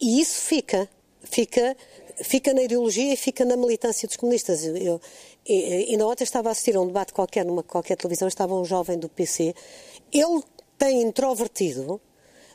E 0.00 0.20
isso 0.20 0.40
fica, 0.40 0.88
fica, 1.22 1.76
fica 2.22 2.52
na 2.54 2.62
ideologia 2.62 3.12
e 3.12 3.16
fica 3.16 3.44
na 3.44 3.56
militância 3.56 4.06
dos 4.06 4.16
comunistas. 4.16 4.64
Eu, 4.64 4.76
eu, 4.76 5.00
ainda 5.88 6.06
ontem 6.06 6.24
estava 6.24 6.48
a 6.48 6.52
assistir 6.52 6.76
a 6.76 6.80
um 6.80 6.86
debate 6.86 7.12
qualquer, 7.12 7.44
numa 7.44 7.62
qualquer 7.62 7.96
televisão, 7.96 8.28
estava 8.28 8.54
um 8.54 8.64
jovem 8.64 8.98
do 8.98 9.08
PC, 9.08 9.54
ele 10.12 10.42
tem 10.80 11.02
introvertido 11.02 12.00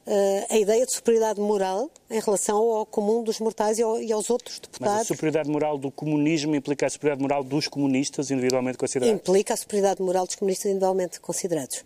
uh, 0.07 0.45
a 0.49 0.57
ideia 0.57 0.83
de 0.83 0.91
superioridade 0.91 1.39
moral 1.39 1.91
em 2.09 2.19
relação 2.19 2.57
ao 2.57 2.83
comum 2.83 3.23
dos 3.23 3.39
mortais 3.39 3.77
e, 3.77 3.83
ao, 3.83 4.01
e, 4.01 4.11
aos 4.11 4.31
outros 4.31 4.59
deputados. 4.59 4.95
Mas 4.95 5.01
a 5.01 5.05
superioridade 5.05 5.47
moral 5.47 5.77
do 5.77 5.91
comunismo 5.91 6.55
implica 6.55 6.87
a 6.87 6.89
superioridade 6.89 7.21
moral 7.21 7.43
dos 7.43 7.67
comunistas 7.67 8.31
individualmente 8.31 8.79
considerados? 8.79 9.21
Implica 9.21 9.53
a 9.53 9.57
superioridade 9.57 10.01
moral 10.01 10.25
dos 10.25 10.35
comunistas 10.35 10.65
individualmente 10.65 11.19
considerados. 11.19 11.85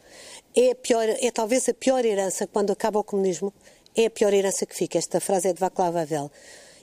É, 0.56 0.73
pior, 0.73 1.10
é 1.10 1.30
talvez 1.30 1.67
a 1.67 1.73
pior 1.73 2.06
herança 2.06 2.47
quando 2.47 2.71
acaba 2.71 2.97
o 2.99 3.04
comunismo, 3.04 3.54
é 3.93 4.06
a 4.06 4.10
pior 4.10 4.34
herança 4.34 4.65
que 4.65 4.73
fica. 4.73 4.97
Esta 4.97 5.19
frase 5.19 5.49
é 5.49 5.54
de 5.54 5.60
Václav 5.60 5.97
Havel 5.97 6.32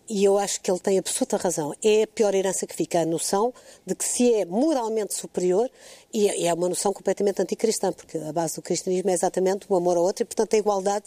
e 0.09 0.25
eu 0.25 0.39
acho 0.39 0.61
que 0.61 0.71
ele 0.71 0.79
tem 0.79 0.99
absoluta 0.99 1.37
razão. 1.37 1.75
É 1.83 2.05
a 2.05 2.07
pior 2.07 2.35
herança 2.35 2.67
que 2.67 2.75
fica, 2.75 3.01
a 3.01 3.07
noção 3.07 3.53
de 3.85 3.95
que 3.95 4.05
se 4.05 4.35
é 4.35 4.45
moralmente 4.45 5.15
superior, 5.15 5.71
e 6.13 6.29
é, 6.29 6.47
é 6.47 6.55
uma 6.55 6.69
noção 6.69 6.93
completamente 6.93 7.43
anticristã, 7.43 7.93
porque 7.93 8.19
a 8.19 8.33
base 8.33 8.57
do 8.57 8.63
cristianismo 8.63 9.11
é 9.11 9.13
exatamente 9.13 9.67
o 9.69 9.75
amor 9.75 9.97
ao 9.97 10.05
outro 10.05 10.23
e, 10.23 10.27
portanto, 10.27 10.55
a 10.55 10.57
igualdade 10.57 11.05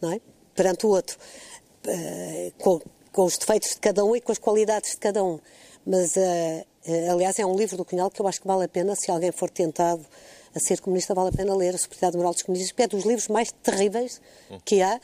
não 0.00 0.12
é? 0.12 0.20
perante 0.54 0.86
o 0.86 0.88
outro, 0.88 1.18
uh, 1.86 2.52
com, 2.58 2.80
com, 3.12 3.24
os 3.24 3.36
defeitos 3.36 3.70
de 3.70 3.76
cada 3.76 4.04
um 4.04 4.16
e 4.16 4.20
com 4.20 4.32
as 4.32 4.38
qualidades 4.38 4.92
de 4.92 4.96
cada 4.96 5.22
um. 5.22 5.38
Mas, 5.86 6.16
uh, 6.16 6.20
uh, 6.20 7.12
aliás, 7.12 7.38
é 7.38 7.46
um 7.46 7.54
livro 7.54 7.76
do 7.76 7.84
Cunhal 7.84 8.10
que 8.10 8.20
eu 8.20 8.26
acho 8.26 8.40
que 8.40 8.46
vale 8.46 8.64
a 8.64 8.68
pena, 8.68 8.96
se 8.96 9.10
alguém 9.10 9.30
for 9.30 9.50
tentado 9.50 10.04
a 10.54 10.58
ser 10.58 10.80
comunista, 10.80 11.14
vale 11.14 11.28
a 11.28 11.32
pena 11.32 11.54
ler 11.54 11.74
A 11.74 11.78
Superioridade 11.78 12.16
Moral 12.16 12.32
dos 12.32 12.42
Comunistas, 12.42 12.72
porque 12.72 12.82
é 12.82 12.88
dos 12.88 13.04
livros 13.04 13.28
mais 13.28 13.52
terríveis 13.62 14.20
que 14.64 14.80
há 14.80 14.98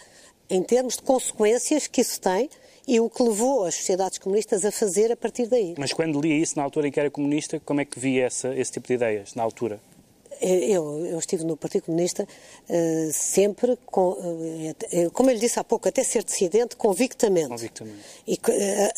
em 0.48 0.62
termos 0.62 0.96
de 0.96 1.02
consequências 1.02 1.86
que 1.86 2.00
isso 2.00 2.20
tem 2.20 2.48
e 2.86 3.00
o 3.00 3.08
que 3.08 3.22
levou 3.22 3.64
as 3.64 3.74
sociedades 3.74 4.18
comunistas 4.18 4.64
a 4.64 4.70
fazer 4.70 5.10
a 5.10 5.16
partir 5.16 5.46
daí. 5.46 5.74
Mas 5.78 5.92
quando 5.92 6.20
lia 6.20 6.36
isso, 6.36 6.56
na 6.56 6.62
altura 6.62 6.88
em 6.88 6.92
que 6.92 7.00
era 7.00 7.10
comunista, 7.10 7.60
como 7.60 7.80
é 7.80 7.84
que 7.84 7.98
via 7.98 8.26
essa, 8.26 8.54
esse 8.54 8.72
tipo 8.72 8.86
de 8.86 8.94
ideias, 8.94 9.34
na 9.34 9.42
altura? 9.42 9.80
Eu, 10.40 11.06
eu, 11.06 11.18
estive 11.18 11.44
no 11.44 11.56
Partido 11.56 11.84
Comunista 11.84 12.24
uh, 12.24 13.12
sempre, 13.12 13.78
com, 13.86 14.10
uh, 14.10 15.10
como 15.12 15.30
eu 15.30 15.34
lhe 15.34 15.40
disse 15.40 15.58
há 15.58 15.64
pouco, 15.64 15.88
até 15.88 16.02
ser 16.02 16.24
dissidente, 16.24 16.76
convictamente. 16.76 17.48
convictamente. 17.48 17.98
E 18.26 18.34
uh, 18.34 18.38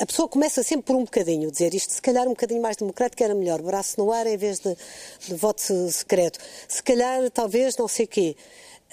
a 0.00 0.06
pessoa 0.06 0.28
começa 0.28 0.62
sempre 0.62 0.86
por 0.86 0.96
um 0.96 1.04
bocadinho, 1.04 1.50
dizer 1.50 1.74
isto 1.74 1.92
se 1.92 2.02
calhar 2.02 2.26
um 2.26 2.30
bocadinho 2.30 2.62
mais 2.62 2.76
democrático 2.76 3.22
era 3.22 3.34
melhor, 3.34 3.60
braço 3.62 4.00
no 4.00 4.10
ar 4.10 4.26
em 4.26 4.36
vez 4.36 4.58
de, 4.58 4.76
de 5.20 5.34
voto 5.34 5.60
secreto. 5.90 6.38
Se 6.66 6.82
calhar, 6.82 7.30
talvez, 7.30 7.76
não 7.76 7.86
sei 7.86 8.06
o 8.06 8.08
quê. 8.08 8.36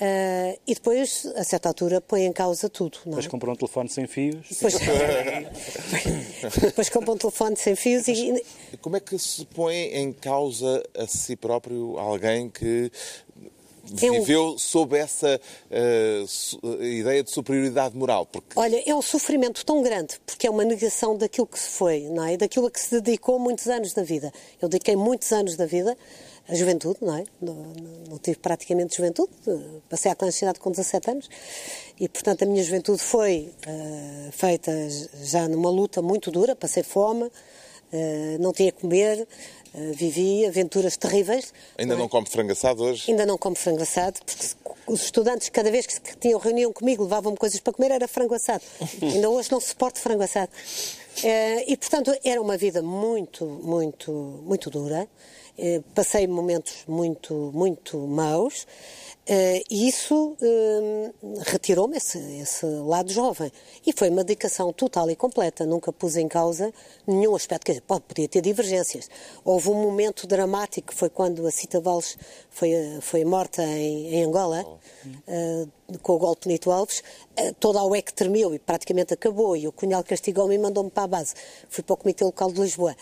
Uh, 0.02 0.60
e 0.66 0.74
depois, 0.74 1.26
a 1.36 1.44
certa 1.44 1.70
altura, 1.70 2.02
põe 2.02 2.26
em 2.26 2.34
causa 2.34 2.68
tudo. 2.68 2.98
Não 3.06 3.14
é? 3.14 3.16
Depois 3.18 3.28
compra 3.28 3.52
um 3.52 3.56
telefone 3.56 3.90
sem 3.90 4.08
fios. 4.08 4.48
Depois, 4.50 4.74
depois 6.62 6.90
compra 6.90 7.12
um 7.12 7.18
telefone 7.18 7.56
sem 7.56 7.76
fios 7.76 8.08
e... 8.08 8.44
Como 8.82 8.98
é 8.98 9.00
que 9.00 9.18
se 9.20 9.46
põe 9.46 9.76
em 9.76 10.12
causa 10.12 10.84
a 10.98 11.06
si 11.06 11.36
próprio 11.36 12.00
alguém 12.00 12.50
que 12.50 12.92
é 14.02 14.10
viveu 14.10 14.58
sob 14.58 14.98
essa 14.98 15.40
uh, 15.70 16.84
ideia 16.84 17.24
de 17.24 17.30
superioridade 17.30 17.96
moral? 17.96 18.26
Porque... 18.26 18.58
Olha, 18.58 18.82
é 18.84 18.96
um 18.96 19.02
sofrimento 19.02 19.64
tão 19.64 19.84
grande, 19.84 20.20
porque 20.26 20.48
é 20.48 20.50
uma 20.50 20.64
negação 20.64 21.16
daquilo 21.16 21.46
que 21.46 21.60
se 21.60 21.70
foi, 21.70 22.02
não 22.10 22.24
é? 22.26 22.36
Daquilo 22.36 22.66
a 22.66 22.72
que 22.72 22.80
se 22.80 23.00
dedicou 23.00 23.38
muitos 23.38 23.68
anos 23.68 23.94
da 23.94 24.02
vida. 24.02 24.34
Eu 24.60 24.68
dediquei 24.68 24.96
muitos 24.96 25.32
anos 25.32 25.56
da 25.56 25.68
vida 25.68 25.96
a 26.48 26.56
juventude, 26.56 26.98
não 27.02 27.18
é? 27.18 27.24
Não, 27.42 27.56
não, 28.10 28.18
tive 28.18 28.38
praticamente 28.38 28.98
juventude, 28.98 29.32
passei 29.90 30.12
à 30.12 30.16
clandestinidade 30.16 30.60
com 30.60 30.72
17 30.72 31.12
anos 31.12 31.30
e, 32.00 32.10
portanto, 32.10 32.44
a 32.44 32.46
minha 32.46 32.62
juventude 32.64 33.02
foi 33.02 33.52
uh, 33.66 34.32
feita 34.32 34.72
já 35.24 35.48
numa 35.48 35.70
luta 35.70 36.02
muito 36.02 36.30
dura, 36.32 36.56
passei 36.56 36.84
fome, 36.84 37.24
uh, 37.24 37.32
não 38.40 38.52
tinha 38.52 38.74
comer, 38.74 39.26
uh, 39.74 39.94
vivi 39.94 40.46
aventuras 40.46 40.98
terríveis. 40.98 41.54
Ainda 41.78 41.94
não, 41.94 42.02
é? 42.02 42.04
não 42.04 42.10
come 42.10 42.28
frango 42.28 42.52
assado 42.52 42.84
hoje? 42.84 43.10
Ainda 43.10 43.26
não 43.26 43.38
como 43.38 43.56
frango 43.56 43.82
assado, 43.82 44.20
porque 44.26 44.48
os 44.86 45.02
estudantes, 45.02 45.48
cada 45.48 45.72
vez 45.72 45.88
que 45.88 46.18
tinham 46.18 46.38
reunião 46.40 46.74
comigo, 46.74 47.04
levavam-me 47.04 47.38
coisas 47.38 47.62
para 47.62 47.72
comer, 47.72 47.92
era 47.92 48.08
frango 48.08 48.34
assado. 48.34 48.64
Ainda 49.02 49.30
hoje 49.30 49.50
não 49.50 49.62
suporto 49.62 49.98
frango 49.98 50.24
assado. 50.24 50.52
e, 51.66 51.78
portanto, 51.78 52.14
era 52.22 52.42
uma 52.42 52.58
vida 52.58 52.82
muito, 52.82 53.46
muito, 53.46 54.12
muito 54.46 54.70
dura. 54.70 55.08
Eh, 55.56 55.82
passei 55.94 56.26
momentos 56.26 56.84
muito, 56.88 57.52
muito 57.54 57.98
maus. 58.08 58.66
Uh, 59.24 59.64
e 59.70 59.88
isso 59.88 60.36
uh, 60.42 61.40
retirou-me 61.46 61.96
esse, 61.96 62.18
esse, 62.42 62.66
lado 62.66 63.10
jovem. 63.10 63.50
E 63.86 63.94
foi 63.94 64.10
uma 64.10 64.22
dedicação 64.22 64.74
total 64.74 65.10
e 65.10 65.16
completa. 65.16 65.66
Nunca 65.66 65.94
pus 65.94 66.18
em 66.18 66.28
causa 66.28 66.74
nenhum 67.08 67.34
aspecto. 67.34 67.66
Quer 67.66 67.74
dizer, 67.74 67.84
pode, 67.84 68.02
podia 68.02 68.28
ter 68.28 68.42
divergências. 68.42 69.10
Houve 69.46 69.70
um 69.70 69.76
momento 69.76 70.28
dramático, 70.28 70.90
que 70.90 70.94
foi 70.94 71.10
quando 71.10 71.48
a 71.48 71.52
Cita 71.52 71.80
Valles 71.80 72.18
foi, 72.50 72.72
foi 73.00 73.24
morta 73.24 73.64
em, 73.64 74.16
em 74.16 74.24
Angola, 74.26 74.66
uh, 75.06 75.98
com 76.02 76.14
o 76.14 76.18
golpe 76.18 76.50
Nito 76.50 76.70
Alves. 76.70 77.02
toda 77.62 77.80
a 77.80 77.86
UEC 77.86 78.12
tremeu 78.12 78.54
e 78.54 78.60
praticamente 78.60 79.14
acabou. 79.14 79.56
E 79.56 79.70
o 79.70 79.72
Cunhal 79.72 80.04
castigou-me 80.04 80.56
e 80.56 80.58
mandou-me 80.58 80.90
para 80.90 81.04
a 81.04 81.08
base. 81.08 81.34
Fui 81.70 81.82
para 81.82 81.94
o 81.94 81.98
Comitê 81.98 82.26
Local 82.26 82.52
de 82.52 82.60
Lisboa. 82.60 82.94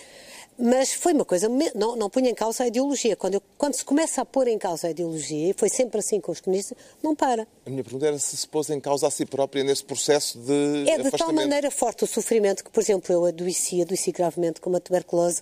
Mas 0.62 0.94
foi 0.94 1.14
uma 1.14 1.26
coisa, 1.26 1.50
não, 1.74 1.96
não 1.96 2.10
punha 2.10 2.30
em 2.30 2.36
causa 2.36 2.64
a 2.64 2.68
ideologia. 2.68 3.16
Quando, 3.16 3.36
eu, 3.36 3.42
quando 3.58 3.74
se 3.74 3.84
começa 3.84 4.22
a 4.22 4.26
pôr 4.26 4.48
em 4.48 4.60
causa 4.60 4.88
a 4.88 4.92
ideologia, 4.92 5.50
e 5.50 5.54
foi 5.54 5.70
sempre 5.70 6.00
assim 6.00 6.20
com 6.22 6.32
os 6.32 6.40
comunistas, 6.40 6.78
não 7.02 7.16
para. 7.16 7.48
A 7.66 7.70
minha 7.70 7.84
pergunta 7.84 8.06
era 8.06 8.20
se 8.20 8.38
se 8.38 8.48
pôs 8.48 8.70
em 8.70 8.80
causa 8.80 9.08
a 9.08 9.12
si 9.12 9.26
própria 9.26 9.64
nesse 9.64 9.84
processo 9.84 10.38
de 10.38 10.90
É 10.90 10.98
de 11.00 11.10
tal 11.12 11.34
maneira 11.34 11.72
forte 11.72 12.04
o 12.04 12.08
sofrimento 12.08 12.64
que, 12.64 12.70
por 12.70 12.80
exemplo, 12.80 13.12
eu 13.12 13.26
adoeci, 13.26 13.82
adoeci 13.82 14.12
gravemente 14.12 14.62
com 14.62 14.70
uma 14.70 14.80
tuberculose. 14.80 15.42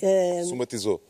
Uh, 0.00 0.44
Somatizou? 0.44 1.00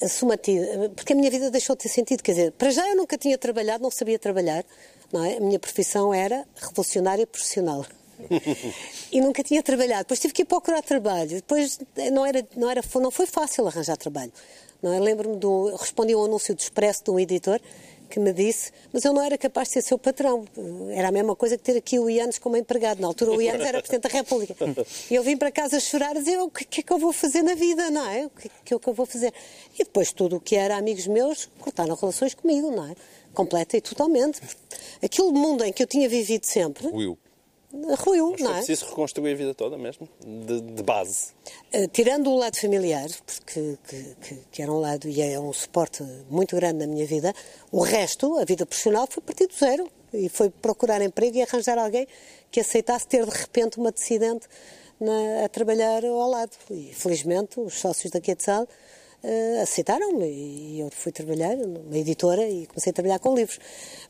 Uh, 0.00 0.90
porque 0.94 1.12
a 1.12 1.16
minha 1.16 1.30
vida 1.30 1.50
deixou 1.50 1.74
de 1.74 1.82
ter 1.82 1.88
sentido. 1.88 2.22
Quer 2.22 2.32
dizer, 2.32 2.52
para 2.52 2.70
já 2.70 2.88
eu 2.88 2.96
nunca 2.96 3.18
tinha 3.18 3.36
trabalhado, 3.36 3.82
não 3.82 3.90
sabia 3.90 4.18
trabalhar. 4.18 4.64
Não 5.12 5.24
é? 5.24 5.38
A 5.38 5.40
minha 5.40 5.58
profissão 5.58 6.14
era 6.14 6.46
revolucionária 6.56 7.26
profissional 7.26 7.84
e 9.10 9.20
nunca 9.20 9.42
tinha 9.42 9.62
trabalhado. 9.62 10.04
Depois 10.04 10.20
tive 10.20 10.34
que 10.34 10.42
ir 10.42 10.46
procurar 10.46 10.82
trabalho. 10.82 11.36
Depois 11.36 11.78
eh, 11.96 12.10
não, 12.10 12.24
era, 12.24 12.46
não, 12.56 12.70
era, 12.70 12.82
não 12.94 13.10
foi 13.10 13.26
fácil 13.26 13.66
arranjar 13.66 13.96
trabalho. 13.96 14.32
Não 14.82 14.92
é? 14.92 14.98
Lembro-me 14.98 15.36
do. 15.36 15.74
Respondi 15.76 16.12
a 16.12 16.18
um 16.18 16.24
anúncio 16.24 16.54
do 16.54 16.60
Expresso 16.60 17.04
de 17.04 17.10
um 17.10 17.18
editor 17.18 17.60
que 18.12 18.20
me 18.20 18.30
disse, 18.30 18.70
mas 18.92 19.06
eu 19.06 19.12
não 19.14 19.22
era 19.22 19.38
capaz 19.38 19.68
de 19.68 19.74
ser 19.74 19.82
seu 19.82 19.98
patrão. 19.98 20.44
Era 20.90 21.08
a 21.08 21.10
mesma 21.10 21.34
coisa 21.34 21.56
que 21.56 21.62
ter 21.62 21.78
aqui 21.78 21.98
o 21.98 22.10
Ianes 22.10 22.38
como 22.38 22.58
empregado. 22.58 23.00
Na 23.00 23.06
altura 23.06 23.30
o 23.30 23.40
Ianes 23.40 23.66
era 23.66 23.78
Presidente 23.78 24.02
da 24.02 24.08
República. 24.10 24.54
E 25.10 25.14
eu 25.14 25.22
vim 25.22 25.34
para 25.34 25.50
casa 25.50 25.80
chorar 25.80 26.14
e 26.14 26.18
dizer, 26.18 26.38
o 26.38 26.50
que 26.50 26.80
é 26.80 26.82
que 26.82 26.92
eu 26.92 26.98
vou 26.98 27.10
fazer 27.10 27.42
na 27.42 27.54
vida, 27.54 27.90
não 27.90 28.06
é? 28.06 28.26
O 28.26 28.30
que 28.30 28.48
é 28.48 28.78
que 28.78 28.88
eu 28.88 28.92
vou 28.92 29.06
fazer? 29.06 29.32
E 29.74 29.78
depois 29.78 30.12
tudo 30.12 30.36
o 30.36 30.40
que 30.40 30.54
era 30.54 30.76
amigos 30.76 31.06
meus 31.06 31.48
cortaram 31.58 31.94
relações 31.94 32.34
comigo, 32.34 32.70
não 32.70 32.90
é? 32.90 32.94
Completa 33.32 33.78
e 33.78 33.80
totalmente. 33.80 34.42
Aquele 35.02 35.32
mundo 35.32 35.64
em 35.64 35.72
que 35.72 35.82
eu 35.82 35.86
tinha 35.86 36.06
vivido 36.06 36.44
sempre... 36.44 36.88
Will 36.88 37.16
ruiu, 37.98 38.32
Mas 38.32 38.40
não 38.40 38.50
é? 38.52 38.56
preciso 38.56 38.86
reconstruir 38.86 39.32
a 39.32 39.34
vida 39.34 39.54
toda 39.54 39.78
mesmo, 39.78 40.08
de, 40.20 40.60
de 40.60 40.82
base. 40.82 41.28
Uh, 41.74 41.88
tirando 41.88 42.30
o 42.30 42.36
lado 42.36 42.56
familiar, 42.58 43.08
porque, 43.24 43.78
que, 43.88 44.16
que, 44.20 44.42
que, 44.50 44.62
era 44.62 44.70
um 44.70 44.78
lado 44.78 45.08
e 45.08 45.22
é 45.22 45.40
um 45.40 45.52
suporte 45.52 46.02
muito 46.28 46.54
grande 46.56 46.78
na 46.80 46.86
minha 46.86 47.06
vida, 47.06 47.34
o 47.70 47.82
resto, 47.82 48.38
a 48.38 48.44
vida 48.44 48.66
profissional, 48.66 49.06
foi 49.08 49.22
partir 49.22 49.46
do 49.46 49.54
zero. 49.54 49.88
E 50.14 50.28
foi 50.28 50.50
procurar 50.50 51.00
emprego 51.00 51.38
e 51.38 51.42
arranjar 51.42 51.78
alguém 51.78 52.06
que 52.50 52.60
aceitasse 52.60 53.06
ter 53.06 53.24
de 53.24 53.30
repente 53.30 53.78
uma 53.78 53.90
decidente 53.90 54.46
na, 55.00 55.46
a 55.46 55.48
trabalhar 55.48 56.04
ao 56.04 56.28
lado. 56.28 56.50
E 56.70 56.92
felizmente 56.92 57.58
os 57.58 57.78
sócios 57.78 58.10
da 58.10 58.20
Quetzal 58.20 58.68
aceitaram-me 59.62 60.26
e 60.26 60.80
eu 60.80 60.90
fui 60.90 61.12
trabalhar 61.12 61.56
numa 61.56 61.96
editora 61.96 62.48
e 62.48 62.66
comecei 62.66 62.90
a 62.90 62.92
trabalhar 62.92 63.20
com 63.20 63.34
livros. 63.34 63.58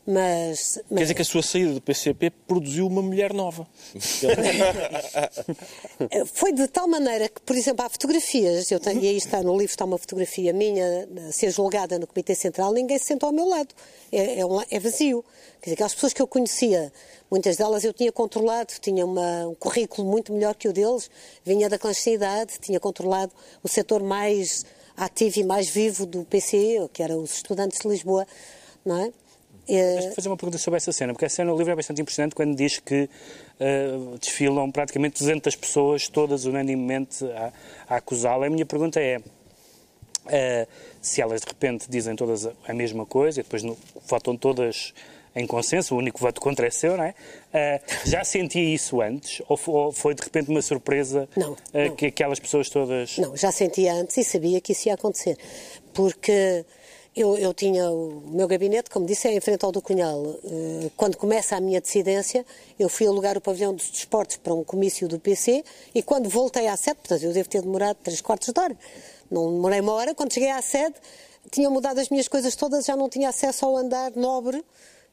Mas, 0.07 0.81
mas... 0.91 0.99
Quer 0.99 1.03
dizer 1.03 1.15
que 1.15 1.23
a 1.23 1.25
sua 1.25 1.43
saída 1.43 1.73
do 1.73 1.81
PCP 1.81 2.31
produziu 2.31 2.87
uma 2.87 3.03
mulher 3.03 3.33
nova. 3.33 3.67
Foi 6.35 6.53
de 6.53 6.67
tal 6.67 6.89
maneira 6.89 7.29
que, 7.29 7.41
por 7.43 7.55
exemplo, 7.55 7.85
há 7.85 7.89
fotografias, 7.89 8.71
eu 8.71 8.81
tenho, 8.81 9.01
e 9.01 9.09
aí 9.09 9.17
está 9.17 9.43
no 9.43 9.53
livro, 9.53 9.71
está 9.71 9.85
uma 9.85 9.99
fotografia 9.99 10.53
minha 10.53 11.09
a 11.29 11.33
ser 11.33 11.51
julgada 11.51 11.99
no 11.99 12.07
Comitê 12.07 12.35
Central, 12.35 12.73
ninguém 12.73 12.99
se 12.99 13.05
sentou 13.05 13.29
ao 13.29 13.33
meu 13.33 13.47
lado. 13.47 13.75
É, 14.11 14.41
é, 14.41 14.47
um, 14.47 14.61
é 14.61 14.81
vazio. 14.81 15.25
Quer 15.61 15.67
dizer, 15.67 15.75
aquelas 15.75 15.95
pessoas 15.95 16.13
que 16.13 16.21
eu 16.21 16.27
conhecia, 16.27 16.93
muitas 17.31 17.57
delas 17.57 17.85
eu 17.85 17.93
tinha 17.93 18.11
controlado, 18.11 18.73
tinha 18.81 19.07
uma, 19.07 19.47
um 19.47 19.55
currículo 19.55 20.11
muito 20.11 20.33
melhor 20.33 20.55
que 20.55 20.69
o 20.69 20.73
deles, 20.73 21.09
vinha 21.45 21.69
da 21.69 21.79
clandestinidade, 21.79 22.55
tinha 22.61 22.81
controlado 22.81 23.33
o 23.63 23.69
setor 23.69 24.03
mais 24.03 24.65
ativo 24.97 25.41
e 25.41 25.45
mais 25.45 25.69
vivo 25.69 26.07
do 26.07 26.25
PCE, 26.25 26.89
que 26.93 27.03
eram 27.03 27.23
os 27.23 27.35
estudantes 27.35 27.81
de 27.81 27.89
Lisboa, 27.89 28.27
não 28.85 29.05
é? 29.05 29.13
Deixa-me 29.67 30.15
fazer 30.15 30.29
uma 30.29 30.37
pergunta 30.37 30.59
sobre 30.59 30.77
essa 30.77 30.93
cena, 30.93 31.13
porque 31.13 31.25
a 31.25 31.29
cena 31.29 31.51
no 31.53 31.57
livro 31.57 31.73
é 31.73 31.77
bastante 31.77 32.03
impressionante 32.03 32.35
quando 32.35 32.55
diz 32.57 32.79
que 32.79 33.09
uh, 33.61 34.19
desfilam 34.19 34.71
praticamente 34.73 35.21
200 35.21 35.55
pessoas, 35.57 36.09
todas 36.09 36.45
unanimemente 36.45 37.25
a, 37.25 37.53
a 37.89 37.97
acusá-la. 37.97 38.47
A 38.47 38.51
minha 38.51 38.67
pergunta 38.67 39.01
é 39.01 39.19
uh, 39.19 40.69
se 41.01 41.21
elas 41.21 41.43
de 41.43 41.47
repente 41.47 41.89
dizem 41.89 42.17
todas 42.17 42.47
a 42.47 42.75
mesma 42.75 43.07
coisa 43.07 43.41
e 43.41 43.43
depois 43.45 43.63
no, 43.63 43.79
votam 44.09 44.37
todas 44.37 44.93
em 45.35 45.47
consenso, 45.47 45.95
o 45.95 45.99
único 45.99 46.19
voto 46.19 46.41
contra 46.41 46.67
é 46.67 46.71
seu, 46.71 46.97
não 46.97 47.05
é? 47.05 47.15
Uh, 47.53 48.09
já 48.09 48.25
sentia 48.25 48.63
isso 48.63 49.01
antes 49.01 49.43
ou 49.49 49.57
foi, 49.57 49.75
ou 49.75 49.93
foi, 49.93 50.15
de 50.15 50.23
repente 50.23 50.51
uma 50.51 50.63
surpresa 50.63 51.29
não, 51.37 51.57
não. 51.73 51.97
que 51.97 52.07
aquelas 52.07 52.39
pessoas 52.39 52.69
todas... 52.69 53.19
Não, 53.19 53.37
já 53.37 53.51
sentia 53.51 53.95
antes 53.95 54.17
e 54.17 54.25
sabia 54.25 54.61
que 54.61 54.73
isso 54.73 54.89
ia 54.89 54.95
acontecer, 54.95 55.37
porque... 55.93 56.65
Eu, 57.15 57.37
eu, 57.37 57.53
tinha 57.53 57.91
o 57.91 58.23
meu 58.29 58.49
gabinete, 58.49 58.89
como 58.89 59.05
disse, 59.05 59.29
é 59.29 59.35
em 59.35 59.41
frente 59.41 59.63
ao 59.67 59.71
do 59.71 59.83
Cunhal. 59.83 60.35
Quando 60.97 61.19
começa 61.19 61.55
a 61.55 61.61
minha 61.61 61.79
dissidência, 61.79 62.43
eu 62.79 62.89
fui 62.89 63.07
alugar 63.07 63.37
o 63.37 63.41
pavilhão 63.43 63.75
dos 63.75 63.91
desportos 63.91 64.39
para 64.39 64.55
um 64.55 64.65
comício 64.65 65.07
do 65.07 65.21
PC 65.21 65.63
e 65.95 66.03
quando 66.03 66.31
voltei 66.31 66.69
à 66.69 66.75
sede, 66.75 67.01
portanto, 67.01 67.23
eu 67.23 67.35
devo 67.35 67.51
ter 67.51 67.61
demorado 67.61 67.99
três 68.03 68.23
quartos 68.23 68.49
de 68.51 68.59
hora. 68.59 68.75
Não 69.31 69.53
demorei 69.53 69.81
uma 69.81 69.93
hora, 69.93 70.15
quando 70.15 70.33
cheguei 70.33 70.51
à 70.51 70.63
sede, 70.63 70.95
tinha 71.51 71.69
mudado 71.69 71.99
as 71.99 72.09
minhas 72.09 72.29
coisas 72.29 72.55
todas, 72.57 72.87
já 72.87 72.97
não 72.97 73.09
tinha 73.09 73.29
acesso 73.29 73.67
ao 73.67 73.77
andar 73.77 74.13
nobre, 74.17 74.65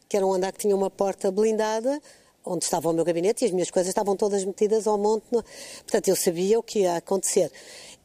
que 0.10 0.18
era 0.18 0.26
um 0.26 0.34
andar 0.34 0.52
que 0.52 0.58
tinha 0.60 0.76
uma 0.76 0.90
porta 0.90 1.32
blindada, 1.32 2.02
onde 2.44 2.66
estava 2.66 2.90
o 2.90 2.94
meu 2.94 3.06
gabinete 3.06 3.44
e 3.44 3.46
as 3.46 3.52
minhas 3.52 3.70
coisas 3.72 3.90
estavam 3.90 4.18
todas 4.18 4.44
metidas 4.44 4.88
ao 4.88 4.98
monte. 4.98 5.26
No... 5.32 5.44
Portanto, 5.84 6.08
eu 6.08 6.16
sabia 6.16 6.60
o 6.60 6.64
que 6.64 6.80
ia 6.80 6.98
acontecer. 6.98 7.52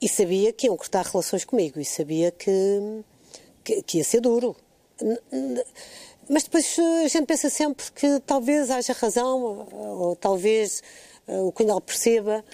E 0.01 0.09
sabia 0.09 0.53
que 0.53 0.67
iam 0.67 0.77
cortar 0.77 1.07
relações 1.07 1.45
comigo 1.45 1.81
e 1.81 1.85
sabia 1.85 2.31
que 2.31 3.03
que, 3.65 3.83
que 3.83 3.99
ia 3.99 4.05
ser 4.05 4.21
duro. 4.21 4.55
Mas 6.29 6.45
depois 6.45 6.77
a 7.05 7.09
gente 7.09 7.27
pensa 7.27 7.49
sempre 7.49 7.91
que 7.93 8.21
talvez 8.21 8.71
haja 8.71 8.93
razão, 8.93 9.67
ou 9.73 10.15
talvez 10.15 10.83
uh, 11.27 11.47
o 11.47 11.53
Cunhal 11.53 11.81
perceba, 11.81 12.45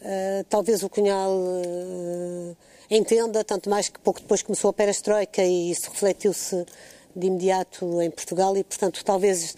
uh, 0.00 0.44
talvez 0.48 0.82
o 0.82 0.88
Cunhal 0.88 1.32
uh, 1.32 2.56
entenda, 2.90 3.42
tanto 3.42 3.68
mais 3.68 3.88
que 3.88 3.98
pouco 3.98 4.20
depois 4.20 4.42
começou 4.42 4.70
a 4.70 4.72
perestroika 4.72 5.42
e 5.42 5.70
isso 5.70 5.90
refletiu-se 5.90 6.64
de 7.18 7.26
imediato 7.26 8.00
em 8.00 8.10
Portugal 8.10 8.56
e, 8.56 8.64
portanto, 8.64 9.04
talvez 9.04 9.54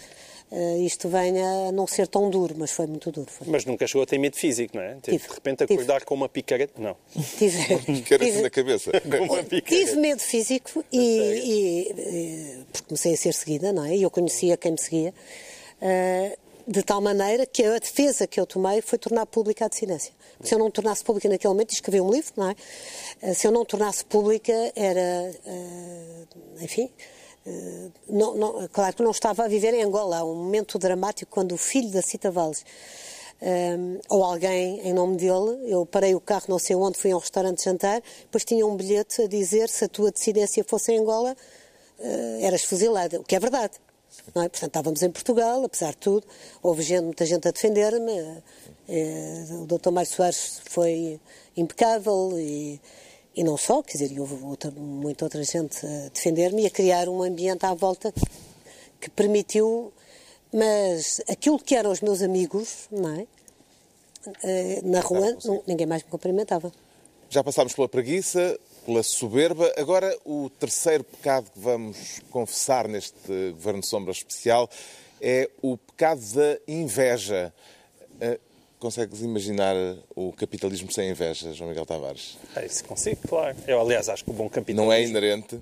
Uh, 0.51 0.83
isto 0.85 1.09
venha 1.09 1.69
a 1.69 1.73
não 1.73 1.87
ser 1.87 2.09
tão 2.09 2.29
duro, 2.29 2.57
mas 2.59 2.73
foi 2.73 2.85
muito 2.85 3.13
duro. 3.13 3.31
Foi. 3.31 3.47
Mas 3.47 3.65
nunca 3.65 3.87
chegou 3.87 4.03
a 4.03 4.07
ter 4.07 4.19
medo 4.19 4.35
físico, 4.35 4.77
não 4.77 4.83
é? 4.83 4.97
Tive, 5.01 5.19
de 5.19 5.33
repente 5.33 5.63
acordar 5.63 5.99
tive. 5.99 6.07
com 6.07 6.15
uma 6.17 6.29
picareta. 6.29 6.73
Não. 6.77 6.97
Tive, 7.39 7.77
picareta 7.87 8.25
tive, 8.25 8.43
na 8.43 8.51
cabeça. 8.51 8.91
tive 9.65 9.95
medo 9.95 10.21
físico 10.21 10.85
e, 10.91 10.99
e, 10.99 11.93
e, 11.93 12.65
porque 12.73 12.89
comecei 12.89 13.15
a 13.15 13.17
ser 13.17 13.33
seguida, 13.33 13.73
não 13.73 13.85
é? 13.85 13.95
E 13.95 14.03
eu 14.03 14.11
conhecia 14.11 14.57
quem 14.57 14.73
me 14.73 14.79
seguia. 14.79 15.15
Uh, 15.81 16.37
de 16.67 16.83
tal 16.83 17.01
maneira 17.01 17.47
que 17.47 17.63
a 17.63 17.79
defesa 17.79 18.27
que 18.27 18.39
eu 18.39 18.45
tomei 18.45 18.83
foi 18.83 18.99
tornar 18.99 19.27
pública 19.27 19.67
a 19.67 19.69
dissidência. 19.69 20.13
Se 20.43 20.53
eu 20.53 20.59
não 20.59 20.71
tornasse 20.71 21.05
pública 21.05 21.29
naquele 21.29 21.53
momento, 21.53 21.71
escrevi 21.71 22.01
um 22.01 22.11
livro, 22.11 22.33
não 22.37 22.51
é? 22.51 23.35
Se 23.35 23.47
eu 23.47 23.51
não 23.53 23.65
tornasse 23.65 24.05
pública, 24.05 24.53
era, 24.75 25.33
enfim, 26.61 26.85
Uh, 26.85 27.20
não, 28.09 28.35
não, 28.37 28.69
claro 28.69 28.95
que 28.95 29.03
não 29.03 29.11
estava 29.11 29.45
a 29.45 29.49
viver 29.49 29.73
em 29.75 29.83
Angola. 29.83 30.19
Há 30.19 30.25
um 30.25 30.35
momento 30.35 30.79
dramático 30.79 31.31
quando 31.31 31.53
o 31.53 31.57
filho 31.57 31.91
da 31.91 32.03
Cita 32.03 32.31
Valles, 32.31 32.65
um, 33.43 33.99
ou 34.09 34.23
alguém 34.23 34.81
em 34.87 34.93
nome 34.93 35.17
dele, 35.17 35.61
eu 35.67 35.87
parei 35.87 36.15
o 36.15 36.21
carro 36.21 36.45
não 36.49 36.59
sei 36.59 36.77
onde, 36.77 36.99
fui 36.99 37.11
a 37.11 37.17
um 37.17 37.21
restaurante 37.21 37.65
jantar, 37.65 38.03
depois 38.21 38.45
tinha 38.45 38.67
um 38.67 38.77
bilhete 38.77 39.23
a 39.23 39.27
dizer 39.27 39.69
se 39.69 39.85
a 39.85 39.89
tua 39.89 40.11
decidência 40.11 40.63
fosse 40.63 40.93
em 40.93 40.99
Angola, 40.99 41.35
uh, 41.99 42.45
eras 42.45 42.65
fuzilada, 42.65 43.21
o 43.21 43.25
que 43.25 43.35
é 43.35 43.41
verdade. 43.41 43.75
Não 44.35 44.43
é? 44.43 44.49
Portanto, 44.49 44.71
estávamos 44.71 45.03
em 45.03 45.11
Portugal, 45.11 45.65
apesar 45.65 45.91
de 45.91 45.99
tudo, 45.99 46.27
houve 46.63 46.83
gente, 46.83 47.05
muita 47.05 47.25
gente 47.25 47.49
a 47.49 47.51
defender-me, 47.51 48.13
uh, 48.21 49.63
o 49.63 49.67
Dr. 49.67 49.91
Mário 49.91 50.11
Soares 50.11 50.61
foi 50.67 51.19
impecável 51.57 52.33
e 52.39 52.81
e 53.35 53.45
não 53.45 53.57
só, 53.57 53.83
quer 53.83 53.99
dizer, 53.99 54.19
houve 54.21 54.43
outra, 54.45 54.71
muita 54.71 55.25
outra 55.25 55.43
gente 55.45 55.85
a 55.85 56.09
defender-me 56.09 56.63
e 56.63 56.67
a 56.67 56.71
criar 56.71 57.09
um 57.09 57.23
ambiente 57.23 57.65
à 57.65 57.75
volta 57.75 58.13
que 59.01 59.09
permitiu, 59.11 59.93
mas 60.53 61.21
aquilo 61.29 61.59
que 61.59 61.75
eram 61.75 61.91
os 61.91 62.01
meus 62.01 62.23
amigos, 62.23 62.89
não 62.91 63.09
é? 63.11 63.27
Na 64.83 65.01
rua, 65.01 65.37
não, 65.45 65.63
ninguém 65.67 65.87
mais 65.87 66.03
me 66.03 66.11
cumprimentava. 66.11 66.73
Já 67.31 67.43
passámos 67.43 67.73
pela 67.73 67.89
preguiça, 67.89 68.59
pela 68.85 69.03
soberba. 69.03 69.73
Agora, 69.77 70.19
o 70.25 70.51
terceiro 70.51 71.05
pecado 71.05 71.51
que 71.51 71.59
vamos 71.61 72.21
confessar 72.31 72.89
neste 72.89 73.53
Governo 73.53 73.83
Sombra 73.83 74.13
Especial 74.13 74.69
é 75.21 75.49
o 75.63 75.79
pecado 75.79 76.21
da 76.35 76.59
inveja. 76.67 77.55
Consegues 78.81 79.21
imaginar 79.21 79.77
o 80.17 80.33
capitalismo 80.33 80.91
sem 80.91 81.11
inveja, 81.11 81.53
João 81.53 81.69
Miguel 81.69 81.85
Tavares? 81.85 82.39
É 82.57 82.65
isso 82.65 82.83
consigo, 82.83 83.21
claro. 83.29 83.55
Eu, 83.67 83.79
aliás, 83.79 84.09
acho 84.09 84.25
que 84.25 84.31
o 84.31 84.33
bom 84.33 84.49
capitalismo... 84.49 84.87
Não 84.87 84.91
é 84.91 85.05
inerente? 85.05 85.61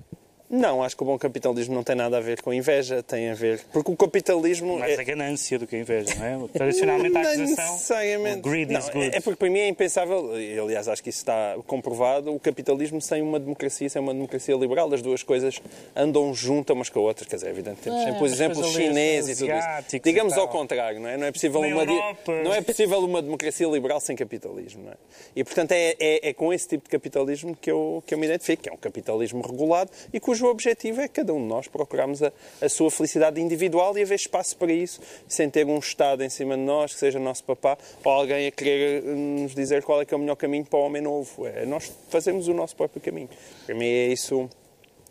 Não, 0.49 0.83
acho 0.83 0.97
que 0.97 1.03
o 1.03 1.05
bom 1.05 1.17
capitalismo 1.17 1.75
não 1.75 1.83
tem 1.83 1.95
nada 1.95 2.17
a 2.17 2.19
ver 2.19 2.41
com 2.41 2.51
inveja, 2.51 3.03
tem 3.03 3.29
a 3.29 3.35
ver... 3.35 3.61
Porque 3.71 3.91
o 3.91 3.95
capitalismo... 3.95 4.79
Mais 4.79 4.97
é... 4.97 5.01
a 5.01 5.03
ganância 5.03 5.59
do 5.59 5.67
que 5.67 5.75
a 5.75 5.79
inveja, 5.79 6.15
não 6.15 6.25
é? 6.25 6.47
Tradicionalmente 6.47 7.15
a 7.15 7.21
acusação... 7.21 7.73
Necessariamente. 7.73 8.39
O 8.39 8.41
greed 8.49 8.71
não, 8.71 8.79
is 8.79 8.89
good. 8.89 9.15
É 9.15 9.21
porque 9.21 9.35
para 9.35 9.49
mim 9.49 9.59
é 9.59 9.67
impensável, 9.67 10.39
e 10.39 10.57
aliás 10.57 10.87
acho 10.87 11.03
que 11.03 11.09
isso 11.09 11.19
está 11.19 11.55
comprovado, 11.67 12.33
o 12.33 12.39
capitalismo 12.39 12.99
sem 12.99 13.21
uma 13.21 13.39
democracia, 13.39 13.87
sem 13.87 14.01
uma 14.01 14.11
democracia 14.11 14.55
liberal, 14.55 14.91
as 14.91 15.03
duas 15.03 15.21
coisas 15.21 15.61
andam 15.95 16.33
juntas 16.33 16.75
umas 16.75 16.89
com 16.89 16.99
as 17.01 17.05
outras. 17.05 17.27
Quer 17.27 17.35
dizer, 17.35 17.47
é 17.47 17.51
evidente, 17.51 17.81
temos 17.81 18.01
É, 18.01 18.05
sempre 18.05 18.23
os 18.23 18.31
exemplos 18.31 18.71
chineses 18.71 19.39
e 19.39 19.45
tudo 19.45 19.55
isso. 19.55 19.99
Digamos 20.03 20.33
ao 20.33 20.47
contrário, 20.47 20.99
não 20.99 21.09
é? 21.09 21.15
Não 21.15 21.27
é 21.27 21.31
possível 21.31 21.61
uma... 21.61 21.85
Não 21.85 22.53
é 22.55 22.61
possível 22.61 22.99
uma 22.99 23.21
democracia 23.21 23.67
liberal 23.67 23.99
sem 23.99 24.15
capitalismo, 24.15 24.83
não 24.83 24.93
é? 24.93 24.95
E, 25.35 25.43
portanto, 25.43 25.73
é, 25.73 25.95
é, 25.99 26.29
é 26.29 26.33
com 26.33 26.51
esse 26.51 26.67
tipo 26.67 26.85
de 26.85 26.89
capitalismo 26.89 27.55
que 27.55 27.69
eu, 27.69 28.03
que 28.07 28.15
eu 28.15 28.17
me 28.17 28.25
identifico, 28.25 28.63
que 28.63 28.69
é 28.69 28.73
um 28.73 28.77
capitalismo 28.77 29.41
regulado 29.41 29.91
e 30.11 30.19
cujo 30.19 30.38
objetivo 30.47 31.01
é 31.01 31.07
cada 31.07 31.33
um 31.33 31.41
de 31.41 31.47
nós 31.47 31.67
procurarmos 31.67 32.23
a, 32.23 32.31
a 32.61 32.69
sua 32.69 32.89
felicidade 32.89 33.39
individual 33.41 33.97
e 33.97 34.01
haver 34.01 34.15
espaço 34.15 34.55
para 34.57 34.71
isso, 34.71 34.99
sem 35.27 35.49
ter 35.49 35.65
um 35.65 35.79
Estado 35.79 36.23
em 36.23 36.29
cima 36.29 36.55
de 36.55 36.63
nós, 36.63 36.93
que 36.93 36.99
seja 36.99 37.19
nosso 37.19 37.43
papá, 37.43 37.77
ou 38.03 38.11
alguém 38.11 38.47
a 38.47 38.51
querer 38.51 39.03
eh, 39.03 39.09
nos 39.11 39.53
dizer 39.53 39.83
qual 39.83 40.01
é 40.01 40.05
que 40.05 40.13
é 40.13 40.17
o 40.17 40.19
melhor 40.19 40.35
caminho 40.35 40.65
para 40.65 40.79
o 40.79 40.83
homem 40.83 41.01
novo. 41.01 41.45
É 41.47 41.65
nós 41.65 41.91
fazemos 42.09 42.47
o 42.47 42.53
nosso 42.53 42.75
próprio 42.75 43.01
caminho. 43.01 43.29
Para 43.65 43.75
mim 43.75 43.85
é 43.85 44.07
isso 44.07 44.49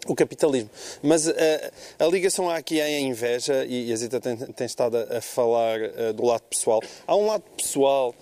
o 0.07 0.15
capitalismo. 0.15 0.71
Mas 1.03 1.27
eh, 1.29 1.71
a 1.99 2.07
ligação 2.07 2.49
aqui 2.49 2.81
é 2.81 2.85
a 2.85 3.01
inveja, 3.01 3.65
e 3.69 3.93
a 3.93 3.97
Zita 3.97 4.21
tem, 4.21 4.37
tem 4.37 4.67
estado 4.67 4.97
a, 4.97 5.19
a 5.19 5.21
falar 5.21 5.81
eh, 5.81 6.13
do 6.13 6.25
lado 6.25 6.43
pessoal. 6.43 6.81
Há 7.07 7.17
um 7.17 7.27
lado 7.27 7.43
pessoal 7.57 8.15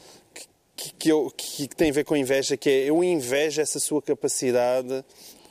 que, 0.99 1.09
eu- 1.11 1.33
que- 1.37 1.69
tem 1.69 1.91
a 1.91 1.93
ver 1.93 2.05
com 2.05 2.15
a 2.15 2.19
inveja, 2.19 2.57
que 2.57 2.69
é 2.69 2.85
eu 2.91 3.03
invejo 3.03 3.61
essa 3.63 3.79
sua 3.81 4.03
capacidade, 4.03 5.03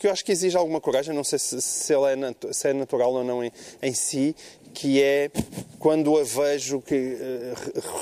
porque 0.06 0.10
eu 0.10 0.14
acho 0.14 0.24
que 0.26 0.32
exige 0.32 0.56
alguma 0.56 0.80
coragem, 0.80 1.16
não 1.16 1.24
sei 1.24 1.40
se, 1.40 1.60
se 1.60 1.92
ela 1.92 2.12
é, 2.12 2.16
natu- 2.16 2.54
se 2.54 2.70
é 2.70 2.74
natural 2.74 3.12
ou 3.12 3.24
não 3.24 3.44
em, 3.44 3.52
em 3.82 3.94
si, 3.94 4.36
que 4.72 5.02
é 5.02 5.32
quando 5.80 6.16
a 6.18 6.24
vejo, 6.24 6.80
que, 6.82 6.94
eh, 7.20 7.54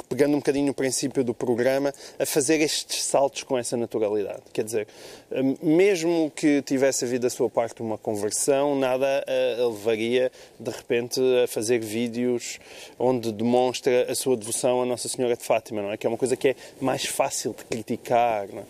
pegando 0.10 0.34
um 0.34 0.40
bocadinho 0.40 0.66
no 0.66 0.74
princípio 0.74 1.24
do 1.24 1.34
programa, 1.34 1.94
a 2.20 2.26
fazer 2.26 2.60
estes 2.60 3.04
saltos 3.04 3.44
com 3.44 3.58
essa 3.58 3.78
naturalidade. 3.78 4.42
Quer 4.52 4.66
dizer, 4.66 4.88
eh, 5.32 5.42
mesmo 5.62 6.30
que 6.36 6.62
tivesse 6.64 7.06
havido 7.06 7.22
da 7.22 7.30
sua 7.30 7.50
parte 7.50 7.82
uma 7.82 7.98
conversão, 7.98 8.76
nada 8.78 9.24
a 9.26 9.68
levaria, 9.68 10.30
de 10.60 10.72
repente, 10.72 11.22
a 11.42 11.48
fazer 11.48 11.80
vídeos 11.80 12.60
onde 13.00 13.32
demonstra 13.32 14.12
a 14.12 14.16
sua 14.16 14.36
devoção 14.36 14.82
a 14.82 14.86
Nossa 14.86 15.08
Senhora 15.08 15.38
de 15.38 15.44
Fátima, 15.44 15.82
não 15.82 15.92
é? 15.92 15.96
Que 15.96 16.06
é 16.06 16.10
uma 16.10 16.18
coisa 16.18 16.36
que 16.36 16.50
é 16.50 16.56
mais 16.82 17.06
fácil 17.06 17.56
de 17.58 17.64
criticar, 17.64 18.50
não 18.52 18.60
é? 18.64 18.66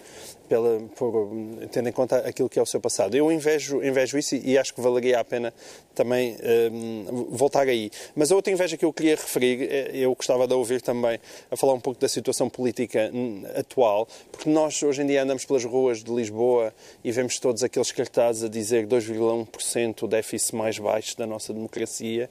Pela, 0.48 0.80
por, 0.96 1.30
tendo 1.72 1.90
em 1.90 1.92
conta 1.92 2.18
aquilo 2.18 2.50
que 2.50 2.60
é 2.60 2.62
o 2.62 2.66
seu 2.66 2.80
passado. 2.80 3.16
Eu 3.16 3.32
invejo, 3.32 3.84
invejo 3.84 4.18
isso 4.18 4.36
e, 4.36 4.58
acho 4.58 4.74
que 4.74 4.82
valeria 4.82 5.20
a 5.20 5.24
pena 5.24 5.54
também 5.96 6.38
um, 6.72 7.28
voltar 7.30 7.68
aí. 7.68 7.92
Mas 8.16 8.32
a 8.32 8.36
outra 8.36 8.52
inveja 8.52 8.78
que 8.78 8.86
eu 8.86 8.92
queria 8.92 9.16
referir, 9.16 9.70
é, 9.72 9.92
eu 9.94 10.14
gostava 10.16 10.48
de 10.48 10.54
ouvir 10.54 10.82
também 10.82 11.20
a 11.50 11.56
falar 11.56 11.74
um 11.74 11.80
pouco 11.80 12.00
da 12.00 12.08
situação 12.08 12.50
política 12.50 13.10
hum, 13.14 13.44
atual, 13.56 14.08
porque 14.32 14.50
nós 14.50 14.82
hoje 14.82 15.02
em 15.02 15.08
dia 15.08 15.24
andamos 15.24 15.46
pelas 15.46 15.64
ruas 15.64 16.04
de 16.04 16.12
Lisboa 16.12 16.74
e 17.04 17.12
vemos 17.12 17.40
todos 17.40 17.64
aqueles 17.64 17.92
cartazes 17.92 18.44
a 18.44 18.48
dizer 18.48 18.88
2,1% 18.88 20.04
o 20.04 20.08
déficit 20.08 20.56
mais 20.56 20.78
baixo 20.78 21.18
da 21.18 21.26
nossa 21.26 21.54
democracia 21.54 22.30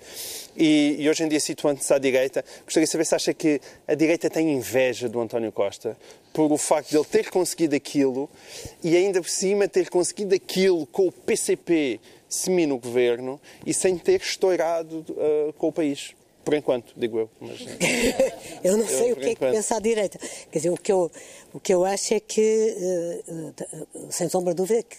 e, 0.56 0.96
e 0.98 1.08
hoje 1.08 1.24
em 1.24 1.28
dia 1.28 1.40
situando-se 1.40 1.92
à 1.92 1.98
direita, 1.98 2.44
gostaria 2.64 2.86
de 2.86 2.90
saber 2.90 3.04
se 3.04 3.14
acha 3.14 3.34
que 3.34 3.60
a 3.86 3.94
direita 3.94 4.28
tem 4.28 4.52
inveja 4.52 5.08
do 5.08 5.20
António 5.20 5.52
Costa 5.52 5.96
por 6.32 6.50
o 6.50 6.56
facto 6.56 6.90
de 6.90 6.96
ele 6.96 7.04
ter 7.04 7.30
conseguido 7.30 7.76
aquilo 7.76 8.28
e 8.82 8.96
ainda 8.96 9.20
por 9.20 9.28
cima 9.28 9.68
ter 9.68 9.90
conseguido 9.90 10.34
aquilo 10.34 10.86
com 10.86 11.08
o 11.08 11.12
PCP 11.12 12.00
semi 12.28 12.66
no 12.66 12.78
governo 12.78 13.40
e 13.66 13.74
sem 13.74 13.98
ter 13.98 14.20
estourado 14.20 15.04
uh, 15.10 15.52
com 15.54 15.68
o 15.68 15.72
país. 15.72 16.14
Por 16.44 16.54
enquanto, 16.54 16.92
digo 16.96 17.20
eu. 17.20 17.30
Mas... 17.40 17.60
eu 18.64 18.76
não 18.76 18.86
sei 18.86 19.12
eu, 19.12 19.14
o 19.14 19.16
que 19.16 19.30
enquanto. 19.30 19.50
é 19.50 19.50
que 19.50 19.56
pensa 19.56 19.76
à 19.76 19.80
direita. 19.80 20.18
Quer 20.50 20.58
dizer, 20.58 20.70
o 20.70 20.76
que 20.76 20.90
eu, 20.90 21.10
o 21.52 21.60
que 21.60 21.72
eu 21.72 21.84
acho 21.84 22.14
é 22.14 22.20
que, 22.20 23.22
uh, 23.28 24.10
sem 24.10 24.28
sombra 24.28 24.52
de 24.52 24.56
dúvida, 24.56 24.82
que 24.82 24.96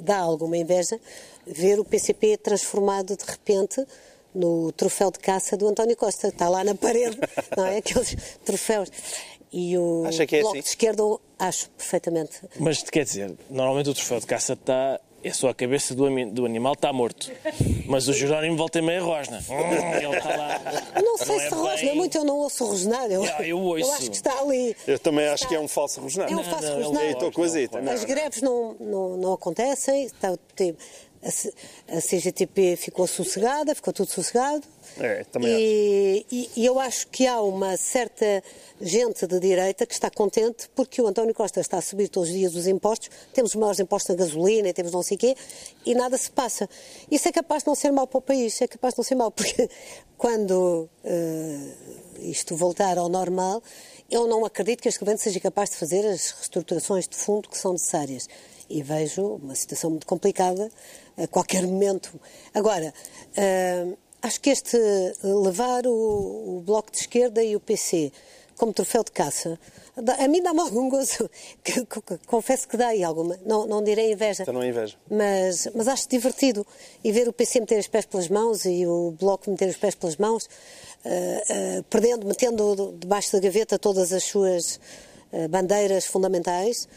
dá 0.00 0.18
alguma 0.18 0.56
inveja 0.56 1.00
ver 1.46 1.80
o 1.80 1.84
PCP 1.84 2.36
transformado 2.36 3.16
de 3.16 3.24
repente 3.24 3.84
no 4.34 4.70
troféu 4.72 5.10
de 5.10 5.18
caça 5.18 5.56
do 5.56 5.66
António 5.66 5.96
Costa. 5.96 6.28
Está 6.28 6.48
lá 6.48 6.62
na 6.62 6.74
parede, 6.74 7.18
não 7.56 7.66
é? 7.66 7.78
Aqueles 7.78 8.16
troféus. 8.44 8.90
E 9.52 9.78
o 9.78 10.04
Acha 10.06 10.26
que 10.26 10.36
é 10.36 10.40
Bloco 10.40 10.56
assim? 10.56 10.62
de 10.62 10.68
Esquerda, 10.68 11.02
acho 11.38 11.70
perfeitamente. 11.70 12.40
Mas 12.58 12.82
quer 12.82 13.04
dizer, 13.04 13.34
normalmente 13.48 13.90
o 13.90 13.94
troféu 13.94 14.20
de 14.20 14.26
caça 14.26 14.52
está 14.52 15.00
é 15.22 15.32
só 15.32 15.48
a 15.48 15.54
cabeça 15.54 15.94
do, 15.94 16.04
do 16.30 16.46
animal 16.46 16.74
está 16.74 16.92
morto. 16.92 17.30
Mas 17.86 18.06
o 18.06 18.12
Jerónimo 18.12 18.56
volta 18.56 18.78
e 18.78 18.82
meia 18.82 19.02
rosna. 19.02 19.42
Hum, 19.48 19.94
ele 19.96 20.16
está 20.16 20.36
lá. 20.36 20.60
Eu 20.94 21.02
não 21.02 21.18
sei 21.18 21.26
não 21.26 21.38
se 21.38 21.46
é 21.46 21.48
rosna 21.48 21.86
bem... 21.88 21.96
muito, 21.96 22.18
eu 22.18 22.24
não 22.24 22.36
ouço 22.36 22.64
rosnar. 22.64 23.10
Eu, 23.10 23.22
yeah, 23.24 23.46
eu, 23.46 23.58
ouço. 23.58 23.80
eu 23.80 23.92
acho 23.94 24.10
que 24.10 24.16
está 24.16 24.38
ali. 24.40 24.76
Eu 24.86 24.98
também 24.98 25.26
acho 25.26 25.48
que 25.48 25.54
é 25.54 25.60
um 25.60 25.66
falso 25.66 26.00
rosnar. 26.00 26.30
É 26.30 26.36
um 26.36 26.44
falso 26.44 26.72
rosnar. 26.72 27.04
Estou 27.04 27.32
com 27.32 27.42
a 27.42 27.92
As 27.92 28.04
greves 28.04 28.42
não, 28.42 28.76
não, 28.78 29.16
não 29.16 29.32
acontecem. 29.32 30.04
Está, 30.04 30.36
tem, 30.54 30.76
a, 31.22 32.00
CGTP 32.00 32.76
ficou 32.76 33.06
sossegada, 33.06 33.74
ficou 33.74 33.92
tudo 33.92 34.10
sossegado. 34.10 34.62
É, 35.00 35.24
também 35.24 35.50
e, 35.50 36.26
e, 36.30 36.50
e, 36.56 36.66
eu 36.66 36.78
acho 36.80 37.06
que 37.08 37.26
há 37.26 37.40
uma 37.40 37.76
certa 37.76 38.42
gente 38.80 39.26
de 39.26 39.38
direita 39.38 39.86
que 39.86 39.94
está 39.94 40.10
contente 40.10 40.68
porque 40.74 41.00
o 41.00 41.06
António 41.06 41.34
Costa 41.34 41.60
está 41.60 41.78
a 41.78 41.80
subir 41.82 42.08
todos 42.08 42.28
os 42.28 42.34
dias 42.34 42.54
os 42.54 42.66
impostos, 42.66 43.10
temos 43.32 43.52
os 43.52 43.56
maiores 43.56 43.78
impostos 43.78 44.08
na 44.10 44.16
gasolina, 44.16 44.72
temos 44.72 44.92
não 44.92 45.02
sei 45.02 45.16
o 45.16 45.20
quê, 45.20 45.36
e 45.86 45.94
nada 45.94 46.18
se 46.18 46.30
passa. 46.30 46.68
Isso 47.10 47.28
é 47.28 47.32
capaz 47.32 47.62
de 47.62 47.68
não 47.68 47.74
ser 47.74 47.92
mau 47.92 48.06
para 48.06 48.18
o 48.18 48.22
país, 48.22 48.60
é 48.60 48.66
capaz 48.66 48.94
de 48.94 48.98
não 48.98 49.04
ser 49.04 49.14
mau, 49.14 49.30
porque 49.32 49.68
quando 50.16 50.88
uh, 51.04 52.20
isto 52.20 52.56
voltar 52.56 52.98
ao 52.98 53.08
normal, 53.08 53.62
eu 54.10 54.26
não 54.26 54.44
acredito 54.44 54.82
que 54.82 54.88
este 54.88 54.98
governo 54.98 55.20
seja 55.20 55.38
capaz 55.38 55.70
de 55.70 55.76
fazer 55.76 56.04
as 56.06 56.30
reestruturações 56.30 57.06
de 57.06 57.16
fundo 57.16 57.48
que 57.48 57.58
são 57.58 57.72
necessárias. 57.72 58.28
E 58.68 58.82
vejo 58.82 59.36
uma 59.36 59.54
situação 59.54 59.90
muito 59.90 60.06
complicada 60.06 60.70
a 61.16 61.26
qualquer 61.26 61.66
momento. 61.66 62.20
Agora, 62.52 62.92
uh, 63.36 63.98
acho 64.22 64.40
que 64.40 64.50
este 64.50 64.78
levar 65.22 65.86
o, 65.86 66.58
o, 66.58 66.62
Bloco 66.64 66.90
de 66.90 66.98
Esquerda 66.98 67.42
e 67.42 67.54
o 67.56 67.60
PC 67.60 68.12
como 68.56 68.72
troféu 68.72 69.04
de 69.04 69.12
caça, 69.12 69.58
a 70.18 70.28
mim 70.28 70.42
dá-me 70.42 70.60
algum 70.60 70.88
gozo. 70.88 71.30
Confesso 72.26 72.68
que 72.68 72.76
dá 72.76 72.88
aí 72.88 73.02
alguma. 73.02 73.38
Não, 73.46 73.66
não 73.66 73.82
direi 73.82 74.12
inveja. 74.12 74.42
Então 74.42 74.52
não 74.54 74.62
é 74.62 74.68
inveja. 74.68 74.96
Mas, 75.10 75.68
mas 75.74 75.88
acho 75.88 76.08
divertido. 76.08 76.66
E 77.02 77.12
ver 77.12 77.28
o 77.28 77.32
PC 77.32 77.60
meter 77.60 77.78
os 77.78 77.86
pés 77.86 78.04
pelas 78.04 78.28
mãos 78.28 78.64
e 78.64 78.86
o 78.86 79.12
Bloco 79.12 79.50
meter 79.50 79.68
os 79.68 79.76
pés 79.76 79.94
pelas 79.94 80.16
mãos, 80.16 80.44
uh, 80.44 81.78
uh, 81.78 81.82
perdendo, 81.84 82.26
metendo 82.26 82.96
debaixo 82.98 83.32
da 83.32 83.40
gaveta 83.40 83.78
todas 83.78 84.12
as 84.12 84.24
suas 84.24 84.80
uh, 85.32 85.48
bandeiras 85.48 86.04
fundamentais. 86.04 86.88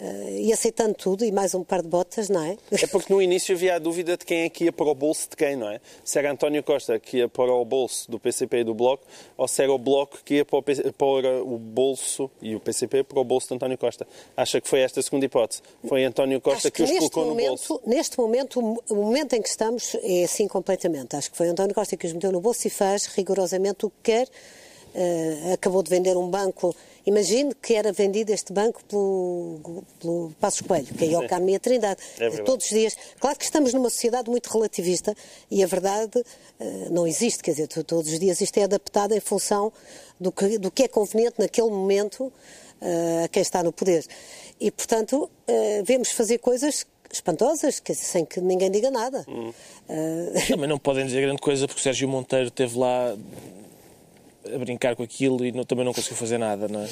Uh, 0.00 0.30
e 0.38 0.50
aceitando 0.50 0.94
tudo 0.94 1.26
e 1.26 1.30
mais 1.30 1.54
um 1.54 1.62
par 1.62 1.82
de 1.82 1.88
botas, 1.88 2.30
não 2.30 2.42
é? 2.42 2.56
É 2.72 2.86
porque 2.86 3.12
no 3.12 3.20
início 3.20 3.54
havia 3.54 3.74
a 3.74 3.78
dúvida 3.78 4.16
de 4.16 4.24
quem 4.24 4.44
é 4.44 4.48
que 4.48 4.64
ia 4.64 4.72
para 4.72 4.86
o 4.86 4.94
bolso 4.94 5.28
de 5.28 5.36
quem, 5.36 5.56
não 5.56 5.70
é? 5.70 5.78
Se 6.02 6.18
era 6.18 6.32
António 6.32 6.62
Costa 6.62 6.98
que 6.98 7.18
ia 7.18 7.28
para 7.28 7.52
o 7.52 7.62
bolso 7.66 8.10
do 8.10 8.18
PCP 8.18 8.60
e 8.60 8.64
do 8.64 8.72
Bloco 8.72 9.04
ou 9.36 9.46
se 9.46 9.62
era 9.62 9.70
o 9.70 9.76
Bloco 9.76 10.20
que 10.24 10.36
ia 10.36 10.44
para 10.44 10.58
o, 10.58 10.62
PC, 10.62 10.90
para 10.92 11.42
o 11.42 11.58
bolso 11.58 12.30
e 12.40 12.56
o 12.56 12.60
PCP 12.60 13.02
para 13.02 13.20
o 13.20 13.24
bolso 13.24 13.48
de 13.48 13.54
António 13.56 13.76
Costa. 13.76 14.08
Acha 14.34 14.58
que 14.58 14.66
foi 14.66 14.80
esta 14.80 15.00
a 15.00 15.02
segunda 15.02 15.26
hipótese? 15.26 15.60
Foi 15.86 16.02
António 16.02 16.40
Costa 16.40 16.70
que, 16.70 16.82
que, 16.82 16.90
os 16.94 16.98
colocou 16.98 17.26
momento, 17.26 17.44
no 17.44 17.48
bolso? 17.50 17.80
Neste 17.84 18.18
momento, 18.18 18.80
o 18.88 18.94
momento 18.94 19.34
em 19.34 19.42
que 19.42 19.50
estamos 19.50 19.94
é 20.02 20.24
assim 20.24 20.48
completamente. 20.48 21.14
Acho 21.14 21.30
que 21.30 21.36
foi 21.36 21.48
António 21.48 21.74
Costa 21.74 21.94
que 21.94 22.06
os 22.06 22.14
meteu 22.14 22.32
no 22.32 22.40
bolso 22.40 22.66
e 22.66 22.70
faz 22.70 23.04
rigorosamente 23.04 23.84
o 23.84 23.90
que 23.90 23.96
quer. 24.02 24.28
Uh, 24.94 25.52
acabou 25.52 25.82
de 25.82 25.90
vender 25.90 26.16
um 26.16 26.28
banco 26.28 26.74
Imagine 27.06 27.54
que 27.54 27.74
era 27.74 27.92
vendido 27.92 28.32
este 28.32 28.52
banco 28.52 28.84
pelo, 28.84 29.84
pelo 29.98 30.32
Passos 30.40 30.60
Coelho, 30.60 30.86
que 30.86 31.04
é 31.04 31.18
o 31.18 31.48
e 31.48 31.54
a 31.54 31.60
Trindade. 31.60 32.00
É 32.18 32.30
todos 32.42 32.66
os 32.66 32.70
dias. 32.70 32.96
Claro 33.18 33.38
que 33.38 33.44
estamos 33.44 33.72
numa 33.72 33.90
sociedade 33.90 34.30
muito 34.30 34.48
relativista 34.48 35.14
e 35.50 35.62
a 35.62 35.66
verdade 35.66 36.18
uh, 36.18 36.90
não 36.90 37.06
existe. 37.06 37.42
Quer 37.42 37.52
dizer, 37.52 37.68
todos 37.68 38.12
os 38.12 38.18
dias 38.18 38.40
isto 38.40 38.58
é 38.58 38.64
adaptado 38.64 39.12
em 39.12 39.20
função 39.20 39.72
do 40.18 40.30
que, 40.30 40.58
do 40.58 40.70
que 40.70 40.84
é 40.84 40.88
conveniente 40.88 41.36
naquele 41.38 41.70
momento 41.70 42.24
uh, 42.24 43.24
a 43.24 43.28
quem 43.28 43.42
está 43.42 43.62
no 43.62 43.72
poder. 43.72 44.04
E, 44.60 44.70
portanto, 44.70 45.24
uh, 45.48 45.84
vemos 45.84 46.10
fazer 46.10 46.38
coisas 46.38 46.86
espantosas, 47.12 47.80
que, 47.80 47.94
sem 47.94 48.24
que 48.24 48.40
ninguém 48.40 48.70
diga 48.70 48.90
nada. 48.90 49.24
Hum. 49.28 49.52
Uh... 49.90 50.46
Também 50.46 50.68
não 50.68 50.78
podem 50.78 51.04
dizer 51.04 51.20
grande 51.20 51.40
coisa, 51.42 51.66
porque 51.66 51.82
Sérgio 51.82 52.08
Monteiro 52.08 52.46
esteve 52.46 52.78
lá 52.78 53.16
a 54.54 54.58
brincar 54.58 54.96
com 54.96 55.02
aquilo 55.02 55.44
e 55.44 55.52
não, 55.52 55.64
também 55.64 55.84
não 55.84 55.92
conseguiu 55.92 56.16
fazer 56.16 56.38
nada, 56.38 56.66
não 56.68 56.80
é? 56.82 56.88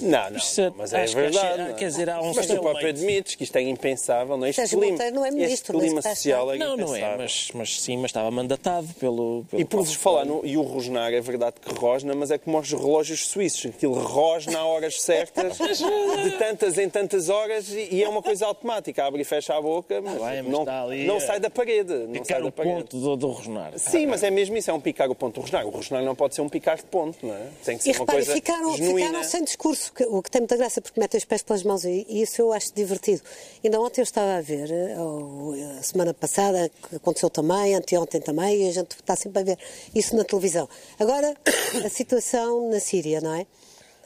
Não, 0.00 0.10
não, 0.10 0.38
é- 0.38 0.72
mas 0.76 0.92
é 0.92 1.06
verdade. 1.06 1.72
Que, 1.72 1.78
quer 1.80 1.86
dizer, 1.86 2.10
há 2.10 2.20
um 2.20 2.32
mas 2.34 2.46
tu 2.46 2.60
próprio 2.60 2.88
admites 2.88 3.34
que 3.34 3.44
isto 3.44 3.56
é 3.56 3.62
impensável, 3.62 4.36
não 4.36 4.46
é? 4.46 4.50
Este 4.50 4.68
clima, 4.68 5.10
não 5.10 5.24
é 5.24 5.30
ministro, 5.30 5.76
este 5.78 5.86
clima 5.86 6.02
social 6.02 6.52
é 6.52 6.58
Não, 6.58 6.76
não 6.76 6.94
é, 6.94 7.16
mas, 7.16 7.50
mas 7.54 7.80
sim, 7.80 7.96
mas 7.96 8.10
estava 8.10 8.30
mandatado 8.30 8.88
pelo... 8.98 9.44
pelo 9.50 9.62
e 9.62 9.64
por 9.64 9.84
falar, 9.86 10.24
no, 10.24 10.44
e 10.44 10.56
o 10.56 10.62
rosnar, 10.62 11.12
é 11.12 11.20
verdade 11.20 11.56
que 11.60 11.74
rosna, 11.74 12.14
mas 12.14 12.30
é 12.30 12.38
como 12.38 12.58
os 12.58 12.70
relógios 12.70 13.26
suíços, 13.26 13.66
aquilo 13.66 13.94
rosna 13.94 14.58
a 14.58 14.64
horas 14.64 15.00
certas, 15.02 15.58
de 16.22 16.30
tantas 16.38 16.78
em 16.78 16.88
tantas 16.88 17.28
horas, 17.28 17.68
e, 17.70 17.88
e, 17.96 18.02
é 18.02 18.08
uma 18.08 18.22
coisa 18.22 18.46
automática, 18.46 19.04
abre 19.04 19.22
e 19.22 19.24
fecha 19.24 19.54
a 19.56 19.60
boca, 19.60 20.00
mas, 20.00 20.14
Bem, 20.14 20.42
mas 20.42 20.52
não, 20.52 20.68
ali, 20.68 21.04
não 21.04 21.20
sai 21.20 21.40
da 21.40 21.50
parede. 21.50 21.92
Picar 21.92 22.08
não 22.08 22.24
sai 22.24 22.40
o 22.40 22.44
da 22.44 22.52
parede. 22.52 22.74
ponto 22.76 22.98
do, 22.98 23.16
do 23.16 23.28
rosnar. 23.28 23.72
Sim, 23.76 24.06
mas 24.06 24.22
é 24.22 24.30
mesmo 24.30 24.56
isso, 24.56 24.70
é 24.70 24.74
um 24.74 24.80
picar 24.80 25.10
o 25.10 25.14
ponto 25.14 25.34
do 25.34 25.40
rosnar. 25.40 25.66
O 25.66 25.70
rosnar 25.70 26.02
não 26.02 26.14
pode 26.14 26.34
ser 26.34 26.42
um 26.42 26.48
picar 26.48 26.76
de 26.76 26.84
ponto, 26.92 27.26
não 27.26 27.34
é? 27.34 27.48
Tem 27.64 27.78
que 27.78 27.84
ser 27.84 27.88
e 27.88 27.92
uma 27.92 28.00
repare, 28.00 28.18
coisa 28.18 28.34
ficaram, 28.34 28.76
genuína. 28.76 29.06
ficaram 29.06 29.24
sem 29.24 29.42
discurso, 29.42 29.92
o 30.08 30.22
que 30.22 30.30
tem 30.30 30.42
muita 30.42 30.58
graça, 30.58 30.82
porque 30.82 31.00
metem 31.00 31.16
os 31.16 31.24
pés 31.24 31.42
pelas 31.42 31.62
mãos 31.62 31.84
e, 31.84 32.06
e 32.06 32.20
isso 32.20 32.42
eu 32.42 32.52
acho 32.52 32.72
divertido. 32.74 33.22
Ainda 33.64 33.80
ontem 33.80 34.02
eu 34.02 34.04
estava 34.04 34.36
a 34.36 34.40
ver, 34.42 34.70
eh, 34.70 35.00
ou, 35.00 35.54
a 35.78 35.82
semana 35.82 36.12
passada, 36.12 36.70
que 36.90 36.96
aconteceu 36.96 37.30
também, 37.30 37.74
anteontem 37.74 38.20
também, 38.20 38.62
e 38.62 38.68
a 38.68 38.72
gente 38.72 38.90
está 38.90 39.16
sempre 39.16 39.40
a 39.40 39.42
ver 39.42 39.58
isso 39.94 40.14
na 40.14 40.22
televisão. 40.22 40.68
Agora, 41.00 41.34
a 41.82 41.88
situação 41.88 42.68
na 42.68 42.78
Síria, 42.78 43.22
não 43.22 43.34
é? 43.34 43.46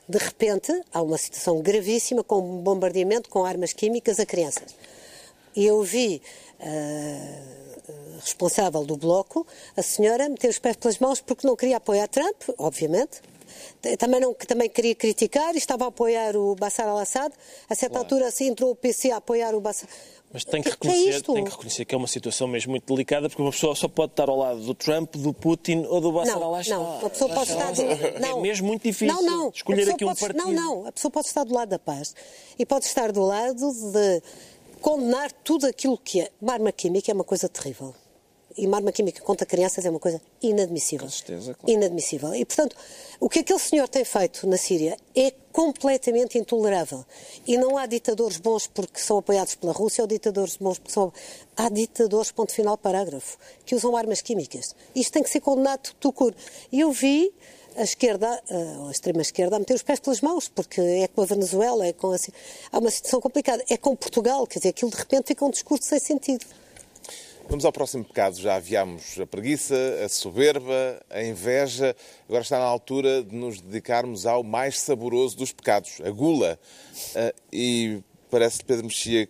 De 0.09 0.19
repente, 0.19 0.73
há 0.93 1.03
uma 1.03 1.19
situação 1.19 1.61
gravíssima 1.61 2.23
com 2.23 2.39
um 2.39 2.63
bombardeamento 2.63 3.29
com 3.29 3.45
armas 3.45 3.73
químicas 3.73 4.21
a 4.21 4.25
crianças. 4.25 4.77
E 5.57 5.67
eu 5.67 5.83
vi. 5.83 6.23
Uh, 6.61 7.66
responsável 8.21 8.85
do 8.85 8.97
Bloco, 8.97 9.47
a 9.77 9.83
senhora 9.83 10.29
meter 10.29 10.51
os 10.51 10.59
pés 10.59 10.77
pelas 10.77 10.99
mãos 10.99 11.21
porque 11.21 11.47
não 11.47 11.57
queria 11.57 11.77
apoiar 11.77 12.09
Trump, 12.09 12.43
obviamente, 12.59 13.21
também, 13.99 14.21
não, 14.21 14.35
também 14.35 14.69
queria 14.69 14.95
criticar 14.95 15.55
e 15.55 15.59
estava 15.59 15.85
a 15.85 15.89
apoiar 15.89 16.37
o 16.37 16.55
Bashar 16.55 16.89
al-Assad. 16.89 17.33
A 17.69 17.75
certa 17.75 17.95
claro. 17.95 18.05
altura 18.05 18.29
assim, 18.29 18.49
entrou 18.49 18.71
o 18.71 18.75
PC 18.75 19.11
a 19.11 19.19
apoiar 19.19 19.55
o 19.55 19.61
Bashar. 19.61 19.89
Mas 20.33 20.45
tem 20.45 20.61
que, 20.61 20.71
reconhecer, 20.71 21.23
que 21.23 21.31
é 21.31 21.35
tem 21.35 21.45
que 21.45 21.51
reconhecer 21.51 21.85
que 21.85 21.95
é 21.95 21.99
uma 21.99 22.09
situação 22.09 22.49
mesmo 22.49 22.73
muito 22.73 22.93
delicada, 22.93 23.29
porque 23.29 23.41
uma 23.41 23.53
pessoa 23.53 23.75
só 23.75 23.89
pode 23.89 24.13
estar 24.13 24.29
ao 24.29 24.37
lado 24.37 24.61
do 24.61 24.75
Trump, 24.75 25.15
do 25.17 25.33
Putin 25.33 25.85
ou 25.89 26.01
do 26.01 26.13
Bashar 26.13 26.37
al-Assad. 26.37 26.71
Não, 26.71 27.07
a 27.07 27.11
pessoa 27.11 27.33
pode 27.33 27.53
estar 27.53 27.73
do... 27.73 27.83
não. 28.21 28.39
É 28.39 28.43
mesmo 28.43 28.67
muito 28.67 28.83
difícil 28.83 29.15
não, 29.15 29.23
não. 29.23 29.49
escolher 29.51 29.89
aqui 29.91 30.05
um 30.05 30.09
pode... 30.09 30.21
partido. 30.21 30.45
Não, 30.45 30.53
não. 30.53 30.87
A 30.87 30.93
pessoa 30.93 31.11
pode 31.11 31.29
estar 31.29 31.45
do 31.45 31.55
lado 31.55 31.69
da 31.69 31.79
paz 31.79 32.15
e 32.59 32.67
pode 32.67 32.87
estar 32.87 33.13
do 33.13 33.23
lado 33.23 33.73
de 33.93 34.23
condenar 34.81 35.31
tudo 35.33 35.67
aquilo 35.67 35.97
que 35.97 36.21
é. 36.21 36.31
Uma 36.43 36.55
arma 36.55 36.73
química 36.73 37.11
é 37.11 37.15
uma 37.15 37.25
coisa 37.25 37.49
terrível 37.49 37.95
e 38.57 38.67
uma 38.67 38.79
arma 38.79 38.93
química 38.93 39.21
contra 39.23 39.47
crianças 39.47 39.85
é 39.85 39.91
uma 39.91 39.99
coisa 39.99 40.21
inadmissível. 40.43 41.07
Com 41.07 41.13
certeza, 41.13 41.55
claro. 41.55 41.71
Inadmissível. 41.71 42.35
E, 42.35 42.45
portanto, 42.45 42.75
o 43.21 43.29
que 43.29 43.41
aquele 43.41 43.59
senhor 43.59 43.89
tem 43.89 44.05
feito 44.05 44.47
na 44.47 44.57
Síria 44.57 44.97
é 45.15 45.33
completamente 45.53 46.39
intolerável. 46.39 47.05
E 47.47 47.57
não 47.57 47.77
há 47.77 47.87
ditadores 47.87 48.39
bons 48.39 48.67
porque 48.67 49.01
são 49.01 49.19
apoiados 49.19 49.55
pela 49.55 49.73
Rússia 49.73 50.03
ou 50.03 50.09
ditadores 50.09 50.57
bons 50.57 50.79
porque 50.79 50.93
são. 50.93 51.13
Há 51.57 51.69
ditadores, 51.69 52.31
ponto 52.31 52.53
final, 52.53 52.77
parágrafo, 52.77 53.39
que 53.65 53.75
usam 53.75 53.97
armas 53.97 54.21
químicas. 54.21 54.75
Isto 54.95 55.13
tem 55.13 55.23
que 55.23 55.31
ser 55.31 55.41
condenado 55.41 55.95
do 56.01 56.13
cur. 56.13 56.35
E 56.71 56.81
eu 56.81 56.93
vi 56.93 57.33
a 57.77 57.83
esquerda, 57.83 58.43
a 58.87 58.91
extrema-esquerda, 58.91 59.57
a 59.57 59.59
meter 59.59 59.75
os 59.75 59.83
pés 59.83 60.01
pelas 60.01 60.21
mãos, 60.21 60.49
porque 60.49 60.81
é 60.81 61.09
com 61.09 61.23
a 61.23 61.27
Venezuela, 61.27 61.87
é 61.87 61.93
com 61.93 62.13
a... 62.13 62.17
há 62.73 62.79
uma 62.79 62.91
situação 62.91 63.21
complicada. 63.21 63.63
É 63.69 63.77
com 63.77 63.95
Portugal, 63.95 64.47
quer 64.47 64.61
dizer, 64.61 64.71
aquilo 64.71 64.91
de 64.91 64.97
repente 64.97 65.29
fica 65.29 65.45
um 65.45 65.51
discurso 65.51 65.85
sem 65.85 65.99
sentido. 65.99 66.45
Vamos 67.49 67.65
ao 67.65 67.71
próximo 67.71 68.05
pecado. 68.05 68.37
Já 68.41 68.57
aviámos 68.57 69.21
a 69.21 69.27
preguiça, 69.27 69.77
a 70.05 70.09
soberba, 70.09 71.01
a 71.09 71.23
inveja. 71.23 71.95
Agora 72.29 72.43
está 72.43 72.59
na 72.59 72.65
altura 72.65 73.23
de 73.23 73.35
nos 73.37 73.61
dedicarmos 73.61 74.27
ao 74.27 74.43
mais 74.43 74.81
saboroso 74.81 75.37
dos 75.37 75.53
pecados, 75.53 76.01
a 76.05 76.11
gula. 76.11 76.59
Ah, 77.15 77.33
e 77.53 78.03
parece, 78.31 78.65
Pedro 78.65 78.87
Mexia, 78.87 79.29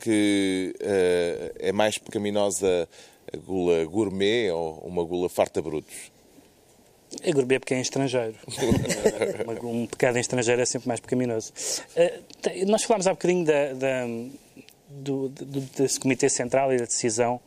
que 0.00 0.74
ah, 0.82 1.52
é 1.60 1.70
mais 1.70 1.98
pecaminosa 1.98 2.88
a 3.32 3.36
gula 3.36 3.84
gourmet 3.84 4.50
ou 4.50 4.78
uma 4.80 5.04
gula 5.04 5.28
farta 5.28 5.62
brutos? 5.62 6.10
É 7.22 7.32
gourmet 7.32 7.60
porque 7.60 7.74
é 7.74 7.78
em 7.78 7.82
estrangeiro. 7.82 8.34
um 9.62 9.86
pecado 9.86 10.16
em 10.16 10.20
estrangeiro 10.20 10.60
é 10.60 10.66
sempre 10.66 10.88
mais 10.88 10.98
pecaminoso. 10.98 11.52
Uh, 11.96 12.66
nós 12.66 12.82
falámos 12.82 13.06
há 13.06 13.12
bocadinho 13.12 13.44
da, 13.46 13.72
da 13.72 14.06
do, 14.88 15.28
do, 15.28 15.60
desse 15.60 15.98
Comitê 16.00 16.28
Central 16.28 16.72
e 16.72 16.78
da 16.78 16.84
decisão 16.84 17.40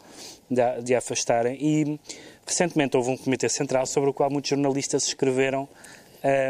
de, 0.50 0.62
de 0.84 0.96
afastarem. 0.96 1.58
E 1.60 2.00
recentemente 2.46 2.96
houve 2.98 3.12
um 3.12 3.18
Comitê 3.18 3.50
Central 3.50 3.86
sobre 3.86 4.10
o 4.10 4.14
qual 4.14 4.30
muitos 4.30 4.50
jornalistas 4.50 5.06
escreveram 5.06 5.68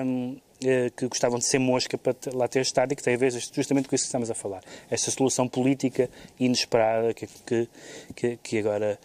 um, 0.05 0.37
eh, 0.63 0.91
que 0.95 1.07
gostavam 1.07 1.39
de 1.39 1.45
ser 1.45 1.57
mosca 1.57 1.97
para 1.97 2.15
lá 2.33 2.47
ter 2.47 2.61
estado 2.61 2.93
e 2.93 2.95
que 2.95 3.01
tem 3.01 3.15
a 3.15 3.17
ver 3.17 3.31
justamente 3.31 3.89
com 3.89 3.95
isso 3.95 4.03
que 4.03 4.09
estamos 4.09 4.29
a 4.29 4.35
falar. 4.35 4.61
Esta 4.91 5.09
solução 5.09 5.47
política 5.47 6.07
inesperada 6.39 7.13
que, 7.15 7.27
que, 8.15 8.37
que 8.37 8.59
agora 8.59 8.99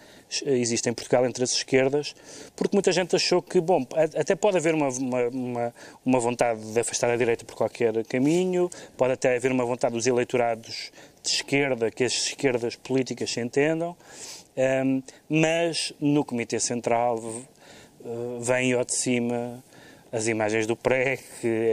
existe 0.44 0.88
em 0.90 0.92
Portugal 0.92 1.24
entre 1.24 1.44
as 1.44 1.52
esquerdas, 1.52 2.14
porque 2.54 2.76
muita 2.76 2.92
gente 2.92 3.14
achou 3.16 3.40
que, 3.40 3.60
bom, 3.60 3.86
até 4.14 4.34
pode 4.34 4.56
haver 4.58 4.74
uma, 4.74 4.88
uma, 4.88 5.74
uma 6.04 6.20
vontade 6.20 6.60
de 6.60 6.80
afastar 6.80 7.10
a 7.10 7.16
direita 7.16 7.44
por 7.44 7.54
qualquer 7.54 8.04
caminho, 8.04 8.68
pode 8.96 9.12
até 9.12 9.36
haver 9.36 9.52
uma 9.52 9.64
vontade 9.64 9.94
dos 9.94 10.06
eleitorados 10.06 10.90
de 11.26 11.36
esquerda, 11.36 11.90
que 11.90 12.04
as 12.04 12.12
esquerdas 12.12 12.76
políticas 12.76 13.30
se 13.30 13.40
entendam, 13.40 13.96
um, 14.56 15.02
mas 15.28 15.92
no 16.00 16.24
Comitê 16.24 16.58
Central 16.58 17.18
uh, 17.18 18.40
vem 18.40 18.72
ao 18.72 18.84
de 18.84 18.94
cima 18.94 19.62
as 20.12 20.28
imagens 20.28 20.66
do 20.66 20.76
PREC, 20.76 21.22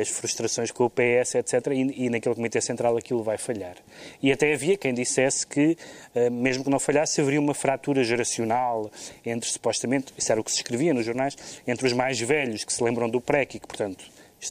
as 0.02 0.10
frustrações 0.10 0.70
com 0.72 0.86
o 0.86 0.90
PS, 0.90 1.36
etc. 1.36 1.68
E, 1.68 2.06
e, 2.06 2.10
naquele 2.10 2.36
Comitê 2.36 2.60
Central 2.60 2.98
aquilo 2.98 3.24
vai 3.24 3.38
falhar. 3.38 3.76
E 4.22 4.32
até 4.32 4.54
havia 4.54 4.76
quem 4.76 4.94
dissesse 4.94 5.46
que, 5.48 5.78
uh, 6.16 6.32
mesmo 6.32 6.64
que 6.64 6.70
não 6.70 6.80
falhasse, 6.80 7.22
haveria 7.22 7.40
uma 7.40 7.54
fratura 7.54 8.04
geracional 8.04 8.92
entre, 9.26 9.50
supostamente, 9.50 10.14
isso 10.18 10.32
era 10.32 10.42
o 10.42 10.44
que 10.44 10.52
se 10.52 10.58
escrevia 10.58 10.94
nos 10.94 11.06
jornais, 11.06 11.38
entre 11.66 11.86
os 11.88 11.94
mais 11.94 12.20
velhos 12.20 12.64
que 12.64 12.74
se 12.74 12.84
lembram 12.84 13.10
do 13.10 13.22
PREC 13.22 13.56
e 13.56 13.60
que, 13.60 13.68
portanto, 13.68 14.04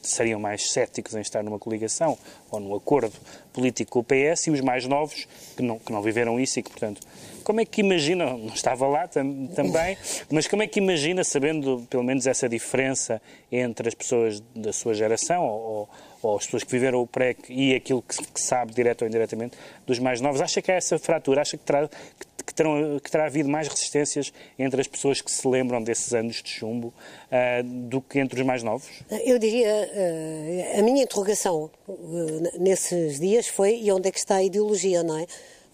seriam 0.03 0.41
mais 0.41 0.71
céticos 0.71 1.15
em 1.15 1.21
estar 1.21 1.43
numa 1.43 1.59
coligação 1.59 2.19
ou 2.51 2.61
num 2.61 2.75
acordo 2.75 3.13
político 3.53 3.93
com 3.93 3.99
o 4.01 4.05
PS 4.05 4.47
e 4.47 4.51
os 4.51 4.61
mais 4.61 4.87
novos 4.87 5.27
que 5.57 5.63
não, 5.63 5.79
que 5.79 5.93
não 5.93 6.03
viveram 6.03 6.39
isso 6.39 6.59
e 6.59 6.63
que, 6.63 6.71
portanto, 6.71 7.01
como 7.43 7.61
é 7.61 7.65
que 7.65 7.81
imagina, 7.81 8.27
não 8.37 8.55
estava 8.55 8.87
lá 8.87 9.07
tam, 9.07 9.47
também, 9.49 9.97
mas 10.31 10.47
como 10.47 10.63
é 10.63 10.67
que 10.67 10.79
imagina, 10.79 11.23
sabendo 11.25 11.87
pelo 11.91 12.03
menos 12.03 12.27
essa 12.27 12.49
diferença 12.49 13.21
entre 13.51 13.89
as 13.89 13.95
pessoas 13.95 14.41
da 14.55 14.73
sua 14.73 14.95
geração 14.95 15.45
ou, 15.45 15.89
ou 16.23 16.37
as 16.37 16.45
pessoas 16.45 16.65
que 16.65 16.71
viveram 16.71 17.01
o 17.01 17.07
PREC 17.07 17.53
e 17.53 17.75
aquilo 17.75 18.01
que, 18.03 18.17
que 18.17 18.41
sabe, 18.41 18.73
direto 18.73 19.03
ou 19.03 19.09
indiretamente, 19.09 19.57
dos 19.87 19.99
mais 19.99 20.21
novos, 20.21 20.41
acha 20.41 20.63
que 20.63 20.71
há 20.71 20.77
essa 20.77 20.99
fratura, 20.99 21.43
acha 21.43 21.57
que 21.57 21.65
terá, 21.65 21.89
que 21.89 22.27
que, 22.43 22.55
terão, 22.55 22.99
que 22.99 23.11
terá 23.11 23.27
havido 23.27 23.49
mais 23.49 23.69
resistências 23.69 24.33
entre 24.59 24.81
as 24.81 24.87
pessoas 24.87 25.21
que 25.21 25.31
se 25.31 25.47
lembram 25.47 25.83
desses 25.83 26.13
anos 26.13 26.43
de 26.43 26.51
chumbo 26.51 26.89
uh, 26.89 27.63
do 27.63 28.01
que 28.01 28.19
entre 28.19 28.41
os 28.41 28.47
mais 28.47 28.63
novos? 28.63 28.89
Eu 29.25 29.39
diria, 29.39 29.69
uh, 29.69 30.79
a 30.79 30.83
minha 30.83 31.03
interrogação 31.03 31.71
uh, 31.89 32.59
nesses 32.59 33.21
dias 33.21 33.47
foi 33.49 33.81
e 33.81 33.93
onde 33.93 34.09
é 34.09 34.13
que 34.13 34.19
está 34.19 34.37
a 34.37 34.43
ideologia, 34.43 35.03
não 35.03 35.19
é? 35.19 35.27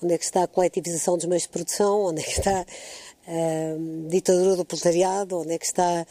Onde 0.03 0.15
é 0.15 0.19
que 0.19 0.25
está 0.25 0.45
a 0.45 0.47
coletivização 0.47 1.17
dos 1.17 1.27
meios 1.27 1.43
de 1.43 1.49
produção? 1.49 2.07
Onde 2.07 2.21
é 2.21 2.25
que 2.25 2.33
está 2.33 2.61
a 3.27 4.09
ditadura 4.09 4.57
do 4.57 4.65
proletariado? 4.65 5.41
Onde 5.41 5.55
é 5.55 5.59
que 5.59 5.67
está... 5.67 6.07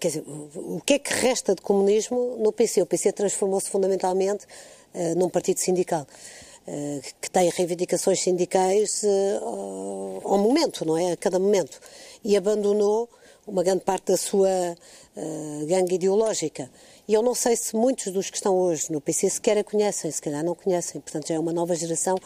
Quer 0.00 0.08
dizer, 0.08 0.24
o 0.26 0.80
que 0.84 0.94
é 0.94 0.98
que 0.98 1.12
resta 1.12 1.54
de 1.54 1.60
comunismo 1.60 2.36
no 2.38 2.52
PC? 2.52 2.82
O 2.82 2.86
PC 2.86 3.12
transformou-se 3.12 3.68
fundamentalmente 3.68 4.46
num 5.16 5.28
partido 5.28 5.58
sindical. 5.58 6.06
Eh, 6.68 7.00
que 7.20 7.30
tem 7.30 7.48
reivindicações 7.48 8.20
sindicais 8.20 9.04
eh, 9.04 9.38
ao 9.40 10.38
momento, 10.38 10.84
não 10.84 10.98
é? 10.98 11.12
A 11.12 11.16
cada 11.16 11.38
momento. 11.38 11.80
E 12.24 12.36
abandonou 12.36 13.08
uma 13.46 13.62
grande 13.62 13.84
parte 13.84 14.06
da 14.06 14.16
sua 14.16 14.48
uh, 15.16 15.66
gangue 15.66 15.94
ideológica. 15.94 16.68
E 17.06 17.14
eu 17.14 17.22
não 17.22 17.32
sei 17.32 17.54
se 17.54 17.76
muitos 17.76 18.12
dos 18.12 18.28
que 18.28 18.36
estão 18.36 18.56
hoje 18.56 18.90
no 18.90 19.00
PC 19.00 19.30
sequer 19.30 19.56
a 19.56 19.62
conhecem, 19.62 20.10
se 20.10 20.20
calhar 20.20 20.42
não 20.42 20.56
conhecem. 20.56 21.00
Portanto, 21.00 21.28
já 21.28 21.36
é 21.36 21.38
uma 21.38 21.52
nova 21.52 21.76
geração 21.76 22.18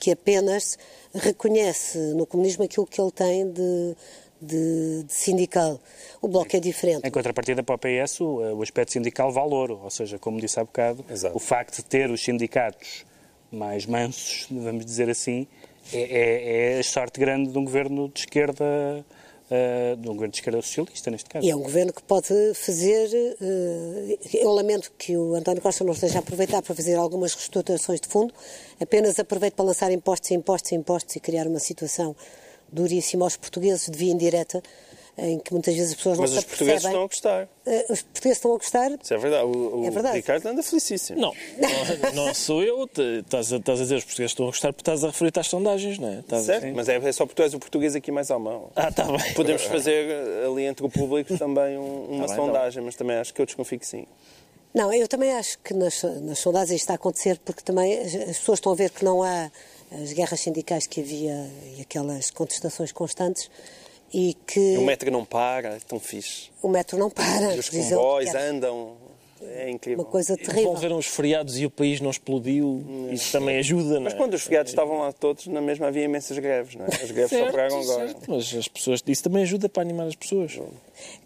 que 0.00 0.10
apenas 0.10 0.76
reconhece 1.14 1.96
no 2.16 2.26
comunismo 2.26 2.64
aquilo 2.64 2.84
que 2.88 3.00
ele 3.00 3.12
tem 3.12 3.48
de, 3.52 3.96
de, 4.42 5.04
de, 5.04 5.12
sindical. 5.12 5.80
O 6.20 6.26
Bloco 6.26 6.56
é 6.56 6.58
diferente. 6.58 7.06
Em 7.06 7.10
contrapartida 7.12 7.62
para 7.62 7.76
o 7.76 7.78
PS, 7.78 8.20
o, 8.20 8.56
o 8.56 8.62
aspecto 8.62 8.90
sindical 8.90 9.30
vale 9.30 9.54
ouro. 9.54 9.80
Ou 9.84 9.90
seja, 9.90 10.18
como 10.18 10.40
disse 10.40 10.58
há 10.58 10.64
bocado, 10.64 11.04
Exato. 11.08 11.36
o 11.36 11.38
facto 11.38 11.76
de 11.76 11.84
ter 11.84 12.10
os 12.10 12.20
sindicatos 12.20 13.04
mais 13.54 13.86
mansos, 13.86 14.46
vamos 14.50 14.84
dizer 14.84 15.08
assim, 15.08 15.46
é, 15.92 15.98
é, 15.98 16.76
é 16.76 16.80
a 16.80 16.84
sorte 16.84 17.20
grande 17.20 17.50
de 17.50 17.58
um 17.58 17.64
governo 17.64 18.08
de 18.08 18.20
esquerda 18.20 19.04
Uh, 19.44 19.94
de 19.98 20.08
um 20.08 20.14
governo 20.14 20.32
de 20.32 20.38
esquerda 20.38 20.62
socialista, 20.62 21.10
neste 21.10 21.28
caso. 21.28 21.46
E 21.46 21.50
é 21.50 21.54
um 21.54 21.60
governo 21.60 21.92
que 21.92 22.02
pode 22.02 22.32
fazer. 22.54 23.10
Uh, 23.38 24.18
eu 24.32 24.50
lamento 24.50 24.90
que 24.96 25.14
o 25.18 25.34
António 25.34 25.60
Costa 25.60 25.84
não 25.84 25.92
esteja 25.92 26.16
a 26.16 26.20
aproveitar 26.20 26.62
para 26.62 26.74
fazer 26.74 26.94
algumas 26.94 27.34
reestruturações 27.34 28.00
de 28.00 28.08
fundo, 28.08 28.32
apenas 28.80 29.18
aproveite 29.18 29.54
para 29.54 29.66
lançar 29.66 29.92
impostos, 29.92 30.30
impostos, 30.30 30.72
impostos 30.72 31.16
e 31.16 31.20
criar 31.20 31.46
uma 31.46 31.58
situação 31.58 32.16
duríssima 32.72 33.26
aos 33.26 33.36
portugueses 33.36 33.90
de 33.90 33.98
via 33.98 34.14
indireta 34.14 34.62
em 35.16 35.38
que 35.38 35.52
muitas 35.52 35.74
vezes 35.74 35.90
as 35.90 35.96
pessoas 35.96 36.18
Mas 36.18 36.30
não 36.30 36.40
se. 36.40 36.44
Mas 36.44 36.44
os 36.44 36.50
portugueses 36.50 36.84
estão 36.84 37.02
a 37.02 37.06
gostar. 37.06 37.44
Uh, 37.44 37.92
os 37.92 38.02
portugueses 38.02 38.38
estão 38.38 38.52
a 38.52 38.56
gostar. 38.56 38.90
Isso 38.90 39.14
é 39.14 39.18
verdade. 39.18 39.44
O, 39.44 39.80
o 39.80 39.86
é 39.86 39.90
verdade. 39.90 40.16
Ricardo 40.16 40.46
anda 40.46 40.62
felicíssimo. 40.62 41.20
Não, 41.20 41.34
não, 41.58 42.26
não 42.26 42.34
sou 42.34 42.62
eu. 42.62 42.84
Estás 42.84 43.52
a, 43.52 43.56
estás 43.56 43.80
a 43.80 43.82
dizer 43.82 43.96
os 43.96 44.04
portugueses 44.04 44.32
estão 44.32 44.46
a 44.46 44.48
gostar 44.48 44.72
porque 44.72 44.82
estás 44.82 45.04
a 45.04 45.08
referir-te 45.08 45.40
às 45.40 45.46
sondagens, 45.46 45.98
não 45.98 46.08
é? 46.08 46.20
Estás 46.20 46.44
certo, 46.44 46.66
mas 46.74 46.88
é, 46.88 46.96
é, 46.96 47.12
só 47.12 47.24
porque 47.26 47.40
tu 47.40 47.44
és 47.44 47.54
o 47.54 47.58
português 47.58 47.94
aqui 47.94 48.10
mais 48.10 48.30
à 48.30 48.38
mão. 48.38 48.70
Ah, 48.74 48.88
está 48.88 49.04
bem. 49.04 49.34
Podemos 49.34 49.62
fazer 49.62 50.10
eh, 50.10 50.46
ali 50.46 50.64
entre 50.64 50.84
o 50.84 50.90
público 50.90 51.36
também 51.38 51.78
um, 51.78 52.06
uma 52.10 52.26
tá 52.26 52.34
sondagem, 52.34 52.80
bem, 52.80 52.86
mas 52.86 52.96
também 52.96 53.16
acho 53.16 53.32
que 53.32 53.40
eu 53.40 53.46
desconfio 53.46 53.78
que 53.78 53.86
sim. 53.86 54.06
Não, 54.74 54.92
eu 54.92 55.06
também 55.06 55.32
acho 55.32 55.58
que 55.60 55.72
nas, 55.72 56.02
nas 56.02 56.40
sondagens 56.40 56.72
isto 56.72 56.82
está 56.82 56.94
a 56.94 56.96
acontecer 56.96 57.38
porque 57.44 57.62
também 57.62 57.96
as, 58.00 58.14
as 58.14 58.38
pessoas 58.38 58.58
estão 58.58 58.72
a 58.72 58.74
ver 58.74 58.90
que 58.90 59.04
não 59.04 59.22
há 59.22 59.50
as 60.02 60.12
guerras 60.12 60.40
sindicais 60.40 60.86
que 60.86 61.00
havia 61.00 61.48
e 61.76 61.80
aquelas 61.80 62.30
contestações 62.30 62.90
constantes 62.90 63.48
e 64.14 64.34
que... 64.46 64.78
O 64.78 64.82
metro 64.82 65.10
não 65.10 65.24
para, 65.24 65.70
é 65.70 65.78
tão 65.80 65.98
fixe. 65.98 66.48
O 66.62 66.68
metro 66.68 66.96
não 66.96 67.10
para. 67.10 67.56
E 67.56 67.58
os 67.58 67.68
comboios 67.68 68.32
andam, 68.32 68.92
é 69.42 69.68
incrível. 69.68 70.04
Uma 70.04 70.10
coisa 70.10 70.36
terrível. 70.36 70.70
Envolveram 70.70 70.98
os 70.98 71.06
feriados 71.06 71.58
e 71.58 71.66
o 71.66 71.70
país 71.70 72.00
não 72.00 72.10
explodiu, 72.10 72.80
isso 73.10 73.32
também 73.32 73.58
ajuda, 73.58 73.94
não 73.94 73.96
é? 73.96 74.04
Mas 74.04 74.14
quando 74.14 74.34
os 74.34 74.42
feriados 74.44 74.70
estavam 74.70 74.98
lá 74.98 75.12
todos, 75.12 75.48
na 75.48 75.60
mesma 75.60 75.88
havia 75.88 76.04
imensas 76.04 76.38
greves, 76.38 76.76
não 76.76 76.84
é? 76.84 76.88
As 76.88 77.10
greves 77.10 77.30
certo, 77.30 77.46
só 77.46 77.50
pegaram 77.50 77.80
agora. 77.80 78.06
Certo. 78.06 78.30
Mas 78.30 78.54
as 78.54 78.68
pessoas, 78.68 79.02
isso 79.04 79.22
também 79.24 79.42
ajuda 79.42 79.68
para 79.68 79.82
animar 79.82 80.06
as 80.06 80.14
pessoas. 80.14 80.60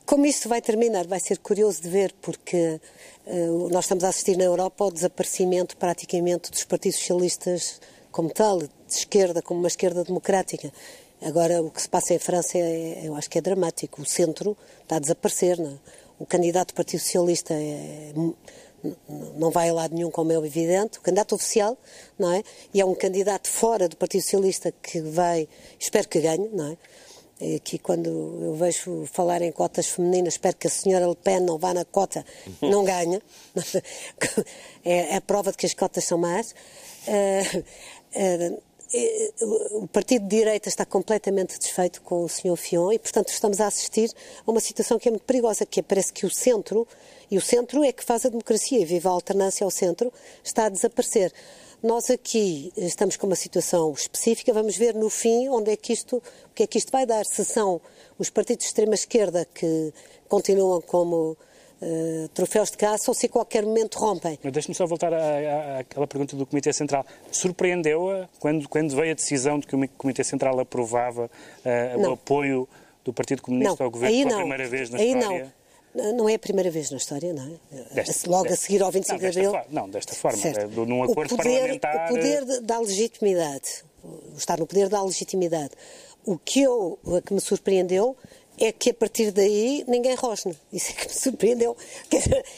Como 0.07 0.25
isto 0.25 0.49
vai 0.49 0.63
terminar, 0.63 1.07
vai 1.07 1.21
ser 1.21 1.37
curioso 1.37 1.83
de 1.83 1.91
ver, 1.91 2.15
porque 2.23 2.81
uh, 3.27 3.69
nós 3.69 3.85
estamos 3.85 4.03
a 4.03 4.09
assistir 4.09 4.39
na 4.39 4.45
Europa 4.45 4.83
ao 4.83 4.91
desaparecimento 4.91 5.77
praticamente 5.77 6.51
dos 6.51 6.65
partidos 6.65 6.99
socialistas 6.99 7.83
como 8.11 8.31
tal, 8.31 8.61
de 8.61 8.71
esquerda, 8.89 9.43
como 9.43 9.61
uma 9.61 9.69
esquerda 9.69 10.03
democrática. 10.03 10.73
Agora, 11.21 11.61
o 11.63 11.71
que 11.71 11.83
se 11.83 11.89
passa 11.89 12.15
em 12.15 12.19
França, 12.19 12.59
é, 12.59 13.01
eu 13.05 13.15
acho 13.17 13.29
que 13.29 13.39
é 13.39 13.41
dramático. 13.41 14.03
O 14.03 14.07
centro 14.07 14.57
está 14.83 14.97
a 14.97 14.99
desaparecer. 14.99 15.61
É? 15.61 15.75
O 16.19 16.27
candidato 16.27 16.69
do 16.69 16.75
Partido 16.75 17.01
Socialista 17.01 17.55
é, 17.55 18.13
não 19.37 19.51
vai 19.51 19.69
a 19.69 19.73
lado 19.73 19.95
nenhum, 19.95 20.11
como 20.11 20.33
é 20.33 20.37
evidente. 20.37 20.99
O 20.99 21.01
candidato 21.01 21.35
oficial, 21.35 21.77
não 22.19 22.33
é? 22.33 22.43
E 22.73 22.81
é 22.81 22.85
um 22.85 22.95
candidato 22.95 23.49
fora 23.49 23.89
do 23.89 23.97
Partido 23.97 24.23
Socialista 24.23 24.73
que 24.83 25.01
vai, 25.01 25.49
espero 25.79 26.09
que 26.09 26.21
ganhe, 26.21 26.49
não 26.53 26.73
é? 26.73 26.77
Aqui, 27.57 27.79
quando 27.79 28.09
eu 28.09 28.55
vejo 28.55 29.07
falar 29.07 29.43
em 29.43 29.53
cotas 29.53 29.87
femininas, 29.87 30.35
espero 30.35 30.57
que 30.57 30.67
a 30.67 30.71
senhora 30.71 31.07
Le 31.07 31.15
Pen 31.15 31.39
não 31.39 31.57
vá 31.57 31.73
na 31.73 31.85
cota, 31.85 32.27
não 32.61 32.83
ganhe. 32.83 33.23
é, 34.85 35.15
é 35.15 35.17
a 35.17 35.21
prova 35.21 35.53
de 35.53 35.57
que 35.57 35.67
as 35.67 35.73
cotas 35.73 36.05
são 36.05 36.19
más. 36.19 36.53
Uh, 37.07 37.59
uh, 38.17 38.63
o 39.73 39.87
partido 39.87 40.23
de 40.23 40.37
direita 40.37 40.69
está 40.69 40.85
completamente 40.85 41.59
desfeito 41.59 42.01
com 42.01 42.25
o 42.25 42.29
Sr. 42.29 42.57
Fion 42.57 42.93
e, 42.93 42.99
portanto, 42.99 43.29
estamos 43.29 43.61
a 43.61 43.67
assistir 43.67 44.11
a 44.47 44.51
uma 44.51 44.61
situação 44.61 44.99
que 44.99 45.09
é 45.09 45.11
muito 45.11 45.25
perigosa, 45.25 45.67
que 45.67 45.81
é, 45.81 45.83
parece 45.83 46.13
que 46.13 46.25
o 46.25 46.31
centro, 46.31 46.87
e 47.31 47.37
o 47.37 47.41
centro 47.41 47.85
é 47.85 47.93
que 47.93 48.03
faz 48.03 48.25
a 48.25 48.31
democracia, 48.31 48.81
e 48.81 48.85
viva 48.87 49.11
a 49.11 49.13
alternância 49.13 49.65
ao 49.65 49.71
centro, 49.71 50.11
está 50.43 50.67
a 50.67 50.69
desaparecer. 50.71 51.33
Nós 51.83 52.11
aqui 52.11 52.73
estamos 52.77 53.17
com 53.17 53.27
uma 53.27 53.37
situação 53.37 53.93
específica, 53.93 54.53
vamos 54.53 54.77
ver 54.77 54.95
no 54.95 55.11
fim 55.11 55.49
onde 55.49 55.71
é 55.71 55.77
que 55.77 55.93
isto, 55.93 56.17
o 56.17 56.55
que 56.55 56.63
é 56.63 56.67
que 56.67 56.79
isto 56.79 56.91
vai 56.91 57.05
dar, 57.05 57.25
se 57.27 57.45
são 57.45 57.81
os 58.19 58.31
partidos 58.31 58.65
de 58.65 58.69
extrema-esquerda 58.71 59.47
que 59.55 59.93
continuam 60.29 60.81
como 60.81 61.37
uh, 61.81 62.29
troféus 62.29 62.71
de 62.71 62.77
caça 62.77 63.11
ou 63.11 63.15
se 63.15 63.27
a 63.27 63.29
qualquer 63.29 63.65
momento 63.65 63.99
rompem. 63.99 64.39
Deixe-me 64.43 64.75
só 64.75 64.87
voltar 64.87 65.13
àquela 65.13 66.07
pergunta 66.07 66.37
do 66.37 66.47
Comitê 66.47 66.73
Central. 66.73 67.05
Surpreendeu-a 67.31 68.29
quando, 68.39 68.69
quando 68.69 68.95
veio 68.95 69.13
a 69.13 69.15
decisão 69.15 69.59
de 69.59 69.67
que 69.67 69.77
o 69.77 69.89
Comitê 69.91 70.25
Central 70.25 70.59
aprovava 70.61 71.25
uh, 71.27 72.01
o 72.01 72.13
apoio 72.13 72.69
do 73.05 73.13
Partido 73.13 73.43
Comunista 73.43 73.77
não, 73.79 73.87
ao 73.87 73.91
Governo 73.91 74.17
pela 74.17 74.31
não. 74.31 74.39
primeira 74.39 74.69
vez 74.69 74.91
na 74.91 74.99
aí 74.99 75.13
história? 75.13 75.45
Não. 75.45 75.59
Não 75.95 76.29
é 76.29 76.35
a 76.35 76.39
primeira 76.39 76.71
vez 76.71 76.91
na 76.91 76.99
história, 76.99 77.33
não 77.33 77.59
é? 77.73 77.95
Desta, 77.95 78.31
Logo 78.31 78.53
a 78.53 78.57
seguir 78.57 78.83
ao 78.83 78.93
25 78.93 79.15
não, 79.15 79.31
de 79.31 79.39
Abril. 79.39 79.61
Não, 79.71 79.89
desta 79.89 80.15
forma, 80.15 80.39
num 80.87 81.03
acordo 81.03 81.35
o 81.35 81.37
poder, 81.37 81.61
parlamentar. 81.61 82.13
O 82.13 82.15
poder 82.15 82.61
da 82.61 82.79
legitimidade, 82.79 83.85
estar 84.37 84.59
no 84.59 84.67
poder 84.67 84.89
da 84.89 85.03
legitimidade. 85.03 85.71
O 86.25 86.39
que, 86.39 86.63
eu, 86.63 86.99
o 87.03 87.23
que 87.23 87.33
me 87.33 87.41
surpreendeu 87.41 88.15
é 88.61 88.73
que 88.73 88.91
a 88.91 88.95
partir 88.95 89.31
daí 89.31 89.85
ninguém 89.87 90.15
rosne. 90.15 90.57
Isso 90.73 90.91
é 90.91 90.95
que 90.95 91.09
me 91.09 91.15
surpreendeu. 91.15 91.77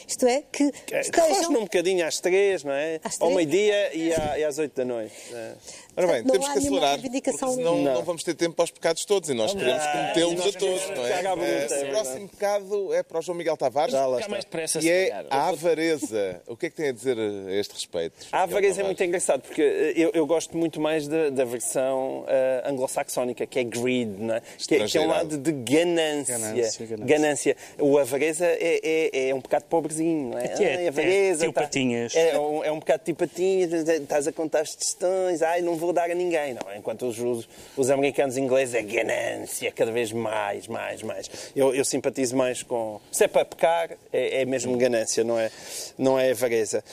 Isto 0.07 0.25
é, 0.27 0.43
que 0.51 0.71
estejam... 0.91 1.29
Rosne 1.29 1.57
um 1.57 1.63
bocadinho 1.63 2.05
às 2.05 2.19
três, 2.19 2.63
não 2.63 2.73
é? 2.73 2.99
Às 3.03 3.19
Ao 3.21 3.31
meio-dia 3.31 3.95
e, 3.95 4.09
e, 4.09 4.43
às 4.43 4.57
oito 4.57 4.75
da 4.75 4.85
noite. 4.85 5.13
É. 5.33 5.53
Ora 5.95 6.07
bem, 6.07 6.23
não 6.23 6.31
temos 6.31 6.47
que 6.49 6.57
acelerar, 6.57 6.99
porque 7.01 7.33
senão 7.33 7.57
não. 7.57 7.81
não 7.95 8.03
vamos 8.03 8.23
ter 8.23 8.33
tempo 8.33 8.55
para 8.55 8.63
os 8.63 8.71
pecados 8.71 9.03
todos 9.03 9.29
e 9.29 9.33
nós 9.33 9.53
queremos 9.53 9.85
cometê-los 9.85 10.55
a 10.55 10.59
todos, 10.59 10.89
não 10.89 11.05
é? 11.05 11.21
é? 11.21 11.83
O 11.83 11.89
próximo 11.89 12.29
pecado 12.29 12.93
é 12.93 13.03
para 13.03 13.19
o 13.19 13.21
João 13.21 13.37
Miguel 13.37 13.57
Tavares 13.57 13.93
mais 14.29 14.45
depressa, 14.45 14.79
e 14.81 14.89
é 14.89 15.25
a 15.29 15.49
avareza. 15.49 16.41
O 16.47 16.55
que 16.55 16.67
é 16.67 16.69
que 16.69 16.75
tem 16.75 16.89
a 16.89 16.91
dizer 16.91 17.17
a 17.17 17.51
este 17.53 17.73
respeito? 17.73 18.15
A 18.31 18.43
avareza 18.43 18.81
é 18.81 18.83
muito 18.83 19.03
engraçado, 19.03 19.41
porque 19.41 19.61
eu, 19.95 20.11
eu 20.13 20.25
gosto 20.25 20.57
muito 20.57 20.79
mais 20.79 21.07
da, 21.07 21.29
da 21.29 21.43
versão 21.43 22.21
uh, 22.21 22.69
anglo-saxónica, 22.69 23.45
que 23.45 23.59
é 23.59 23.63
greed, 23.63 24.09
não 24.17 24.35
é? 24.35 24.41
Que, 24.57 24.75
é, 24.75 24.85
que 24.85 24.97
é 24.97 25.01
um 25.01 25.07
lado 25.07 25.37
de 25.37 25.51
ganância. 25.51 26.37
Ganância. 26.37 26.85
ganância. 26.85 27.05
ganância. 27.05 27.57
O 27.79 27.97
avareza 27.97 28.45
é, 28.45 28.79
é, 28.83 29.29
é, 29.29 29.35
um 29.35 29.41
pecado 29.41 29.63
pobrezinho, 29.63 30.31
não 30.31 30.39
é? 30.39 30.45
É, 30.45 30.85
ah, 30.85 30.89
avareza. 30.89 31.45
É, 31.45 31.51
tá, 31.51 31.61
patinhas. 31.61 32.15
É, 32.15 32.39
um, 32.39 32.63
é 32.63 32.71
um 32.71 32.79
bocado 32.79 33.03
tipo 33.03 33.19
patinhas, 33.19 33.87
estás 33.87 34.27
a 34.27 34.31
contar 34.31 34.61
as 34.61 34.75
questões, 34.75 35.41
ai, 35.41 35.61
não 35.61 35.75
vou 35.81 35.91
dar 35.91 36.09
a 36.09 36.15
ninguém, 36.15 36.53
não. 36.53 36.75
Enquanto 36.75 37.07
os, 37.07 37.19
os, 37.19 37.49
os 37.75 37.89
americanos 37.89 38.37
ingleses 38.37 38.75
é 38.75 38.81
ganância, 38.81 39.71
cada 39.71 39.91
vez 39.91 40.11
mais, 40.11 40.67
mais, 40.67 41.03
mais. 41.03 41.29
Eu, 41.55 41.73
eu 41.75 41.83
simpatizo 41.83 42.35
mais 42.37 42.63
com. 42.63 43.01
Se 43.11 43.25
é 43.25 43.27
para 43.27 43.43
pecar, 43.43 43.91
é, 44.13 44.41
é 44.41 44.45
mesmo 44.45 44.77
ganância, 44.77 45.23
não 45.23 45.37
é, 45.37 45.51
não 45.97 46.19
é 46.19 46.31
avareza. 46.31 46.83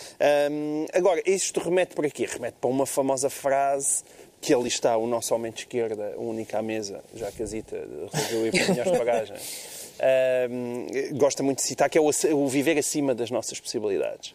Agora, 0.92 1.22
isto 1.26 1.60
remete 1.60 1.94
por 1.94 2.04
aqui? 2.04 2.26
Remete 2.26 2.56
para 2.60 2.70
uma 2.70 2.86
famosa 2.86 3.30
frase 3.30 4.02
que 4.40 4.54
ali 4.54 4.68
está 4.68 4.96
o 4.96 5.06
nosso 5.06 5.34
homem 5.34 5.50
de 5.52 5.60
esquerda, 5.60 6.14
o 6.16 6.28
único 6.28 6.56
à 6.56 6.62
mesa, 6.62 7.02
já 7.14 7.30
que 7.30 7.42
a 7.42 7.46
Zita 7.46 7.76
resolveu 8.12 8.46
ir 8.46 8.52
para 8.52 8.82
as 8.82 8.90
pagagens. 8.98 9.77
Uh, 9.98 11.16
gosta 11.16 11.42
muito 11.42 11.58
de 11.58 11.64
citar, 11.64 11.90
que 11.90 11.98
é 11.98 12.00
o, 12.00 12.08
o, 12.08 12.46
viver 12.46 12.78
acima 12.78 13.14
das 13.14 13.30
nossas 13.30 13.58
possibilidades. 13.58 14.30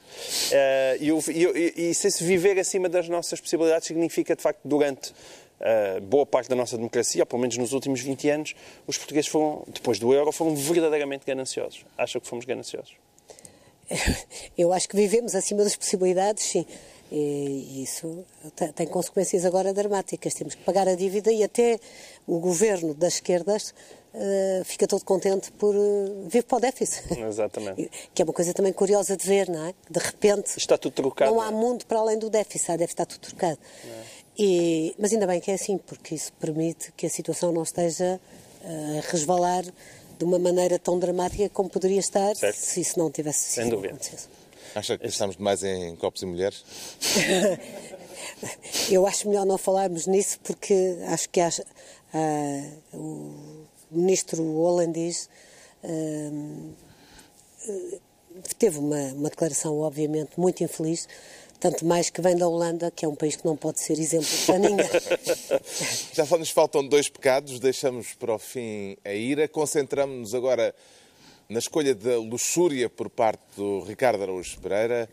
Uh, 0.51 0.99
e, 0.99 1.31
e, 1.31 1.89
e 1.89 1.93
se 1.93 2.07
esse 2.07 2.23
viver 2.23 2.59
acima 2.59 2.89
das 2.89 3.07
nossas 3.07 3.39
possibilidades 3.39 3.87
significa, 3.87 4.35
de 4.35 4.41
facto, 4.41 4.59
durante 4.65 5.11
uh, 5.11 6.01
boa 6.01 6.25
parte 6.25 6.49
da 6.49 6.55
nossa 6.55 6.75
democracia, 6.75 7.21
ou 7.21 7.25
pelo 7.25 7.41
menos 7.41 7.55
nos 7.57 7.71
últimos 7.71 8.01
20 8.01 8.29
anos, 8.29 8.55
os 8.85 8.97
portugueses 8.97 9.29
foram, 9.29 9.63
depois 9.67 9.99
do 9.99 10.13
euro, 10.13 10.33
foram 10.33 10.53
verdadeiramente 10.53 11.25
gananciosos. 11.25 11.85
Acha 11.97 12.19
que 12.19 12.27
fomos 12.27 12.43
gananciosos? 12.43 12.93
Eu 14.57 14.73
acho 14.73 14.89
que 14.89 14.97
vivemos 14.97 15.33
acima 15.33 15.63
das 15.63 15.77
possibilidades, 15.77 16.43
sim. 16.43 16.65
E 17.15 17.83
isso 17.83 18.25
tem 18.75 18.87
consequências 18.87 19.45
agora 19.45 19.71
dramáticas. 19.71 20.33
Temos 20.33 20.55
que 20.55 20.63
pagar 20.63 20.87
a 20.87 20.95
dívida 20.95 21.31
e 21.31 21.43
até 21.43 21.79
o 22.25 22.39
governo 22.39 22.95
das 22.95 23.15
esquerdas 23.15 23.71
uh, 24.13 24.63
fica 24.63 24.87
todo 24.87 25.03
contente 25.03 25.51
por 25.53 25.75
uh, 25.75 26.27
vir 26.27 26.43
para 26.43 26.57
o 26.57 26.61
déficit. 26.61 27.19
Exatamente. 27.19 27.89
que 28.13 28.21
é 28.21 28.25
uma 28.25 28.33
coisa 28.33 28.53
também 28.53 28.73
curiosa 28.73 29.17
de 29.17 29.25
ver, 29.25 29.49
não 29.49 29.65
é? 29.65 29.73
De 29.89 29.99
repente. 29.99 30.57
Está 30.57 30.77
tudo 30.77 30.93
trocado. 30.93 31.31
Não 31.31 31.41
há 31.41 31.47
é? 31.47 31.51
mundo 31.51 31.85
para 31.85 31.99
além 31.99 32.17
do 32.17 32.29
déficit, 32.29 32.77
deve 32.77 32.85
estar 32.85 33.05
tudo 33.05 33.21
trocado. 33.21 33.57
É. 33.85 34.03
E, 34.37 34.95
mas 34.97 35.13
ainda 35.13 35.27
bem 35.27 35.39
que 35.39 35.51
é 35.51 35.53
assim, 35.53 35.77
porque 35.77 36.15
isso 36.15 36.33
permite 36.33 36.91
que 36.93 37.05
a 37.05 37.09
situação 37.09 37.51
não 37.51 37.63
esteja 37.63 38.19
uh, 38.63 38.97
a 38.97 39.11
resvalar 39.11 39.63
de 40.17 40.23
uma 40.23 40.39
maneira 40.39 40.79
tão 40.79 40.97
dramática 40.97 41.49
como 41.49 41.69
poderia 41.69 41.99
estar 41.99 42.35
certo. 42.35 42.55
se 42.55 42.81
isso 42.81 42.97
não 42.97 43.11
tivesse 43.11 43.53
Sem 43.53 43.69
dúvida. 43.69 43.99
Acha 44.75 44.97
que 44.97 45.05
estamos 45.05 45.35
demais 45.35 45.63
em 45.63 45.95
copos 45.95 46.23
e 46.23 46.25
mulheres? 46.25 46.65
Eu 48.89 49.05
acho 49.05 49.27
melhor 49.27 49.45
não 49.45 49.57
falarmos 49.57 50.07
nisso 50.07 50.39
porque 50.41 50.97
acho 51.07 51.29
que 51.29 51.39
acho, 51.39 51.61
uh, 51.61 52.97
o 52.97 53.52
ministro 53.93 54.43
holandês 54.43 55.29
uh, 55.83 56.73
teve 58.57 58.79
uma, 58.79 59.13
uma 59.13 59.29
declaração, 59.29 59.79
obviamente, 59.79 60.31
muito 60.37 60.63
infeliz 60.63 61.07
tanto 61.63 61.85
mais 61.85 62.09
que 62.09 62.21
vem 62.21 62.35
da 62.35 62.45
Holanda, 62.45 62.91
que 62.91 63.05
é 63.05 63.07
um 63.07 63.15
país 63.15 63.37
que 63.37 63.45
não 63.45 63.55
pode 63.55 63.79
ser 63.79 63.97
exemplo 63.97 64.27
para 64.45 64.59
ninguém. 64.59 64.85
Já 66.11 66.25
só 66.25 66.37
nos 66.37 66.49
faltam 66.49 66.85
dois 66.85 67.07
pecados, 67.07 67.57
deixamos 67.57 68.13
para 68.15 68.35
o 68.35 68.37
fim 68.37 68.97
a 69.05 69.13
ira, 69.13 69.47
concentramos-nos 69.47 70.35
agora 70.35 70.75
na 71.47 71.59
escolha 71.59 71.95
da 71.95 72.17
luxúria 72.17 72.89
por 72.89 73.09
parte 73.09 73.41
do 73.55 73.79
Ricardo 73.79 74.21
Araújo 74.23 74.59
Pereira. 74.59 75.09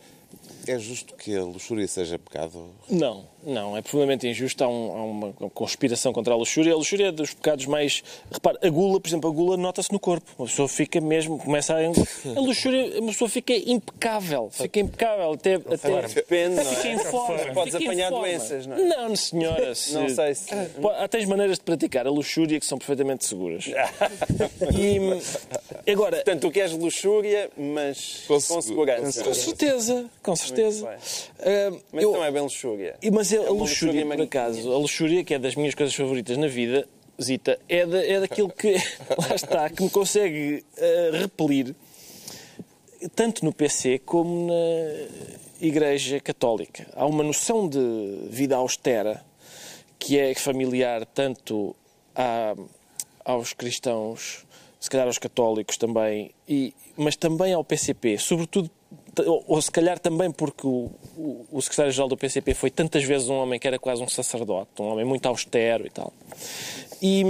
É 0.67 0.77
justo 0.77 1.15
que 1.15 1.37
a 1.37 1.45
luxúria 1.45 1.87
seja 1.87 2.19
pecado? 2.19 2.69
Não, 2.89 3.29
não, 3.45 3.77
é 3.77 3.83
profundamente 3.83 4.27
injusto. 4.27 4.63
Há, 4.63 4.69
um, 4.69 4.93
há, 4.93 5.05
uma 5.05 5.51
conspiração 5.51 6.13
contra 6.13 6.35
a 6.35 6.37
luxúria. 6.37 6.73
A 6.73 6.77
luxúria 6.77 7.09
é 7.09 7.13
dos 7.13 7.33
pecados 7.33 7.67
mais. 7.67 8.03
Repare, 8.31 8.59
a 8.63 8.69
gula, 8.69 9.01
por 9.01 9.09
exemplo, 9.09 9.31
a 9.31 9.33
gula 9.33 9.57
nota-se 9.57 9.93
no 9.93 9.99
corpo. 9.99 10.27
Uma 10.39 10.47
pessoa 10.47 10.69
fica 10.69 11.01
mesmo, 11.01 11.39
começa 11.39 11.75
a. 11.75 11.81
A 12.37 12.41
luxúria, 12.41 13.01
uma 13.01 13.13
pessoa 13.13 13.29
fica 13.29 13.53
impecável. 13.53 14.51
Fica 14.51 14.81
impecável. 14.81 15.33
Até, 15.33 15.55
até... 15.55 16.03
Depende, 16.15 16.57
não 16.57 16.63
é? 16.63 16.65
Fica 16.65 16.89
em 16.89 16.99
forma. 16.99 17.53
Podes 17.53 17.75
fica 17.75 17.91
apanhar 17.91 18.11
doenças, 18.11 18.67
não 18.67 18.77
é? 18.77 18.83
Não, 18.83 19.17
senhora. 19.17 19.75
Se... 19.81 19.95
Não 19.95 20.09
sei 20.09 20.35
se. 20.35 20.51
Há 20.99 21.09
tens 21.09 21.25
maneiras 21.25 21.59
de 21.59 21.65
praticar 21.65 22.07
a 22.07 22.11
luxúria 22.11 22.59
que 22.61 22.67
são 22.67 22.79
perfeitamente 22.79 23.25
seguras. 23.25 23.67
e 24.77 25.91
agora. 25.91 26.17
Portanto, 26.17 26.41
tu 26.41 26.51
queres 26.51 26.73
luxúria, 26.73 27.51
mas 27.57 28.25
com, 28.27 28.35
com 28.35 28.61
segurança. 28.63 29.25
Com 29.25 29.35
certeza, 29.35 30.05
com 30.23 30.37
certeza. 30.37 30.87
Uh, 30.87 31.81
mas 31.93 32.03
eu... 32.03 32.13
não 32.13 32.25
é 32.25 32.31
bem 32.31 32.43
luxúria. 32.43 32.97
Mas 33.13 33.30
mas 33.31 33.33
é 33.33 33.47
a 33.47 33.51
luxúria, 33.51 34.07
por 34.07 34.21
acaso, 34.23 34.73
a 34.73 34.79
luxúria, 34.79 35.23
que 35.23 35.35
é 35.35 35.39
das 35.39 35.55
minhas 35.55 35.75
coisas 35.75 35.95
favoritas 35.95 36.37
na 36.37 36.49
vida, 36.49 36.89
Zita, 37.23 37.59
é, 37.69 37.87
da, 37.87 38.05
é 38.05 38.21
daquilo 38.21 38.51
que, 38.51 38.73
lá 39.19 39.35
está, 39.35 39.71
que 39.71 39.83
me 39.83 39.91
consegue 39.91 40.65
uh, 40.77 41.17
repelir, 41.17 41.75
tanto 43.15 43.45
no 43.45 43.53
PC 43.53 44.01
como 44.01 44.49
na 44.49 45.65
Igreja 45.65 46.19
Católica. 46.19 46.89
Há 46.95 47.07
uma 47.07 47.23
noção 47.23 47.69
de 47.69 47.79
vida 48.29 48.57
austera 48.57 49.25
que 49.99 50.19
é 50.19 50.35
familiar 50.35 51.07
tanto 51.07 51.77
a, 52.17 52.57
aos 53.25 53.53
cristãos, 53.53 54.45
se 54.81 54.91
calhar 54.91 55.07
aos 55.07 55.19
católicos 55.19 55.77
também, 55.77 56.33
e, 56.49 56.75
mas 56.97 57.17
também 57.17 57.53
ao 57.53 57.63
PCP, 57.63 58.19
sobretudo 58.19 58.71
ou 59.47 59.61
se 59.61 59.71
calhar 59.71 59.99
também 59.99 60.31
porque 60.31 60.67
o, 60.67 60.91
o, 61.17 61.47
o 61.51 61.63
secretário-geral 61.63 62.09
do 62.09 62.17
PCP 62.17 62.55
foi 62.55 62.71
tantas 62.71 63.05
vezes 63.05 63.29
um 63.29 63.35
homem 63.35 63.59
que 63.59 63.67
era 63.67 63.79
quase 63.79 64.03
um 64.03 64.09
sacerdote, 64.09 64.71
um 64.81 64.89
homem 64.89 65.05
muito 65.05 65.27
austero 65.27 65.87
e 65.87 65.91
tal. 65.91 66.13
E, 67.03 67.25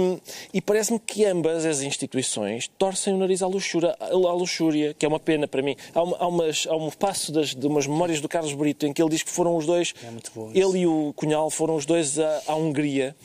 e 0.53 0.61
parece-me 0.61 0.99
que 0.99 1.25
ambas 1.25 1.65
as 1.65 1.81
instituições 1.81 2.69
torcem 2.77 3.13
o 3.13 3.17
nariz 3.17 3.41
à 3.41 3.47
luxúria, 3.47 3.95
à 3.99 4.33
luxúria 4.33 4.93
que 4.93 5.05
é 5.05 5.09
uma 5.09 5.19
pena 5.19 5.47
para 5.47 5.61
mim. 5.61 5.75
Há, 5.95 6.03
uma, 6.03 6.17
há, 6.17 6.27
umas, 6.27 6.67
há 6.69 6.75
um 6.75 6.89
passo 6.89 7.31
das, 7.31 7.55
de 7.55 7.65
umas 7.65 7.87
memórias 7.87 8.19
do 8.19 8.27
Carlos 8.27 8.53
Brito 8.53 8.85
em 8.85 8.91
que 8.91 9.01
ele 9.01 9.09
diz 9.09 9.23
que 9.23 9.29
foram 9.29 9.55
os 9.55 9.65
dois, 9.65 9.93
é 10.03 10.59
ele 10.59 10.79
e 10.79 10.87
o 10.87 11.13
Cunhal 11.15 11.49
foram 11.49 11.75
os 11.75 11.85
dois 11.85 12.19
à, 12.19 12.41
à 12.47 12.55
Hungria. 12.55 13.15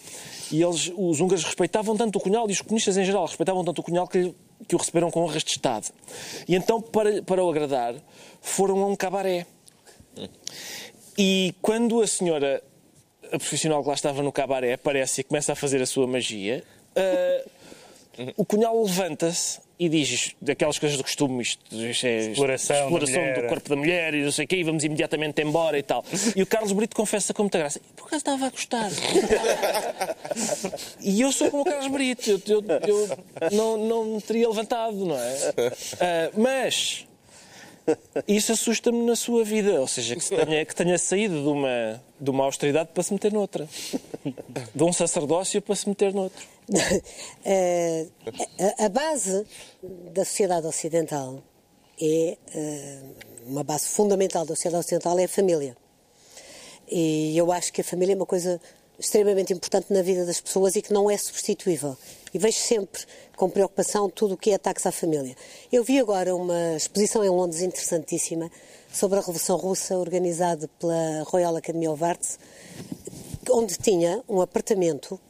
E 0.53 0.63
eles, 0.63 0.93
os 0.97 1.21
húngaros 1.21 1.43
respeitavam 1.43 1.97
tanto 1.97 2.17
o 2.17 2.21
Cunhal 2.21 2.49
e 2.49 2.53
os 2.53 2.61
comunistas 2.61 2.97
em 2.97 3.05
geral 3.05 3.27
respeitavam 3.27 3.65
tanto 3.65 3.81
o 3.81 3.83
Cunhal 3.83 4.07
que, 4.07 4.33
que 4.67 4.75
o 4.75 4.79
receberam 4.79 5.11
com 5.11 5.23
honras 5.23 5.43
de 5.43 5.51
Estado. 5.51 5.89
E 6.49 6.55
então, 6.55 6.81
para, 6.81 7.23
para 7.23 7.43
o 7.43 7.51
agradar, 7.51 7.95
foram 8.41 8.83
a 8.83 8.87
um 8.87 8.97
cabaré. 8.97 9.47
E 11.19 11.55
quando 11.63 12.01
a 12.01 12.07
senhora, 12.07 12.63
a 13.25 13.39
profissional 13.39 13.83
que 13.83 13.89
lá 13.89 13.95
estava 13.95 14.23
no 14.23 14.33
cabaré, 14.33 14.75
aparece 14.75 15.21
e 15.21 15.25
começa 15.25 15.53
a 15.53 15.57
fazer 15.57 15.81
a 15.83 15.87
sua 15.87 16.07
magia, 16.07 16.65
uh, 16.97 17.51
o 18.37 18.45
cunhal 18.45 18.83
levanta-se 18.83 19.61
e 19.79 19.89
diz 19.89 20.35
daquelas 20.41 20.79
coisas 20.79 20.97
do 20.97 21.05
costume, 21.05 21.43
isto, 21.43 21.61
isto 21.75 22.07
é 22.07 22.31
Exploração 22.31 22.85
exploração 22.85 23.35
do 23.43 23.49
corpo 23.49 23.69
da 23.69 23.77
mulher 23.77 24.15
e 24.15 24.23
não 24.25 24.33
sei 24.33 24.45
o 24.45 24.49
quê, 24.49 24.57
e 24.57 24.65
vamos 24.65 24.83
imediatamente 24.85 25.43
embora 25.43 25.79
e 25.79 25.83
tal. 25.83 26.05
E 26.35 26.43
o 26.43 26.47
Carlos 26.47 26.73
Brito 26.73 26.97
confessa 26.97 27.35
com 27.35 27.43
muita 27.43 27.59
graça. 27.59 27.81
Por 27.95 28.07
acaso 28.07 28.17
estava 28.17 28.47
a 28.47 28.51
gostar. 28.51 28.91
E 31.01 31.21
eu 31.21 31.33
sou 31.33 31.51
como 31.51 31.63
o 31.63 31.67
Carlos 31.67 31.89
Brito, 31.89 32.31
eu, 32.31 32.43
eu- 32.49 32.81
eu 32.87 33.51
não, 33.53 33.77
não 33.77 34.05
me 34.17 34.23
teria 34.23 34.49
levantado, 34.49 34.95
não 35.05 35.19
é? 35.19 35.53
Ah, 36.01 36.31
mas 36.37 37.06
isso 38.27 38.53
assusta-me 38.53 39.05
na 39.05 39.17
sua 39.17 39.45
vida, 39.45 39.81
ou 39.81 39.87
seja, 39.87 40.15
que, 40.17 40.23
se 40.23 40.37
tenha, 40.37 40.65
que 40.65 40.75
tenha 40.75 40.99
saído 40.99 41.43
de 41.43 41.49
uma, 41.49 42.03
de 42.21 42.31
uma 42.31 42.45
austeridade 42.45 42.91
para 42.93 43.03
se 43.03 43.13
meter 43.13 43.33
noutra, 43.33 43.69
de 44.75 44.85
um 44.85 44.93
sacerdócio 44.93 45.61
para 45.63 45.75
se 45.75 45.89
meter 45.89 46.13
noutro. 46.13 46.47
Eh, 47.49 48.09
a, 48.79 48.89
base 48.89 49.47
da 50.13 50.25
sociedade 50.25 50.67
ocidental 50.67 51.41
é 52.01 52.37
eh, 52.53 52.99
uma 53.47 53.63
base 53.63 53.87
fundamental 53.89 54.45
da 54.45 54.57
sociedade 54.57 54.81
ocidental 54.81 55.17
é 55.17 55.25
a 55.25 55.29
família. 55.29 55.77
E 56.91 57.39
eu 57.39 57.53
acho 57.53 57.73
que 57.73 57.81
a 57.81 57.85
família 57.85 58.15
é 58.15 58.17
uma 58.17 58.27
coisa 58.27 58.61
extremamente 58.99 59.53
importante 59.53 59.93
na 59.93 60.03
vida 60.03 60.25
das 60.25 60.41
pessoas 60.41 60.77
e 60.77 60.83
que 60.83 60.93
não 60.93 61.11
é 61.11 61.17
substituível. 61.17 61.97
E 62.33 62.39
vejo 62.39 62.59
sempre 62.59 63.03
com 63.37 63.49
preocupação 63.49 64.09
tudo 64.09 64.35
o 64.35 64.37
que 64.37 64.51
é 64.51 64.55
ataques 64.55 64.87
à 64.87 64.93
família. 64.93 65.35
Eu 65.71 65.85
vi 65.85 65.99
agora 65.99 66.35
uma 66.35 66.77
exposição 66.77 67.25
em 67.25 67.29
Londres 67.29 67.63
interessantíssima 67.63 68.51
sobre 68.93 69.19
a 69.19 69.21
Revolução 69.21 69.57
Russa, 69.57 69.97
organizada 69.99 70.69
pela 70.79 71.23
Royal 71.25 71.57
Academy 71.57 71.89
of 71.89 72.03
Arts, 72.03 72.39
onde 73.51 73.77
tinha 73.77 74.23
um 74.29 74.41
apartamento 74.41 75.21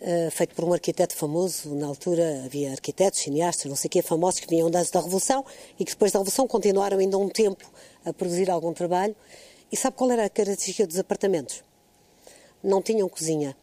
eh, 0.00 0.28
feito 0.30 0.54
por 0.54 0.64
um 0.64 0.72
arquiteto 0.72 1.16
famoso. 1.16 1.74
Na 1.74 1.86
altura 1.86 2.42
havia 2.44 2.70
arquitetos, 2.70 3.20
cineastas, 3.20 3.66
não 3.66 3.76
sei 3.76 3.88
o 3.88 3.90
quê, 3.90 4.02
famosos 4.02 4.40
que 4.40 4.48
vinham 4.48 4.68
antes 4.68 4.90
da 4.90 5.00
Revolução 5.00 5.44
e 5.78 5.84
que 5.84 5.92
depois 5.92 6.12
da 6.12 6.18
Revolução 6.18 6.46
continuaram 6.46 6.98
ainda 6.98 7.16
um 7.16 7.28
tempo 7.28 7.64
a 8.04 8.12
produzir 8.12 8.50
algum 8.50 8.72
trabalho. 8.72 9.16
E 9.72 9.76
sabe 9.76 9.96
qual 9.96 10.10
era 10.10 10.26
a 10.26 10.30
característica 10.30 10.86
dos 10.86 10.98
apartamentos? 10.98 11.65
Não 12.62 12.82
tinham 12.82 13.08
cozinha. 13.08 13.56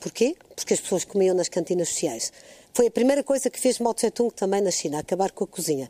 Porquê? 0.00 0.36
Porque 0.54 0.74
as 0.74 0.80
pessoas 0.80 1.04
comiam 1.04 1.34
nas 1.34 1.48
cantinas 1.48 1.88
sociais. 1.88 2.32
Foi 2.72 2.86
a 2.86 2.90
primeira 2.90 3.24
coisa 3.24 3.50
que 3.50 3.58
fez 3.58 3.78
Mao 3.78 3.92
Tse-tung 3.92 4.32
também 4.32 4.60
na 4.60 4.70
China, 4.70 5.00
acabar 5.00 5.32
com 5.32 5.44
a 5.44 5.46
cozinha. 5.46 5.88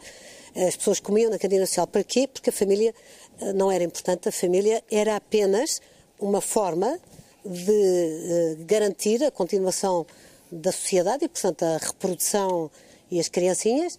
As 0.57 0.76
pessoas 0.76 0.99
comiam 0.99 1.30
na 1.30 1.39
cantina 1.39 1.66
social. 1.66 1.86
Para 1.86 2.03
quê? 2.03 2.26
Porque 2.26 2.51
a 2.51 2.53
família 2.53 2.95
eh, 3.41 3.53
não 3.53 3.70
era 3.70 3.84
importante, 3.84 4.28
a 4.28 4.32
família 4.32 4.82
era 4.91 5.16
apenas 5.16 5.80
uma 6.18 6.41
forma 6.41 6.99
de 7.45 7.72
eh, 7.72 8.57
garantir 8.61 9.22
a 9.22 9.30
continuação 9.30 10.07
da 10.51 10.72
sociedade 10.72 11.24
e, 11.24 11.28
portanto, 11.28 11.62
a 11.62 11.76
reprodução 11.76 12.70
e 13.11 13.20
as 13.20 13.28
criancinhas, 13.28 13.99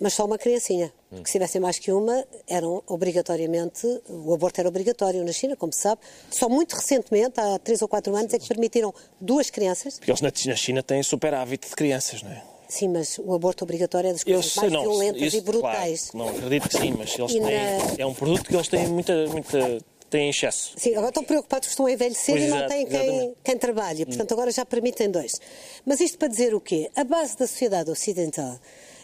mas 0.00 0.14
só 0.14 0.24
uma 0.24 0.38
criancinha. 0.38 0.92
Porque 1.10 1.26
se 1.26 1.32
tivessem 1.32 1.60
mais 1.60 1.78
que 1.78 1.90
uma, 1.90 2.24
eram 2.46 2.82
obrigatoriamente, 2.86 3.86
o 4.08 4.32
aborto 4.34 4.60
era 4.60 4.68
obrigatório 4.68 5.24
na 5.24 5.32
China, 5.32 5.56
como 5.56 5.72
se 5.72 5.80
sabe. 5.80 6.00
Só 6.30 6.48
muito 6.48 6.74
recentemente, 6.76 7.40
há 7.40 7.58
três 7.58 7.82
ou 7.82 7.88
quatro 7.88 8.14
anos, 8.14 8.32
é 8.34 8.38
que 8.38 8.46
permitiram 8.48 8.92
duas 9.20 9.50
crianças. 9.50 9.98
Porque 9.98 10.10
eles 10.10 10.20
na 10.20 10.30
na 10.46 10.56
China 10.56 10.82
têm 10.82 11.02
superávit 11.02 11.68
de 11.68 11.74
crianças, 11.74 12.22
não 12.22 12.30
é? 12.30 12.42
Sim, 12.68 12.88
mas 12.88 13.18
o 13.18 13.32
aborto 13.32 13.64
obrigatório 13.64 14.10
é 14.10 14.12
das 14.12 14.22
coisas 14.22 14.52
sei, 14.52 14.60
mais 14.62 14.72
não. 14.74 14.82
violentas 14.82 15.22
isso, 15.22 15.36
e 15.38 15.40
brutais. 15.40 16.10
claro, 16.10 16.26
não 16.30 16.36
acredito 16.36 16.68
que 16.68 16.76
sim, 16.78 16.94
mas 16.98 17.18
eles 17.18 17.30
E 17.32 17.40
têm, 17.40 17.42
na- 17.42 17.94
é 17.98 18.06
um 18.06 18.12
produto 18.12 18.44
que 18.44 18.54
eles 18.54 18.68
têm 18.68 18.86
muita, 18.88 19.26
muita 19.28 19.78
têm 20.10 20.28
excesso. 20.28 20.74
Sim, 20.76 20.90
agora 20.92 21.08
estão 21.08 21.24
preocupados 21.24 21.66
que 21.66 21.72
estão 21.72 21.86
a 21.86 21.92
envelhecer 21.92 22.34
Pois 22.36 22.44
e 22.46 22.48
não 22.48 22.66
têm 22.68 22.86
quem, 22.86 23.34
quem 23.42 23.56
trabalhe. 23.56 24.04
Portanto, 24.04 24.32
agora 24.32 24.50
já 24.50 24.66
permitem 24.66 25.10
dois. 25.10 25.40
Mas 25.86 25.98
isto 26.00 26.18
para 26.18 26.28
dizer 26.28 26.54
o 26.54 26.60
quê? 26.60 26.90
A 26.94 27.04
base 27.04 27.38
da 27.38 27.46
sociedade 27.46 27.90
ocidental 27.90 28.58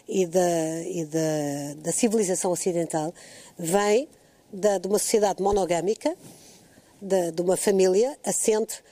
e 0.07 0.25
da, 0.25 0.81
e 0.83 1.05
da, 1.05 1.81
da 1.83 1.91
civilização 1.91 2.51
ocidental 2.51 3.13
vem 3.57 4.07
da, 4.51 4.77
de 4.77 4.87
uma 4.87 4.99
sociedade 4.99 5.41
monogâmica, 5.41 6.15
de, 7.01 7.31
de 7.31 7.41
uma 7.41 7.57
família 7.57 8.17
assente 8.23 8.83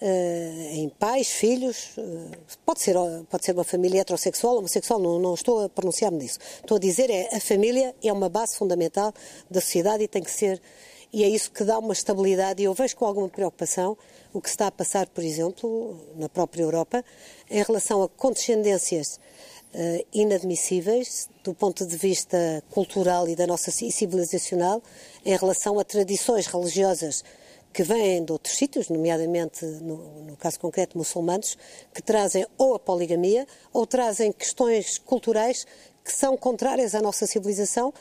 eh, 0.00 0.70
em 0.74 0.88
pais, 0.88 1.28
filhos, 1.28 1.90
eh, 1.98 2.38
pode, 2.64 2.80
ser, 2.80 2.94
pode 3.28 3.44
ser 3.44 3.52
uma 3.52 3.64
família 3.64 4.00
heterossexual, 4.00 4.58
homossexual, 4.58 5.00
não, 5.00 5.18
não 5.18 5.34
estou 5.34 5.64
a 5.64 5.68
pronunciar-me 5.68 6.18
disso. 6.18 6.38
Estou 6.60 6.76
a 6.76 6.80
dizer 6.80 7.10
é 7.10 7.34
a 7.34 7.40
família 7.40 7.94
é 8.02 8.12
uma 8.12 8.28
base 8.28 8.56
fundamental 8.56 9.12
da 9.50 9.60
sociedade 9.60 10.04
e 10.04 10.08
tem 10.08 10.22
que 10.22 10.30
ser, 10.30 10.62
e 11.12 11.24
é 11.24 11.28
isso 11.28 11.50
que 11.50 11.64
dá 11.64 11.78
uma 11.80 11.92
estabilidade, 11.92 12.62
e 12.62 12.66
eu 12.66 12.74
vejo 12.74 12.94
com 12.96 13.06
alguma 13.06 13.28
preocupação 13.28 13.98
o 14.32 14.40
que 14.40 14.48
está 14.48 14.68
a 14.68 14.70
passar, 14.70 15.08
por 15.08 15.24
exemplo, 15.24 15.98
na 16.16 16.28
própria 16.28 16.62
Europa, 16.62 17.04
em 17.50 17.62
relação 17.62 18.00
a 18.02 18.08
condescendências 18.08 19.18
inadmissíveis 20.12 21.28
do 21.44 21.54
ponto 21.54 21.86
de 21.86 21.96
vista 21.96 22.62
cultural 22.70 23.28
e 23.28 23.36
da 23.36 23.46
nossa 23.46 23.70
civilizacional 23.70 24.82
em 25.24 25.36
relação 25.36 25.78
a 25.78 25.84
tradições 25.84 26.46
religiosas 26.46 27.22
que 27.72 27.82
vêm 27.82 28.24
de 28.24 28.32
outros 28.32 28.56
sítios, 28.56 28.88
nomeadamente, 28.88 29.64
no, 29.64 30.24
no 30.24 30.36
caso 30.36 30.58
concreto, 30.58 30.96
muçulmanos, 30.96 31.56
que 31.94 32.02
trazem 32.02 32.46
ou 32.56 32.74
a 32.74 32.78
poligamia 32.78 33.46
ou 33.72 33.86
trazem 33.86 34.32
questões 34.32 34.98
culturais 34.98 35.66
que 36.04 36.12
são 36.12 36.36
contrárias 36.36 36.94
à 36.94 37.02
nossa 37.02 37.26
civilização 37.26 37.92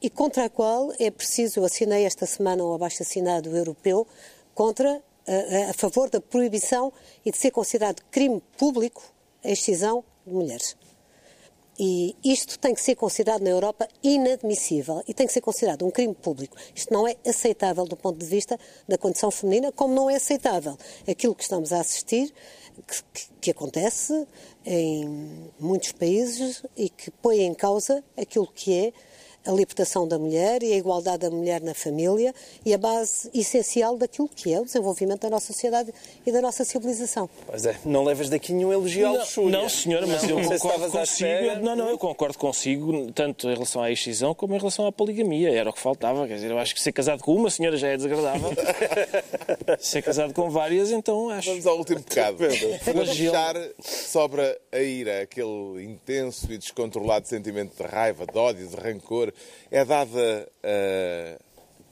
e 0.00 0.10
contra 0.10 0.44
a 0.44 0.50
qual 0.50 0.92
é 0.98 1.10
preciso, 1.10 1.60
eu 1.60 1.64
assinei 1.64 2.04
esta 2.04 2.26
semana 2.26 2.62
um 2.62 2.74
abaixo-assinado 2.74 3.56
europeu 3.56 4.06
contra, 4.54 5.02
a, 5.26 5.70
a 5.70 5.72
favor 5.72 6.10
da 6.10 6.20
proibição 6.20 6.92
e 7.24 7.30
de 7.30 7.38
ser 7.38 7.50
considerado 7.50 8.02
crime 8.10 8.42
público 8.58 9.02
a 9.42 9.50
excisão 9.50 10.04
de 10.26 10.34
mulheres. 10.34 10.76
E 11.78 12.14
isto 12.22 12.58
tem 12.58 12.72
que 12.72 12.80
ser 12.80 12.94
considerado 12.94 13.42
na 13.42 13.50
Europa 13.50 13.88
inadmissível 14.02 15.02
e 15.08 15.14
tem 15.14 15.26
que 15.26 15.32
ser 15.32 15.40
considerado 15.40 15.84
um 15.84 15.90
crime 15.90 16.14
público. 16.14 16.56
Isto 16.74 16.92
não 16.92 17.06
é 17.06 17.16
aceitável 17.26 17.84
do 17.84 17.96
ponto 17.96 18.18
de 18.18 18.26
vista 18.26 18.58
da 18.86 18.96
condição 18.96 19.30
feminina, 19.30 19.72
como 19.72 19.92
não 19.92 20.08
é 20.08 20.16
aceitável 20.16 20.78
aquilo 21.08 21.34
que 21.34 21.42
estamos 21.42 21.72
a 21.72 21.80
assistir, 21.80 22.32
que, 22.86 23.24
que- 23.40 23.50
acontece 23.50 24.26
em 24.64 25.50
muitos 25.58 25.92
países 25.92 26.62
e 26.76 26.88
que 26.88 27.10
põe 27.10 27.40
em 27.42 27.54
causa 27.54 28.02
aquilo 28.16 28.46
que 28.46 28.72
é 28.72 28.92
a 29.46 29.50
libertação 29.52 30.06
da 30.08 30.18
mulher 30.18 30.62
e 30.62 30.72
a 30.72 30.76
igualdade 30.76 31.18
da 31.18 31.30
mulher 31.30 31.60
na 31.60 31.74
família 31.74 32.34
e 32.64 32.72
a 32.72 32.78
base 32.78 33.30
essencial 33.34 33.96
daquilo 33.96 34.28
que 34.28 34.52
é 34.52 34.60
o 34.60 34.64
desenvolvimento 34.64 35.20
da 35.22 35.30
nossa 35.30 35.48
sociedade 35.52 35.92
e 36.26 36.32
da 36.32 36.40
nossa 36.40 36.64
civilização. 36.64 37.28
Pois 37.46 37.66
é, 37.66 37.76
não 37.84 38.04
levas 38.04 38.28
daqui 38.30 38.52
nenhum 38.52 38.72
elogio 38.72 39.06
Não, 39.06 39.18
luxúria. 39.18 39.58
não, 39.58 39.68
senhora, 39.68 40.06
mas 40.06 40.22
eu 40.24 40.36
Não 40.36 40.44
se 40.44 40.58
concordo 40.58 40.90
consigo. 40.90 41.28
Não, 41.62 41.76
não, 41.76 41.88
eu 41.88 41.98
concordo 41.98 42.38
consigo, 42.38 43.12
tanto 43.12 43.48
em 43.48 43.54
relação 43.54 43.82
à 43.82 43.90
excisão 43.90 44.34
como 44.34 44.54
em 44.54 44.58
relação 44.58 44.86
à 44.86 44.92
poligamia. 44.92 45.50
Era 45.50 45.68
o 45.68 45.72
que 45.72 45.80
faltava. 45.80 46.26
Quer 46.26 46.36
dizer, 46.36 46.50
eu 46.50 46.58
acho 46.58 46.74
que 46.74 46.80
ser 46.80 46.92
casado 46.92 47.22
com 47.22 47.34
uma 47.34 47.50
senhora 47.50 47.76
já 47.76 47.88
é 47.88 47.96
desagradável. 47.96 48.50
ser 49.78 50.02
casado 50.02 50.32
com 50.32 50.48
várias, 50.48 50.90
então 50.90 51.28
acho. 51.28 51.50
Vamos 51.50 51.66
ao 51.66 51.76
último 51.78 52.02
pecado. 52.02 52.38
Para 52.38 53.06
fechar, 53.06 53.56
sobra 53.82 54.58
a 54.72 54.78
ira, 54.80 55.22
aquele 55.22 55.84
intenso 55.84 56.50
e 56.50 56.56
descontrolado 56.58 57.28
sentimento 57.28 57.76
de 57.76 57.82
raiva, 57.82 58.26
de 58.26 58.38
ódio, 58.38 58.66
de 58.66 58.76
rancor. 58.76 59.33
É 59.70 59.84
dada 59.84 60.48
a 60.62 61.38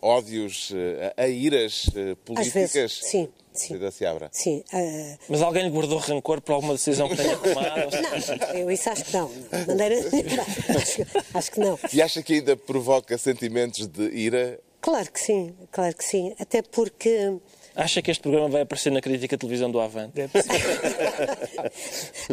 ódios, 0.01 0.73
a, 1.17 1.23
a 1.23 1.29
iras 1.29 1.87
eh, 1.95 2.11
Às 2.13 2.19
políticas? 2.25 2.73
vezes, 2.73 3.01
sim, 3.05 3.29
sim. 3.53 3.79
Da 3.79 3.91
Seabra. 3.91 4.29
Sim, 4.33 4.65
ah, 4.73 5.17
Mas 5.29 5.41
alguém 5.43 5.63
lhe 5.63 5.71
guardou 5.71 5.99
rancor 5.99 6.41
por 6.41 6.53
alguma 6.55 6.75
decisão 6.75 7.09
que 7.09 7.17
tenha 7.17 7.37
tomado? 7.37 7.91
Não, 8.53 8.59
eu 8.59 8.71
isso 8.71 8.91
acho 8.91 9.05
que 9.05 9.13
não. 9.17 9.29
De 9.29 9.67
maneira. 9.69 9.97
Acho, 10.77 11.03
acho 11.35 11.51
que 11.53 11.61
não. 11.61 11.79
E 11.93 12.03
acha 12.03 12.23
que 12.23 12.35
ainda 12.35 12.57
provoca 12.57 13.17
sentimentos 13.17 13.87
de 13.87 14.03
ira? 14.11 14.59
Claro 14.81 15.13
que 15.13 15.21
sim, 15.21 15.55
claro 15.71 15.95
que 15.97 16.05
sim. 16.05 16.35
Até 16.41 16.63
porque 16.63 17.37
Acha 17.75 18.03
que 18.03 18.11
este 18.11 18.21
programa 18.21 18.49
vai 18.49 18.63
aparecer 18.63 18.91
na 18.93 19.01
crítica 19.01 19.37
de 19.37 19.41
televisão 19.41 19.71
do 19.71 19.81
Avante? 19.81 20.21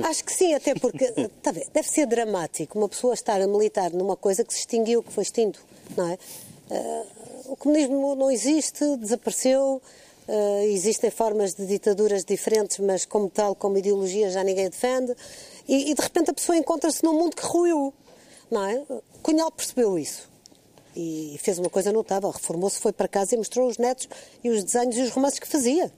acho 0.03 0.23
que 0.25 0.33
sim, 0.33 0.53
até 0.53 0.75
porque 0.75 1.11
tá 1.41 1.51
a 1.51 1.53
ver, 1.53 1.67
deve 1.73 1.87
ser 1.87 2.05
dramático 2.07 2.77
uma 2.77 2.89
pessoa 2.89 3.13
estar 3.13 3.41
a 3.41 3.47
militar 3.47 3.91
numa 3.91 4.17
coisa 4.17 4.43
que 4.43 4.53
se 4.53 4.59
extinguiu, 4.59 5.01
que 5.01 5.13
foi 5.13 5.23
extinto, 5.23 5.61
não 5.95 6.09
é? 6.09 6.17
Ah, 6.69 7.03
o 7.45 7.55
comunismo 7.55 8.15
não 8.15 8.29
existe, 8.29 8.97
desapareceu. 8.97 9.81
ah, 10.27 10.65
existem 10.65 11.09
formas 11.09 11.53
de 11.53 11.65
ditaduras 11.65 12.25
diferentes, 12.25 12.77
mas 12.79 13.05
como 13.05 13.29
tal, 13.29 13.55
como 13.55 13.77
ideologia, 13.77 14.29
já 14.29 14.43
ninguém 14.43 14.69
defende. 14.69 15.15
E, 15.67 15.91
e, 15.91 15.93
de 15.93 16.01
repente 16.01 16.31
a 16.31 16.33
pessoa 16.33 16.57
encontra-se 16.57 17.03
num 17.03 17.13
mundo 17.13 17.35
que 17.35 17.45
ruiu, 17.45 17.93
não 18.51 18.65
é? 18.65 18.83
Cunhal 19.21 19.51
percebeu 19.51 19.97
isso. 19.97 20.29
E 20.95 21.37
fez 21.41 21.59
uma 21.59 21.69
coisa 21.69 21.91
notável. 21.91 22.29
Reformou-se, 22.29 22.79
foi 22.79 22.91
para 22.91 23.07
casa 23.07 23.35
e 23.35 23.37
mostrou 23.37 23.67
os 23.67 23.77
netos 23.77 24.07
e 24.43 24.49
os 24.49 24.63
desenhos 24.63 24.97
e 24.97 25.01
os 25.01 25.11
romances 25.11 25.39
que 25.39 25.47
fazia. 25.47 25.91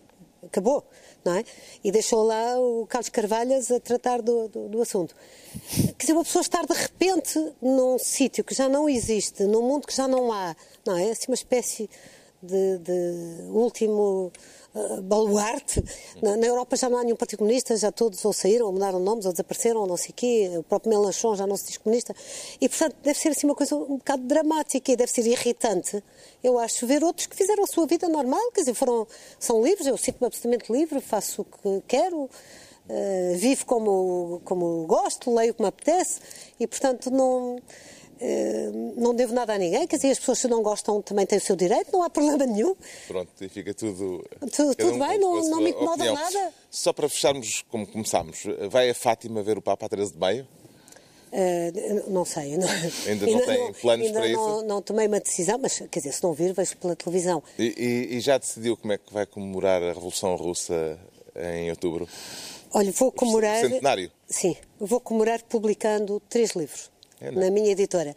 Acabou, 0.44 0.84
não 1.24 1.36
é? 1.36 1.44
E 1.84 1.92
deixou 1.92 2.24
lá 2.24 2.60
o 2.60 2.88
Carlos 2.88 3.10
Carvalhas 3.10 3.70
a 3.70 3.80
tratar 3.80 4.22
do, 4.22 4.48
do, 4.48 4.70
do 4.70 4.82
assunto. 4.82 5.16
Quer 5.98 6.06
dizer, 6.06 6.14
uma 6.14 6.24
pessoa 6.24 6.42
estar 6.42 6.66
de 6.66 6.74
repente 6.74 7.40
num 7.62 8.00
sítio 8.00 8.44
que 8.44 8.56
já 8.56 8.68
não 8.68 8.90
existe, 8.90 9.44
num 9.44 9.62
mundo 9.62 9.86
que 9.86 9.96
já 9.96 10.08
não 10.08 10.32
há, 10.32 10.56
não 10.86 10.98
é? 10.98 11.12
Assim 11.12 11.26
uma 11.28 11.36
espécie 11.36 11.88
de, 12.42 12.80
de 12.80 13.44
último 13.50 14.32
uh, 14.74 15.02
baluarte. 15.02 15.84
Na, 16.22 16.36
na, 16.38 16.48
Europa 16.48 16.76
já 16.76 16.90
não 16.90 16.98
há 16.98 17.04
nenhum 17.04 17.16
partido 17.16 17.40
comunista, 17.40 17.76
já 17.76 17.92
todos 17.92 18.24
ou 18.26 18.34
saíram, 18.34 18.68
ou 18.68 18.72
mudaram 18.72 19.00
nomes, 19.00 19.26
ou 19.26 19.32
desapareceram, 19.32 19.82
ou 19.82 19.88
não 19.88 19.98
sei 19.98 20.12
o 20.12 20.14
quê. 20.14 20.52
O 20.58 20.64
próprio 20.64 20.90
Melanchon 20.90 21.36
já 21.36 21.48
não 21.48 21.58
se 21.58 21.68
diz 21.68 21.78
comunista. 21.78 22.16
E, 22.60 22.68
portanto, 22.68 22.96
deve 23.04 23.20
ser 23.20 23.30
assim 23.30 23.48
uma 23.48 23.56
coisa 23.56 23.76
um 23.76 23.98
bocado 23.98 24.24
dramática 24.24 24.92
e 24.92 24.96
deve 24.96 25.12
ser 25.12 25.26
irritante, 25.26 26.04
eu 26.44 26.58
acho, 26.58 26.86
ver 26.88 27.04
outros 27.04 27.28
que 27.28 27.36
fizeram 27.36 27.64
a 27.64 27.68
sua 27.68 27.86
vida 27.86 28.08
normal, 28.10 28.52
quer 28.52 28.62
dizer, 28.62 28.74
foram, 28.74 29.08
são 29.40 29.64
livres, 29.64 29.88
eu 29.88 29.98
sinto-me 29.98 30.28
absolutamente 30.28 30.72
livre, 30.72 31.00
faço 31.02 31.42
o 31.42 31.46
que 31.46 31.84
quero. 31.88 32.30
Uh, 32.90 33.38
vivo 33.38 33.64
como, 33.68 34.42
como 34.44 34.86
gosto, 34.86 35.34
leio 35.34 35.54
como 35.54 35.68
apetece 35.68 36.20
e, 36.60 36.66
portanto, 36.66 37.10
não, 37.12 37.62
não 38.96 39.16
devo 39.16 39.34
nada 39.34 39.54
a 39.54 39.58
ninguém. 39.58 39.88
Quer 39.88 39.96
dizer, 39.96 40.12
as 40.12 40.20
pessoas 40.20 40.42
que 40.42 40.48
não 40.48 40.62
gostam 40.62 41.02
também 41.02 41.26
têm 41.26 41.38
o 41.38 41.42
seu 41.42 41.56
direito, 41.56 41.92
não 41.92 42.04
há 42.04 42.10
problema 42.10 42.46
nenhum. 42.46 42.76
Pronto, 43.08 43.32
e 43.42 43.50
fica 43.50 43.74
tudo. 43.74 44.24
tudo, 44.56 44.76
tudo 44.76 44.94
um 44.94 45.00
bem, 45.00 45.20
não, 45.20 45.50
não 45.50 45.62
me 45.62 45.72
incomoda 45.72 46.12
nada. 46.12 46.54
Só 46.70 46.94
para 46.94 47.10
fecharmos 47.10 47.64
como 47.70 47.88
começámos, 47.88 48.44
vai 48.70 48.90
a 48.90 48.96
Fátima 48.96 49.42
ver 49.42 49.58
o 49.58 49.62
Papa 49.62 49.88
a 49.88 49.90
13 49.90 50.14
de 50.14 50.20
maio? 50.20 50.48
Uh, 51.32 52.12
não 52.12 52.26
sei. 52.26 52.58
Não, 52.58 52.68
ainda 53.08 53.26
não 53.26 53.46
tem 53.46 53.74
planos 53.74 54.08
ainda 54.08 54.20
para 54.20 54.30
não, 54.30 54.58
isso? 54.58 54.66
Não 54.68 54.82
tomei 54.82 55.08
uma 55.08 55.20
decisão, 55.20 55.58
mas 55.58 55.80
quer 55.90 56.00
dizer, 56.00 56.14
se 56.14 56.24
não 56.24 56.34
vir, 56.34 56.54
vejo 56.54 56.78
pela 56.78 56.96
televisão. 56.96 57.42
E, 57.58 57.74
e, 58.12 58.18
e 58.18 58.20
já 58.20 58.38
decidiu 58.38 58.76
como 58.76 58.94
é 58.94 58.98
que 58.98 59.12
vai 59.14 59.26
comemorar 59.26 59.82
a 59.82 59.94
Revolução 59.94 60.36
Russa 60.36 61.00
em 61.36 61.70
outubro? 61.70 62.08
Olha, 62.74 62.92
vou 62.92 63.12
comemorar. 63.12 63.64
O 63.64 63.70
centenário? 63.70 64.12
Sim, 64.28 64.56
vou 64.80 65.00
comemorar 65.00 65.42
publicando 65.44 66.22
três 66.30 66.52
livros 66.52 66.91
é, 67.22 67.32
na 67.32 67.50
minha 67.52 67.72
editora, 67.72 68.16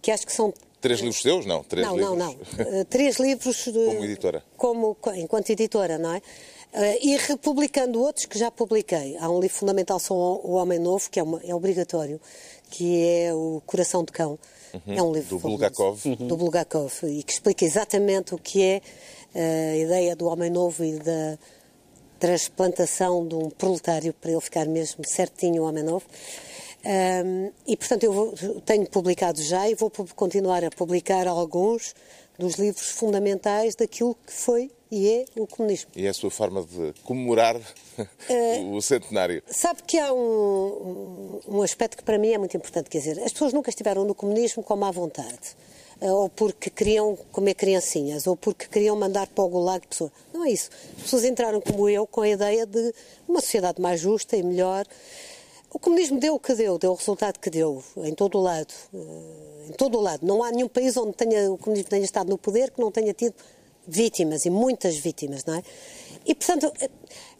que 0.00 0.10
acho 0.10 0.26
que 0.26 0.32
são. 0.32 0.52
Três 0.80 1.00
livros 1.00 1.20
seus? 1.20 1.46
Não, 1.46 1.62
três 1.62 1.86
não, 1.86 1.96
livros. 1.96 2.18
Não, 2.18 2.32
não, 2.32 2.80
uh, 2.80 2.84
Três 2.86 3.18
livros. 3.18 3.64
De... 3.64 3.72
Como 3.72 4.04
editora? 4.04 4.44
Como, 4.56 4.96
enquanto 5.14 5.50
editora, 5.50 5.98
não 5.98 6.14
é? 6.14 6.18
Uh, 6.18 6.98
e 7.02 7.16
republicando 7.16 8.00
outros 8.00 8.26
que 8.26 8.38
já 8.38 8.50
publiquei. 8.50 9.16
Há 9.18 9.30
um 9.30 9.40
livro 9.40 9.56
fundamental 9.56 9.98
sobre 9.98 10.46
o 10.46 10.52
Homem 10.52 10.78
Novo, 10.78 11.08
que 11.10 11.18
é, 11.18 11.22
uma, 11.22 11.40
é 11.42 11.54
obrigatório, 11.54 12.20
que 12.70 13.02
é 13.02 13.34
O 13.34 13.62
Coração 13.66 14.04
de 14.04 14.12
Cão. 14.12 14.38
Uhum, 14.74 14.94
é 14.94 15.02
um 15.02 15.12
livro 15.12 15.36
do 15.36 15.38
Bulgakov. 15.38 16.00
Uhum. 16.04 16.26
Do 16.26 16.36
Bulgakov, 16.36 16.92
e 17.04 17.22
que 17.22 17.32
explica 17.32 17.64
exatamente 17.64 18.34
o 18.34 18.38
que 18.38 18.62
é 18.62 18.82
uh, 19.34 19.72
a 19.72 19.76
ideia 19.76 20.16
do 20.16 20.26
Homem 20.26 20.50
Novo 20.50 20.84
e 20.84 20.98
da 20.98 21.38
transplantação 22.18 23.26
de 23.26 23.34
um 23.34 23.50
proletário 23.50 24.12
para 24.12 24.30
ele 24.30 24.40
ficar 24.40 24.66
mesmo 24.66 25.04
certinho 25.06 25.62
o 25.62 25.66
homem 25.66 25.84
novo. 25.84 26.04
Um, 26.86 27.50
e, 27.66 27.76
portanto, 27.76 28.04
eu 28.04 28.12
vou, 28.12 28.34
tenho 28.64 28.88
publicado 28.88 29.42
já 29.42 29.68
e 29.68 29.74
vou 29.74 29.90
continuar 30.14 30.62
a 30.62 30.70
publicar 30.70 31.26
alguns 31.26 31.96
dos 32.38 32.54
livros 32.54 32.90
fundamentais 32.90 33.74
daquilo 33.74 34.16
que 34.24 34.32
foi 34.32 34.70
e 34.88 35.08
é 35.08 35.24
o 35.36 35.48
comunismo. 35.48 35.90
E 35.96 36.06
é 36.06 36.10
a 36.10 36.14
sua 36.14 36.30
forma 36.30 36.62
de 36.62 36.94
comemorar 37.02 37.56
uh, 37.98 38.72
o 38.72 38.80
centenário? 38.80 39.42
Sabe 39.48 39.82
que 39.82 39.98
há 39.98 40.12
um, 40.12 41.40
um, 41.48 41.62
aspecto 41.62 41.96
que 41.96 42.04
para 42.04 42.18
mim 42.18 42.28
é 42.28 42.38
muito 42.38 42.56
importante, 42.56 42.88
quer 42.88 42.98
dizer, 42.98 43.20
as 43.20 43.32
pessoas 43.32 43.52
nunca 43.52 43.70
estiveram 43.70 44.04
no 44.04 44.14
comunismo 44.14 44.62
como 44.62 44.84
à 44.84 44.90
vontade. 44.92 45.56
Eh, 46.00 46.12
ou 46.12 46.28
porque 46.28 46.68
queriam 46.68 47.16
comer 47.32 47.54
criancinhas, 47.54 48.26
ou 48.26 48.36
porque 48.36 48.66
queriam 48.66 48.94
mandar 48.94 49.26
para 49.28 49.42
o 49.42 49.48
gulag 49.48 49.86
pessoas. 49.88 50.12
Não 50.32 50.44
é 50.44 50.50
isso. 50.50 50.70
As 50.98 51.02
pessoas 51.04 51.24
entraram, 51.24 51.60
como 51.60 51.88
eu, 51.88 52.06
com 52.06 52.20
a 52.20 52.28
ideia 52.28 52.66
de 52.66 52.94
uma 53.26 53.40
sociedade 53.40 53.80
mais 53.80 54.00
justa 54.00 54.36
e 54.36 54.42
melhor. 54.42 54.86
O 55.70 55.78
comunismo 55.78 56.18
deu 56.18 56.34
o 56.34 56.40
que 56.40 56.54
deu, 56.54 56.78
deu 56.78 56.92
o 56.92 56.94
resultado 56.94 57.38
que 57.38 57.50
deu, 57.50 57.82
em 57.98 58.14
todo 58.14 58.38
o 58.38 58.40
lado. 58.40 58.72
Eh, 58.94 59.68
em 59.68 59.72
todo 59.72 59.98
o 59.98 60.00
lado. 60.00 60.24
Não 60.24 60.42
há 60.42 60.50
nenhum 60.50 60.68
país 60.68 60.96
onde 60.96 61.12
tenha, 61.12 61.50
o 61.52 61.58
comunismo 61.58 61.90
tenha 61.90 62.04
estado 62.04 62.28
no 62.30 62.38
poder 62.38 62.70
que 62.70 62.80
não 62.80 62.90
tenha 62.90 63.12
tido 63.12 63.34
vítimas, 63.86 64.46
e 64.46 64.50
muitas 64.50 64.96
vítimas, 64.96 65.44
não 65.44 65.54
é? 65.54 65.62
E, 66.24 66.34
portanto, 66.34 66.72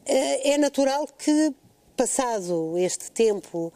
eh, 0.05 0.51
é 0.51 0.59
natural 0.59 1.07
que, 1.19 1.55
passado 1.97 2.77
este 2.79 3.11
tempo, 3.11 3.73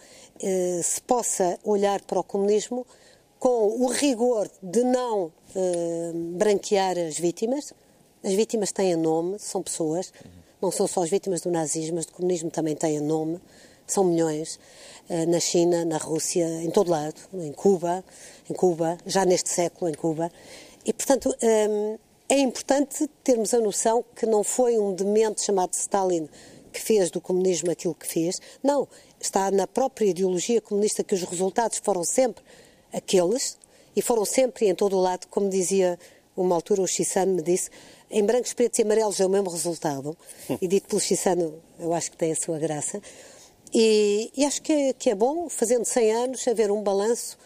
se 0.82 1.00
possa 1.02 1.58
olhar 1.64 2.02
para 2.02 2.20
o 2.20 2.24
comunismo 2.24 2.86
com 3.38 3.82
o 3.82 3.88
rigor 3.88 4.50
de 4.62 4.82
não 4.84 5.32
branquear 6.36 6.98
as 6.98 7.18
vítimas. 7.18 7.72
As 8.22 8.32
vítimas 8.34 8.72
têm 8.72 8.96
nome, 8.96 9.38
são 9.38 9.62
pessoas, 9.62 10.12
não 10.60 10.70
são 10.70 10.86
só 10.86 11.02
as 11.02 11.08
vítimas 11.08 11.40
do 11.40 11.50
nazismo, 11.50 11.96
mas 11.96 12.06
do 12.06 12.12
comunismo 12.12 12.50
também 12.50 12.76
têm 12.76 13.00
nome, 13.00 13.40
são 13.92 14.04
milhões. 14.04 14.58
Uh, 15.08 15.28
na 15.28 15.40
China, 15.40 15.84
na 15.84 15.96
Rússia, 15.96 16.46
em 16.62 16.70
todo 16.70 16.88
lado, 16.88 17.16
em 17.34 17.52
Cuba, 17.52 18.04
em 18.48 18.54
Cuba, 18.54 18.96
já 19.04 19.24
neste 19.24 19.50
século 19.50 19.90
em 19.90 19.94
Cuba. 19.94 20.30
E, 20.86 20.92
portanto, 20.92 21.34
um, 21.42 21.98
é 22.28 22.38
importante 22.38 23.08
termos 23.24 23.52
a 23.52 23.58
noção 23.58 24.04
que 24.14 24.24
não 24.24 24.44
foi 24.44 24.78
um 24.78 24.94
demente 24.94 25.42
chamado 25.42 25.72
Stalin 25.74 26.28
que 26.72 26.80
fez 26.80 27.10
do 27.10 27.20
comunismo 27.20 27.72
aquilo 27.72 27.94
que 27.94 28.06
fez. 28.06 28.40
Não, 28.62 28.86
está 29.20 29.50
na 29.50 29.66
própria 29.66 30.06
ideologia 30.06 30.60
comunista 30.60 31.02
que 31.02 31.14
os 31.14 31.22
resultados 31.24 31.80
foram 31.82 32.04
sempre 32.04 32.44
aqueles, 32.92 33.58
e 33.94 34.02
foram 34.02 34.24
sempre 34.24 34.68
em 34.68 34.74
todo 34.74 34.96
o 34.96 35.00
lado, 35.00 35.26
como 35.28 35.48
dizia 35.48 35.98
uma 36.36 36.54
altura 36.54 36.82
o 36.82 36.86
Chissano 36.86 37.34
me 37.34 37.42
disse, 37.42 37.70
em 38.10 38.24
brancos, 38.24 38.52
pretos 38.52 38.78
e 38.78 38.82
amarelos 38.82 39.20
é 39.20 39.26
o 39.26 39.28
mesmo 39.28 39.50
resultado, 39.50 40.16
e 40.60 40.66
dito 40.66 40.88
pelo 40.88 41.00
Chissano, 41.00 41.54
eu 41.78 41.92
acho 41.92 42.10
que 42.10 42.16
tem 42.16 42.32
a 42.32 42.36
sua 42.36 42.58
graça, 42.58 43.00
e, 43.72 44.30
e 44.36 44.44
acho 44.44 44.62
que 44.62 44.72
é, 44.72 44.92
que 44.92 45.10
é 45.10 45.14
bom, 45.14 45.48
fazendo 45.48 45.84
100 45.84 46.12
anos, 46.12 46.48
haver 46.48 46.70
um 46.70 46.82
balanço 46.82 47.38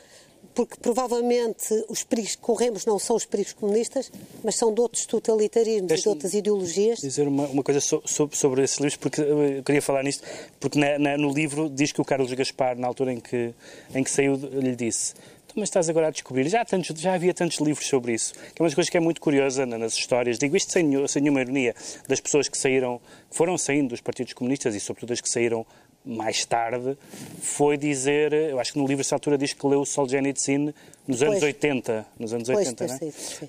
porque 0.54 0.76
provavelmente 0.80 1.84
os 1.88 2.04
perigos 2.04 2.36
que 2.36 2.40
corremos 2.42 2.86
não 2.86 2.98
são 2.98 3.16
os 3.16 3.24
perigos 3.24 3.52
comunistas, 3.52 4.10
mas 4.42 4.54
são 4.54 4.72
de 4.72 4.80
outros 4.80 5.04
totalitarismos 5.04 5.90
e 5.90 5.96
de 5.96 6.08
outras 6.08 6.32
ideologias. 6.32 7.00
dizer 7.00 7.26
uma, 7.26 7.46
uma 7.48 7.62
coisa 7.62 7.80
so, 7.80 8.00
so, 8.04 8.28
sobre 8.32 8.62
esses 8.62 8.78
livros, 8.78 8.96
porque 8.96 9.20
eu 9.20 9.62
queria 9.64 9.82
falar 9.82 10.04
nisto, 10.04 10.24
porque 10.60 10.78
na, 10.78 10.98
na, 10.98 11.18
no 11.18 11.32
livro 11.32 11.68
diz 11.68 11.90
que 11.90 12.00
o 12.00 12.04
Carlos 12.04 12.32
Gaspar, 12.32 12.78
na 12.78 12.86
altura 12.86 13.12
em 13.12 13.20
que, 13.20 13.52
em 13.94 14.04
que 14.04 14.10
saiu, 14.10 14.36
lhe 14.36 14.76
disse 14.76 15.14
mas 15.56 15.68
estás 15.68 15.88
agora 15.88 16.08
a 16.08 16.10
descobrir. 16.10 16.48
Já, 16.48 16.64
tantos, 16.64 16.98
já 17.00 17.14
havia 17.14 17.32
tantos 17.32 17.58
livros 17.58 17.86
sobre 17.86 18.12
isso, 18.12 18.34
que 18.34 18.60
é 18.60 18.64
uma 18.64 18.74
coisa 18.74 18.90
que 18.90 18.96
é 18.96 19.00
muito 19.00 19.20
curiosa 19.20 19.64
nas 19.64 19.94
histórias. 19.94 20.38
Digo 20.38 20.56
isto 20.56 20.72
sem, 20.72 21.06
sem 21.06 21.22
nenhuma 21.22 21.40
ironia, 21.40 21.74
das 22.08 22.20
pessoas 22.20 22.48
que 22.48 22.58
saíram, 22.58 23.00
foram 23.30 23.56
saindo 23.56 23.90
dos 23.90 24.00
partidos 24.00 24.32
comunistas 24.32 24.74
e, 24.74 24.80
sobretudo, 24.80 25.12
as 25.12 25.20
que 25.20 25.28
saíram 25.28 25.64
mais 26.04 26.44
tarde, 26.44 26.98
foi 27.40 27.78
dizer, 27.78 28.32
eu 28.32 28.60
acho 28.60 28.74
que 28.74 28.78
no 28.78 28.86
livro 28.86 29.00
essa 29.00 29.14
altura 29.14 29.38
diz 29.38 29.54
que 29.54 29.66
leu 29.66 29.84
Solzhenitsyn 29.86 30.72
nos 31.08 31.22
anos 31.22 31.42
80, 31.42 32.06
nos 32.18 32.32
anos 32.34 32.48
80, 32.48 32.86
não 32.86 32.94
é? 32.94 32.98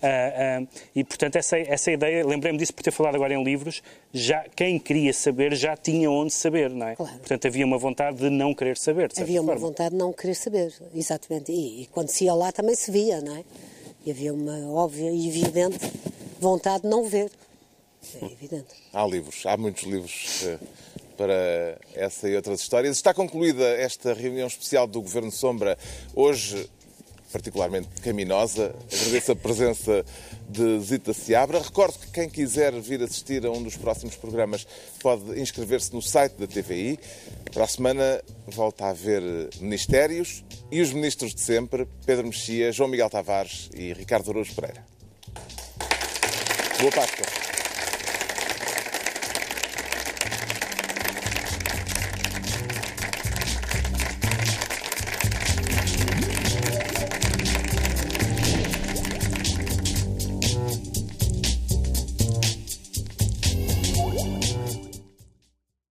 Ah, 0.02 0.62
ah, 0.62 0.68
e 0.96 1.04
portanto 1.04 1.36
essa, 1.36 1.58
essa 1.58 1.92
ideia, 1.92 2.26
lembrei-me 2.26 2.58
disso 2.58 2.74
por 2.74 2.82
ter 2.82 2.92
falado 2.92 3.16
agora 3.16 3.34
em 3.34 3.44
livros, 3.44 3.84
já 4.14 4.46
quem 4.56 4.80
queria 4.80 5.14
saber 5.14 5.54
já 5.54 5.76
tinha 5.76 6.10
onde 6.10 6.34
saber, 6.34 6.70
não 6.70 6.88
é? 6.88 6.96
Claro. 6.96 7.18
Portanto 7.18 7.46
havia 7.46 7.66
uma 7.66 7.78
vontade 7.78 8.18
de 8.18 8.30
não 8.30 8.54
querer 8.54 8.78
saber. 8.78 9.12
havia 9.18 9.42
uma 9.42 9.54
forma. 9.54 9.68
vontade 9.68 9.90
de 9.90 9.98
não 9.98 10.14
querer 10.14 10.36
saber, 10.36 10.74
exatamente. 10.94 11.52
E, 11.52 11.84
e, 11.84 11.86
quando 11.88 12.10
se 12.10 12.24
ia 12.24 12.34
lá 12.34 12.52
também 12.54 12.76
se 12.76 12.90
via, 12.90 13.20
não 13.20 13.36
é? 13.36 13.44
E 14.06 14.12
havia 14.12 14.34
uma 14.34 14.72
óbvia 14.72 15.12
e 15.12 15.28
evidente 15.28 15.80
vontade 16.40 16.84
de 16.84 16.90
não 16.90 17.04
ver. 17.04 17.32
É 18.22 18.26
evidente. 18.26 18.68
Há 18.94 19.06
livros, 19.06 19.46
há 19.46 19.58
muitos 19.58 19.84
livros. 19.84 20.44
Uh 20.44 20.85
para 21.16 21.78
essa 21.94 22.30
e 22.30 22.36
outras 22.36 22.62
histórias. 22.62 22.96
Está 22.96 23.14
concluída 23.14 23.64
esta 23.64 24.14
reunião 24.14 24.48
especial 24.48 24.88
do 24.88 25.02
Governo 25.02 25.32
Sombra, 25.32 25.78
hoje 26.14 26.70
particularmente 27.32 27.90
caminosa. 28.02 28.74
Agradeço 28.92 29.34
a 29.34 29.36
presença 29.36 30.06
de 30.48 30.80
Zita 30.80 31.14
Seabra. 31.14 31.60
Recordo 31.60 32.00
que 32.00 32.12
quem 32.12 32.30
quiser 32.30 32.72
vir 32.80 33.04
assistir 33.04 33.46
a 33.46 33.52
um 33.52 33.62
dos 33.62 33.76
próximos 33.76 34.16
programas 34.16 34.66
pode 35.02 35.38
inscrever-se 35.40 35.94
no 35.94 36.02
site 36.02 36.34
da 36.34 36.48
TVI. 36.48 36.98
Para 37.54 37.66
a 37.66 37.68
semana 37.68 38.24
volta 38.48 38.86
a 38.86 38.90
haver 38.92 39.22
ministérios 39.60 40.46
e 40.72 40.82
os 40.82 40.94
ministros 40.94 41.36
de 41.36 41.42
sempre, 41.42 41.86
Pedro 42.06 42.28
Mexia, 42.28 42.72
João 42.72 42.90
Miguel 42.90 43.10
Tavares 43.10 43.70
e 43.74 43.92
Ricardo 43.92 44.32
Araújo 44.32 44.56
Pereira. 44.56 44.86
Boa 46.80 46.92
Páscoa. 46.92 47.25